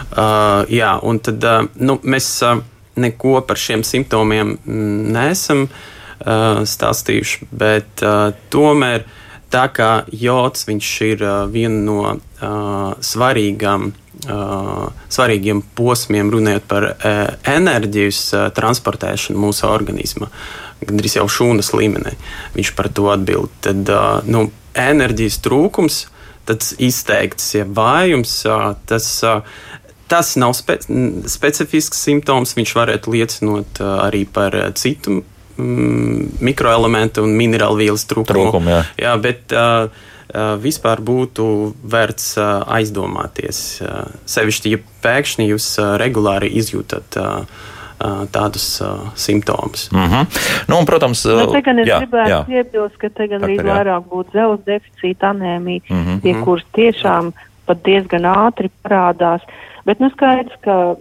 Uh, 0.08 0.64
jā, 0.72 0.94
un 1.04 1.20
tad 1.20 1.44
uh, 1.44 1.66
nu, 1.76 1.98
mēs 2.08 2.30
uh, 2.46 2.62
neko 2.98 3.40
par 3.46 3.60
šiem 3.60 3.84
simptomiem 3.86 4.56
mm, 4.58 5.06
neesam 5.14 5.66
uh, 5.66 5.78
uh, 6.20 6.64
stāstījuši, 6.66 7.48
bet 7.50 8.02
uh, 8.04 8.32
tomēr 8.52 9.06
tā 9.52 9.64
kā 9.72 9.90
jods 10.12 10.66
ir 10.68 11.22
uh, 11.24 11.46
viena 11.50 11.80
no 11.84 12.02
uh, 12.12 12.92
svarīgām. 13.00 13.92
Uh, 14.18 14.88
svarīgiem 15.14 15.60
posmiem, 15.78 16.26
runājot 16.34 16.64
par 16.66 16.88
uh, 16.90 17.18
enerģijas 17.46 18.22
uh, 18.34 18.48
transportēšanu 18.50 19.38
mūsu 19.38 19.68
organismā, 19.68 20.26
gan 20.82 20.98
arī 20.98 21.12
jau 21.14 21.28
šūnas 21.30 21.70
līmenī. 21.70 22.16
Viņš 22.56 22.72
par 22.74 22.88
to 22.90 23.06
atbild. 23.12 23.52
Tad 23.62 23.86
uh, 23.94 24.18
nu, 24.26 24.48
enerģijas 24.74 25.38
trūkums, 25.46 26.00
tas 26.50 26.74
izteikts 26.82 27.46
ja 27.60 27.62
vājums, 27.62 28.34
uh, 28.50 28.72
tas, 28.90 29.06
uh, 29.22 29.46
tas 30.08 30.34
nav 30.40 30.54
spe 30.56 30.78
specifisks 31.28 32.00
simptoms. 32.08 32.56
Viņš 32.58 32.74
varētu 32.78 33.14
liecinot 33.14 33.80
uh, 33.82 33.94
arī 34.08 34.24
par 34.24 34.56
citu 34.78 35.20
mm, 35.56 36.38
mikroelementu 36.50 37.24
un 37.26 37.34
minerālu 37.38 37.82
vielas 37.84 38.06
trūkumu. 38.08 38.48
Trūkum, 38.48 38.70
jā. 38.72 38.82
jā, 39.06 39.16
bet 39.22 39.56
uh, 39.56 39.88
uh, 39.88 40.52
vispār 40.62 41.02
būtu 41.04 41.48
vērts 41.84 42.30
uh, 42.40 42.52
aizdomāties. 42.78 43.64
Uh, 43.82 44.06
sevišķi, 44.28 44.76
ja 44.76 44.84
pēkšņi 45.04 45.50
jūs 45.52 45.72
uh, 45.82 45.96
regulāri 46.00 46.52
izjūtat. 46.60 47.18
Uh, 47.18 47.66
tādus 48.30 48.78
uh, 48.78 49.10
simptomus. 49.18 49.88
Mm 49.90 49.98
-hmm. 49.98 50.26
nu, 50.68 50.78
un, 50.78 50.84
protams, 50.86 51.24
nu, 51.24 51.46
te 51.50 51.60
gan 51.60 51.78
es 51.78 51.88
jā, 51.88 51.98
gribētu 51.98 52.30
jā. 52.30 52.44
piebilst, 52.46 52.96
ka 52.96 53.08
te 53.08 53.26
gan 53.26 53.42
arī 53.42 53.56
vairāk 53.58 54.04
būtu 54.06 54.30
zelta 54.32 54.62
deficīta 54.70 55.30
anēmija, 55.34 55.80
mm 55.90 56.04
-hmm. 56.04 56.20
pie 56.20 56.34
kuras 56.44 56.64
tiešām 56.72 57.32
pat 57.66 57.82
diezgan 57.84 58.22
ātri 58.22 58.70
parādās. 58.84 59.42
Bet 59.88 60.02
nu 60.04 60.10
skaidrs, 60.12 60.56
ka 60.64 60.96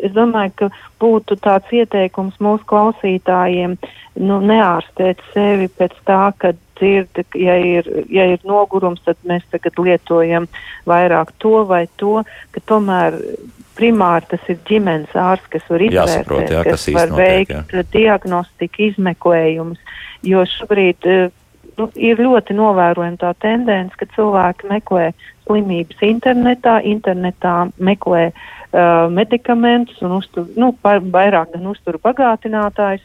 es 0.00 0.14
domāju, 0.16 0.52
ka 0.56 0.68
būtu 1.02 1.36
tāds 1.44 1.70
ieteikums 1.74 2.38
mūsu 2.40 2.64
klausītājiem 2.70 3.76
nu, 4.20 4.40
neārstēt 4.40 5.20
sevi 5.34 5.68
pēc 5.68 5.96
tā, 6.08 6.22
ka 6.40 6.54
dzird, 6.80 7.22
ja 7.36 7.56
ir, 7.60 7.88
ja 8.08 8.26
ir 8.32 8.44
nogurums, 8.48 9.02
tad 9.04 9.18
mēs 9.28 9.44
tagad 9.52 9.76
lietojam 9.78 10.48
vairāk 10.88 11.34
to 11.42 11.64
vai 11.68 11.84
to, 12.00 12.20
ka 12.54 12.62
tomēr 12.70 13.18
primāri 13.80 14.30
tas 14.30 14.46
ir 14.52 14.60
ģimenes 14.68 15.12
ārsts, 15.16 15.50
kas 15.52 15.66
var 15.72 15.84
izvērtēt, 15.84 16.54
jā, 16.54 16.64
kas, 16.66 16.86
kas 16.86 16.96
var 16.96 17.12
veikt 17.16 17.74
jā. 17.74 17.84
diagnostiku, 17.94 18.86
izmeklējumus, 18.90 19.80
jo 20.26 20.44
šobrīd 20.54 21.08
eh, 21.08 21.28
nu, 21.78 21.88
ir 21.96 22.20
ļoti 22.20 22.56
novērojama 22.56 23.20
tā 23.20 23.34
tendence, 23.40 23.96
ka 24.00 24.08
cilvēki 24.16 24.72
meklē 24.72 25.10
slimības 25.50 26.06
internetā, 26.06 26.78
internetā 26.86 27.56
meklē 27.82 28.30
uh, 28.30 28.40
uh, 28.72 29.10
medikamentus 29.10 30.02
un 30.02 30.18
uztur, 30.18 30.46
nu, 30.56 30.72
vairāk 30.82 31.54
gan 31.54 31.70
uzturu 31.70 32.00
bagātinātājs. 32.02 33.02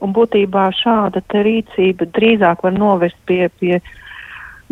Un 0.00 0.14
būtībā 0.16 0.70
šāda 0.72 1.20
rīcība 1.28 2.06
drīzāk 2.08 2.62
var 2.64 2.72
novest 2.72 3.18
pie, 3.28 3.50
pie, 3.60 3.82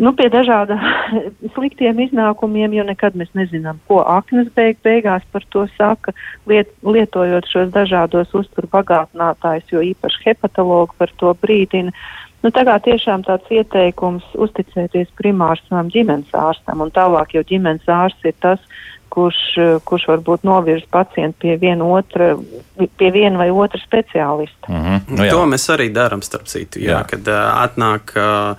nu, 0.01 0.15
pie 0.17 0.25
dažādiem 0.33 0.79
sliktiem 1.53 2.01
iznākumiem, 2.07 2.73
jo 2.73 2.85
nekad 2.87 3.13
mēs 3.19 3.29
nezinām, 3.37 3.77
ko 3.85 3.99
aknas 4.01 4.49
beig, 4.55 4.79
beigās 4.81 5.27
par 5.29 5.45
to 5.53 5.67
saka, 5.75 6.15
liet, 6.49 6.73
lietojot 6.81 7.45
šos 7.45 7.69
dažādos 7.75 8.33
uzturu 8.33 8.71
bagātinātājus, 8.73 9.69
jo 9.69 9.85
īpaši 9.91 10.31
hepatologi 10.31 10.97
par 10.97 11.13
to 11.21 11.35
brīdina. 11.43 11.93
Nu, 12.39 12.51
tagad 12.55 12.85
tiešām 12.85 13.25
tāds 13.27 13.49
ieteikums 13.51 14.23
uzticēties 14.39 15.09
primāri 15.19 15.59
savam 15.65 15.89
ģimenes 15.91 16.31
ārstam, 16.39 16.85
un 16.85 16.93
tālāk 16.95 17.35
jau 17.35 17.43
ģimenes 17.49 17.89
ārsts 17.91 18.29
ir 18.29 18.37
tas, 18.39 18.63
kurš, 19.11 19.39
kurš 19.87 20.07
varbūt 20.09 20.45
novirz 20.47 20.85
pacientu 20.91 21.43
pie 21.43 21.55
viena, 21.61 21.85
otra, 21.85 22.31
pie 22.77 23.11
viena 23.13 23.41
vai 23.41 23.49
otra 23.51 23.79
speciālista. 23.81 24.69
Mm 24.69 24.83
-hmm. 24.83 25.01
nu, 25.07 25.23
jā. 25.23 25.31
to 25.31 25.45
mēs 25.45 25.69
arī 25.73 25.89
darām, 25.93 26.21
starp 26.21 26.47
citu, 26.47 26.79
jā, 26.79 26.91
jā. 26.91 27.03
kad 27.07 27.27
uh, 27.27 27.63
atnāk 27.63 28.13
uh, 28.15 28.57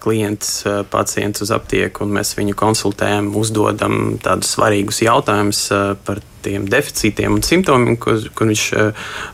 klients, 0.00 0.64
pacients 0.90 1.42
uz 1.42 1.50
aptieku 1.50 2.04
un 2.04 2.10
mēs 2.10 2.36
viņu 2.38 2.54
konsultējam, 2.54 3.36
uzdodam 3.36 4.18
tādus 4.22 4.54
svarīgus 4.54 5.02
jautājumus 5.02 5.68
par 6.04 6.20
tiem 6.42 6.68
deficītiem 6.68 7.34
un 7.34 7.42
simptomiem, 7.42 7.96
ko, 7.96 8.14
ko 8.34 8.44
viņš 8.44 8.64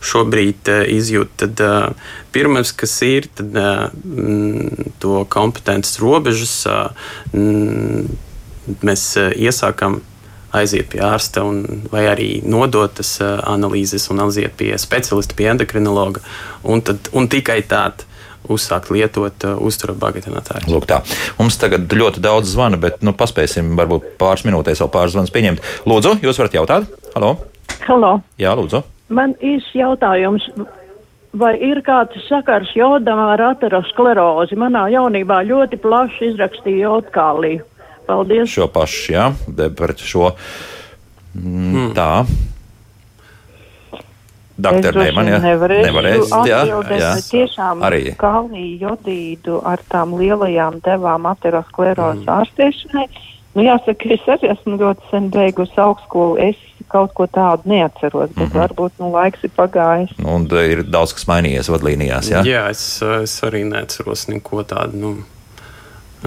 šobrīd 0.01 0.69
izjūt. 0.89 1.29
Tad 1.37 1.61
pirmais, 2.33 2.73
kas 2.73 3.03
ir, 3.03 3.29
tad 3.35 3.57
uh, 3.57 3.91
m, 4.05 4.71
to 4.99 5.25
kompetences 5.29 5.99
robežas. 6.01 6.67
Uh, 6.67 6.91
m, 7.35 8.09
mēs 8.83 9.17
iesākam 9.19 10.01
aiziet 10.57 10.89
pie 10.93 11.03
ārsta, 11.07 11.45
un, 11.47 11.85
vai 11.93 12.07
arī 12.11 12.31
nodot 12.43 12.93
tas 13.01 13.17
analīzes 13.23 14.09
un 14.11 14.25
aiziet 14.27 14.57
pie 14.59 14.73
specialista, 14.81 15.37
pie 15.39 15.51
endokrinologa. 15.53 16.23
Un, 16.67 16.83
tad, 16.85 17.11
un 17.17 17.29
tikai 17.31 17.61
tādā 17.71 18.09
uzsākt 18.51 18.91
lietot 18.91 19.45
uh, 19.47 19.59
uzturu 19.61 19.95
bagātinātāju. 20.01 20.71
Lūk, 20.73 20.89
tā. 20.91 21.01
Mums 21.39 21.59
tagad 21.61 21.93
ļoti 21.93 22.23
daudz 22.25 22.55
zvana, 22.55 22.81
bet 22.81 23.05
nu, 23.05 23.13
paspēsim 23.17 23.75
varbūt 23.79 24.15
pāris 24.21 24.47
minūtēs 24.49 24.83
vēl 24.83 24.93
pāris 24.95 25.15
zvanus 25.17 25.35
pieņemt. 25.35 25.65
Lūdzu, 25.91 26.17
jūs 26.25 26.41
varat 26.41 26.57
jautāt? 26.57 26.91
Halo! 27.15 27.37
Halo. 27.87 28.13
Jā, 28.41 28.55
lūdzu. 28.59 28.83
Man 29.11 29.35
ir 29.45 29.65
jautājums. 29.75 30.47
Vai 31.41 31.53
ir 31.63 31.79
kāds 31.87 32.17
sakars 32.27 32.73
jodam 32.75 33.21
ar 33.23 33.41
aterosklerozi? 33.53 34.57
Manā 34.59 34.89
jaunībā 34.91 35.45
ļoti 35.47 35.79
plaši 35.79 36.33
izrakstīja 36.33 36.89
jodkāliju. 36.89 37.63
Paldies! 38.11 38.51
Šo 38.51 38.67
pašu, 38.75 39.13
jā, 39.15 39.27
pret 39.79 40.03
šo. 40.03 40.33
Mm, 41.35 41.73
hmm. 41.73 41.91
Tā. 41.95 42.13
Doktor 44.61 44.97
Neiman, 44.99 45.31
jā. 45.31 45.39
Nevarēs, 45.41 46.33
jā, 46.49 46.61
jā. 46.99 47.13
Tiešām 47.31 47.85
arī 47.87 48.15
kalniju 48.21 48.91
jodīdu 48.91 49.61
ar 49.65 49.81
tām 49.89 50.17
lielajām 50.21 50.83
devām 50.85 51.29
aterosklerozes 51.31 52.27
mm. 52.27 52.33
ārstēšanai. 52.35 53.07
Nu, 53.57 53.65
jāsaka, 53.67 54.11
es 54.15 54.27
arī 54.31 54.51
esmu 54.53 54.77
ļoti 54.79 55.09
sen 55.11 55.31
beigusi 55.35 55.81
augstskolu. 55.83 56.37
Es 56.51 56.59
kaut 56.91 57.15
ko 57.19 57.27
tādu 57.31 57.71
neatceros, 57.71 58.31
bet 58.35 58.37
mm 58.37 58.51
-hmm. 58.51 58.61
varbūt 58.61 59.03
nu, 59.03 59.11
laiks 59.15 59.45
ir 59.47 59.51
pagājis. 59.57 60.15
Nu, 60.19 60.37
un 60.37 60.47
ir 60.61 60.83
daudz 60.83 61.15
kas 61.15 61.27
mainījies 61.31 61.71
vadlīnijās. 61.71 62.31
Jā, 62.31 62.43
jā 62.47 62.65
es, 62.71 63.03
es 63.23 63.43
arī 63.47 63.65
neatceros 63.65 64.29
neko 64.29 64.63
tādu. 64.63 64.97
Nu. 64.97 65.17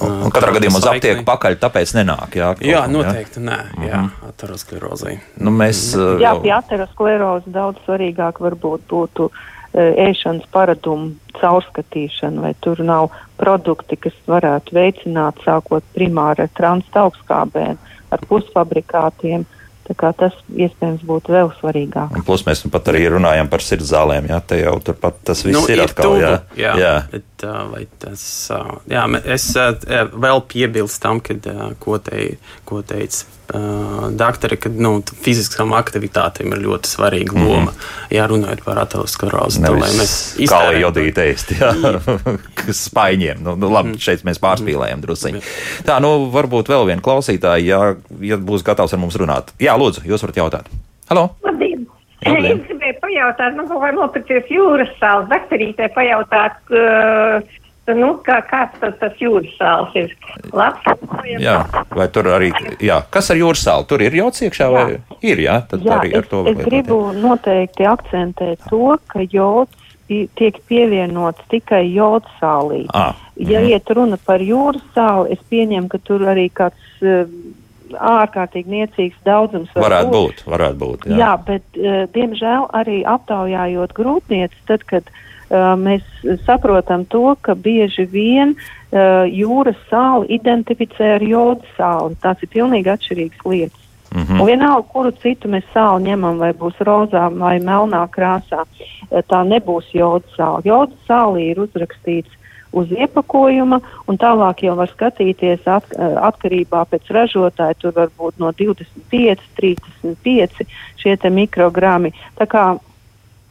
Un, 0.02 0.14
un 0.26 0.34
katrā 0.34 0.54
gadījumā 0.56 0.80
uz 0.82 0.88
aptieku 0.90 1.26
pakaļ 1.28 1.58
tāpēc 1.62 1.94
nenāk. 2.00 2.38
Jā, 2.40 2.52
jā 2.66 2.84
kam, 2.86 2.96
noteikti 2.96 3.40
jā? 3.40 3.46
nē. 3.46 3.58
Jā, 3.86 3.98
mm 4.02 4.08
-hmm. 4.10 4.30
aterosklerozei. 4.30 5.18
Nu, 5.38 5.52
mēs, 5.54 5.82
jā, 6.22 6.34
pie 6.42 6.54
aterosklerozes 6.56 7.54
daudz 7.54 7.78
svarīgāk 7.86 8.42
varbūt 8.42 8.88
būtu 8.90 9.30
ēšanas 9.74 10.46
paradumu 10.54 11.14
caurskatīšana, 11.42 12.42
vai 12.42 12.54
tur 12.62 12.80
nav 12.80 13.10
produkti, 13.38 13.96
kas 13.96 14.14
varētu 14.28 14.74
veicināt 14.74 15.42
sākot 15.46 15.84
primāri 15.94 16.46
ar 16.46 16.50
transtaugskābēm, 16.54 17.78
ar 18.10 18.20
pusfabrikātiem. 18.30 19.42
Uh, 19.42 19.63
Tas 19.84 20.36
iespējams 20.48 21.04
būtu 21.08 21.34
vēl 21.36 21.52
svarīgāk. 21.60 22.16
Un 22.16 22.24
plus 22.28 22.46
mēs 22.48 22.64
nu 22.64 22.72
pat 22.72 22.88
arī 22.94 23.04
runājam 23.12 23.50
par 23.52 23.64
sirds 23.66 23.92
zālēm. 23.92 24.30
Jā, 24.32 24.40
te 24.48 24.62
jau 24.62 24.78
turpat 24.84 25.20
tas 25.28 25.44
viss 25.44 25.58
nu, 25.58 25.66
ir, 25.68 25.82
ir 25.82 25.86
atkal. 25.86 26.14
Tuvu, 26.14 26.22
jā, 26.24 26.34
jā. 26.56 26.74
jā. 26.80 26.94
Bet, 27.12 27.48
vai 27.74 27.84
tas, 28.00 28.24
jā, 28.90 29.06
es 29.36 29.50
vēl 30.14 30.44
piebilstu 30.48 31.04
tam, 31.04 31.20
kad, 31.24 31.48
ko, 31.84 32.00
te, 32.04 32.36
ko 32.68 32.80
teica 32.88 33.26
uh, 33.54 34.08
doktori, 34.16 34.58
ka 34.58 34.72
nu, 34.72 34.96
fiziskām 35.24 35.74
aktivitātēm 35.78 36.56
ir 36.56 36.64
ļoti 36.64 36.90
svarīga 36.90 37.36
mhm. 37.36 37.48
loma. 37.48 37.74
Mm. 37.74 37.92
Jā, 38.16 38.28
runājot 38.30 38.64
par 38.66 38.82
aterosklerozi, 38.84 39.64
tad 39.64 39.78
mēs 39.82 40.16
izdarām 40.44 40.80
jodīti 40.82 41.26
ēst, 41.28 41.54
jā, 41.60 41.72
kas 42.60 42.84
spaiņiem. 42.90 43.44
Nu, 43.44 43.56
nu, 43.60 43.72
labi, 43.74 43.96
mm. 43.96 44.04
šeit 44.04 44.26
mēs 44.28 44.42
pārspīlējam 44.44 45.04
drusciņi. 45.04 45.44
Tā, 45.88 46.00
nu, 46.04 46.14
varbūt 46.34 46.72
vēl 46.72 46.88
viena 46.92 47.04
klausītāja, 47.04 47.64
ja, 47.66 47.82
ja 48.24 48.40
būs 48.40 48.66
gatavs 48.66 48.96
ar 48.96 49.02
mums 49.04 49.18
runāt. 49.20 49.54
Jā, 49.62 49.73
lūdzu, 49.80 50.06
jūs 50.10 50.24
varat 50.26 50.40
jautāt. 50.42 50.72
Halo! 51.10 51.30
Labdien! 51.46 51.88
Labdien. 52.24 52.62
Es 52.62 52.70
gribēju 52.70 53.00
pajautāt, 53.04 53.58
nu, 53.58 53.68
vai 53.82 53.92
nopircies 53.96 54.48
jūras 54.52 54.92
sāls, 55.02 55.28
daktarītē 55.32 55.90
pajautāt, 55.96 56.62
uh, 56.72 57.60
Nu, 57.84 58.14
kā, 58.24 58.38
kāds 58.48 58.78
tas, 58.80 58.94
tas 59.02 59.18
jūras 59.20 59.52
sāls 59.60 59.96
ir? 60.00 60.12
Labs, 60.56 60.86
jā, 61.28 61.58
vai 61.92 62.06
tur 62.16 62.30
arī, 62.32 62.54
jā, 62.80 63.02
kas 63.12 63.28
ar 63.34 63.40
jūras 63.42 63.64
sāli? 63.66 63.88
Tur 63.90 64.04
ir 64.06 64.16
jods 64.16 64.46
iekšā 64.48 64.68
vai 64.72 64.84
jā. 64.94 65.00
ir, 65.20 65.42
jā? 65.44 65.58
Tad 65.68 65.84
jā, 65.84 65.98
arī 65.98 66.14
ar 66.16 66.30
to 66.32 66.46
es, 66.48 66.56
es 66.56 66.70
gribu 66.70 67.00
noteikti 67.18 67.88
akcentēt 67.92 68.64
to, 68.70 68.96
ka 69.12 69.26
jods 69.28 69.92
tiek 70.08 70.62
pievienots 70.70 71.44
tikai 71.52 71.82
jods 71.90 72.32
sālī. 72.40 72.86
Ah, 72.96 73.20
ja 73.36 73.60
mm. 73.60 73.74
iet 73.76 73.92
runa 73.98 74.20
par 74.32 74.40
jūras 74.40 74.84
sāli, 74.96 75.36
es 75.36 75.44
pieņemu, 75.52 75.92
ka 75.92 76.00
tur 76.08 76.24
arī 76.32 76.48
kāds 76.56 77.04
uh, 77.04 77.28
ārkārtīgi 78.00 78.70
niecīgs 78.70 79.20
daudzums 79.26 79.72
var 79.76 79.86
varētu 79.88 80.10
būt. 80.14 80.42
būt 80.44 80.54
varētu 80.54 80.80
būt, 80.84 81.06
jā. 81.10 81.20
jā, 81.22 81.34
bet 81.50 81.80
uh, 81.80 82.00
diemžēl 82.16 82.68
arī 82.80 83.04
aptaujājot 83.10 83.94
grūtniecības, 83.98 84.66
tad, 84.70 84.84
kad 84.90 85.10
uh, 85.14 85.74
mēs 85.80 86.04
saprotam 86.48 87.06
to, 87.10 87.36
ka 87.42 87.56
bieži 87.56 88.06
vien 88.10 88.56
uh, 88.56 89.24
jūras 89.30 89.80
sāli 89.92 90.34
identificē 90.40 91.16
ar 91.20 91.26
jodu 91.28 91.74
sāli. 91.78 92.20
Tās 92.24 92.44
ir 92.44 92.54
pilnīgi 92.54 92.94
atšķirīgas 92.94 93.48
lietas. 93.50 93.80
Mm 94.14 94.22
-hmm. 94.22 94.42
Un 94.42 94.46
vienalga, 94.46 94.88
kuru 94.94 95.12
citu 95.12 95.50
mēs 95.50 95.66
sāli 95.74 96.04
ņemam, 96.10 96.38
vai 96.38 96.54
būs 96.54 96.78
rozā 96.86 97.30
vai 97.40 97.58
melnā 97.60 98.06
krāsā, 98.14 98.66
tā 99.10 99.40
nebūs 99.42 99.90
jodu 99.94 100.26
sāla. 100.38 100.62
Jodu 100.66 100.94
sāli 101.08 101.50
ir 101.50 101.60
uzrakstīts 101.60 102.30
uz 102.74 102.92
iepakojuma, 102.94 103.80
un 104.10 104.20
tālāk 104.20 104.66
jau 104.66 104.76
var 104.80 104.92
skatīties 104.92 105.68
at, 105.70 105.90
atkarībā 106.30 106.84
pēc 106.92 107.12
ražotāja. 107.16 107.78
Tur 107.80 107.96
var 107.96 108.12
būt 108.18 108.42
no 108.42 108.52
25, 108.58 109.46
35 109.60 110.66
šie 111.04 111.16
mikrogrami. 111.30 112.14
Tā 112.40 112.50
kā 112.50 112.66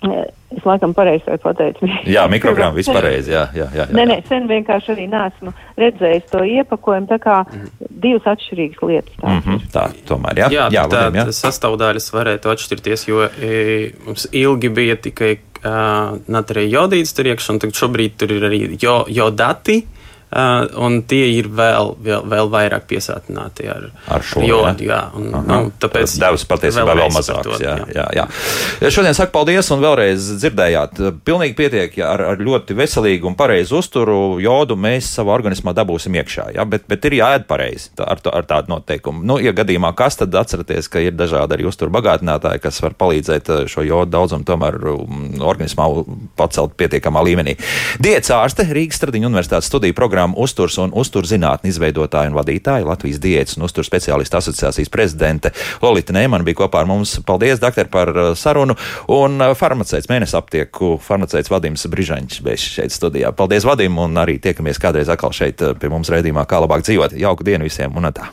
Es 0.02 0.64
laikam 0.68 0.92
pareizi 0.92 1.36
pateicu. 1.42 1.86
Jā, 2.10 2.26
mikrogramma 2.30 2.76
viss 2.76 2.90
pareizi. 2.92 3.32
Jā, 3.32 3.46
jā, 3.56 3.68
jā, 3.72 3.86
jā. 3.86 3.96
Nē, 3.96 4.04
nē, 4.10 4.16
sen 4.28 4.48
vienkārši 4.50 4.92
arī 4.96 5.06
neesmu 5.12 5.54
redzējis 5.80 6.26
to 6.32 6.42
iepakojumu. 6.44 7.08
Tā 7.08 7.18
kā 7.22 7.36
divas 7.80 8.26
atšķirīgas 8.34 8.82
lietas. 8.90 9.14
Tā, 9.20 9.30
mm 9.30 9.40
-hmm, 9.46 9.62
tā 9.72 9.86
tomēr, 10.10 10.42
jā. 10.42 10.50
Jā, 10.52 10.66
jā, 10.74 10.84
tā, 10.92 11.06
jā. 11.16 11.26
sastāvdaļas 11.38 12.10
varētu 12.12 12.52
atšķirties, 12.52 13.08
jo 13.08 13.24
e, 13.30 13.92
mums 14.06 14.28
ilgi 14.32 14.68
bija 14.68 14.96
tikai 14.96 15.32
uh, 15.38 16.18
natrija 16.28 16.80
jodīds 16.80 17.16
tur 17.16 17.32
iekšā, 17.32 17.56
un 17.56 17.58
tagad 17.64 17.74
šobrīd 17.74 18.18
tur 18.18 18.36
ir 18.36 18.48
arī 18.50 18.62
jo, 18.82 19.04
jodati. 19.08 19.82
Uh, 19.86 20.01
un 20.32 21.02
tie 21.08 21.26
ir 21.36 21.48
vēl, 21.52 21.92
vēl, 22.02 22.22
vēl 22.32 22.48
vairāk 22.52 22.86
piesātināti 22.88 23.66
ar, 23.68 23.88
ar 24.08 24.24
šo 24.24 24.42
jodu. 24.46 24.86
Jā, 24.86 25.00
un, 25.18 25.28
nu, 25.44 25.58
tāpēc 25.82 26.14
devs 26.22 26.46
patiesībā 26.48 26.94
vēl, 26.96 27.10
mazāks. 27.12 27.48
To, 27.48 27.58
jā, 27.60 27.74
jā. 27.92 28.06
Jā, 28.16 28.24
jā. 28.80 28.90
Šodien 28.94 29.16
saku 29.16 29.34
paldies 29.34 29.68
un 29.74 29.82
vēlreiz 29.82 30.30
dzirdējāt. 30.40 31.02
Pilnīgi 31.26 31.56
pietiek, 31.58 31.98
ar, 32.06 32.24
ar 32.32 32.40
ļoti 32.42 32.76
veselīgu 32.78 33.28
un 33.28 33.36
pareizu 33.38 33.78
uzturu 33.82 34.38
jodu 34.42 34.78
mēs 34.80 35.10
savā 35.18 35.34
organismā 35.36 35.74
dabūsim 35.76 36.16
iekšā. 36.22 36.48
Jā, 36.56 36.66
bet, 36.68 36.88
bet 36.90 37.04
ir 37.10 37.18
jāēd 37.20 37.46
pareizi 37.50 37.92
ar, 38.00 38.22
ar 38.32 38.48
tādu 38.48 38.72
noteikumu. 38.72 39.24
Nu, 39.28 39.38
ja 39.42 39.52
gadījumā 39.56 39.92
kas 39.98 40.18
tad 40.20 40.34
atceraties, 40.40 40.88
ka 40.92 41.02
ir 41.04 41.16
dažādi 41.18 41.58
arī 41.58 41.68
uzturu 41.68 41.92
bagātinātāji, 41.98 42.62
kas 42.64 42.80
var 42.84 42.96
palīdzēt 42.98 43.52
uh, 43.52 43.62
šo 43.70 43.84
jodu 43.86 44.14
daudzumu 44.16 44.48
tomēr 44.48 44.80
um, 44.94 45.22
organismā 45.44 45.90
pacelt 46.40 46.76
pietiekamā 46.80 47.22
līmenī. 47.28 47.58
Diets 48.02 48.32
ārste 48.32 48.66
Rīgas 48.72 49.02
Stradiņu 49.02 49.28
universitātes 49.28 49.68
studiju 49.70 49.96
programmā 49.98 50.21
programmu 50.22 50.42
Uzturs 50.42 50.78
un 50.78 50.92
uzturzinātni 50.94 51.70
izveidotāja 51.70 52.30
un 52.30 52.36
vadītāja 52.36 52.86
Latvijas 52.86 53.20
diētas 53.22 53.56
un 53.56 53.66
uzturs 53.66 53.88
speciālistu 53.90 54.38
asociācijas 54.38 54.90
prezidente 54.90 55.52
Lolita 55.82 56.12
Nēmana 56.12 56.44
bija 56.44 56.62
kopā 56.62 56.82
ar 56.82 56.86
mums. 56.86 57.18
Paldies, 57.26 57.60
doktor, 57.60 57.88
par 57.90 58.12
uh, 58.14 58.34
sarunu. 58.36 58.76
Un 59.08 59.40
uh, 59.40 59.54
farmaceits, 59.58 60.08
mēnesi 60.10 60.36
aptieku 60.38 60.98
farmaceits 61.02 61.50
Vadims 61.50 61.86
Brižaņš 61.86 62.42
bija 62.42 62.60
šeit 62.60 62.94
studijā. 62.94 63.32
Paldies, 63.32 63.66
Vadim, 63.66 63.98
un 63.98 64.14
arī 64.16 64.38
tiekamies 64.42 64.80
kādreiz 64.82 65.10
atkal 65.12 65.34
šeit 65.34 65.62
uh, 65.62 65.74
pie 65.74 65.90
mums 65.92 66.12
redzījumā, 66.12 66.46
kā 66.46 66.62
labāk 66.62 66.86
dzīvot. 66.86 67.18
Jauku 67.18 67.46
dienu 67.46 67.68
visiem 67.68 67.98
un 67.98 68.10
tā! 68.12 68.30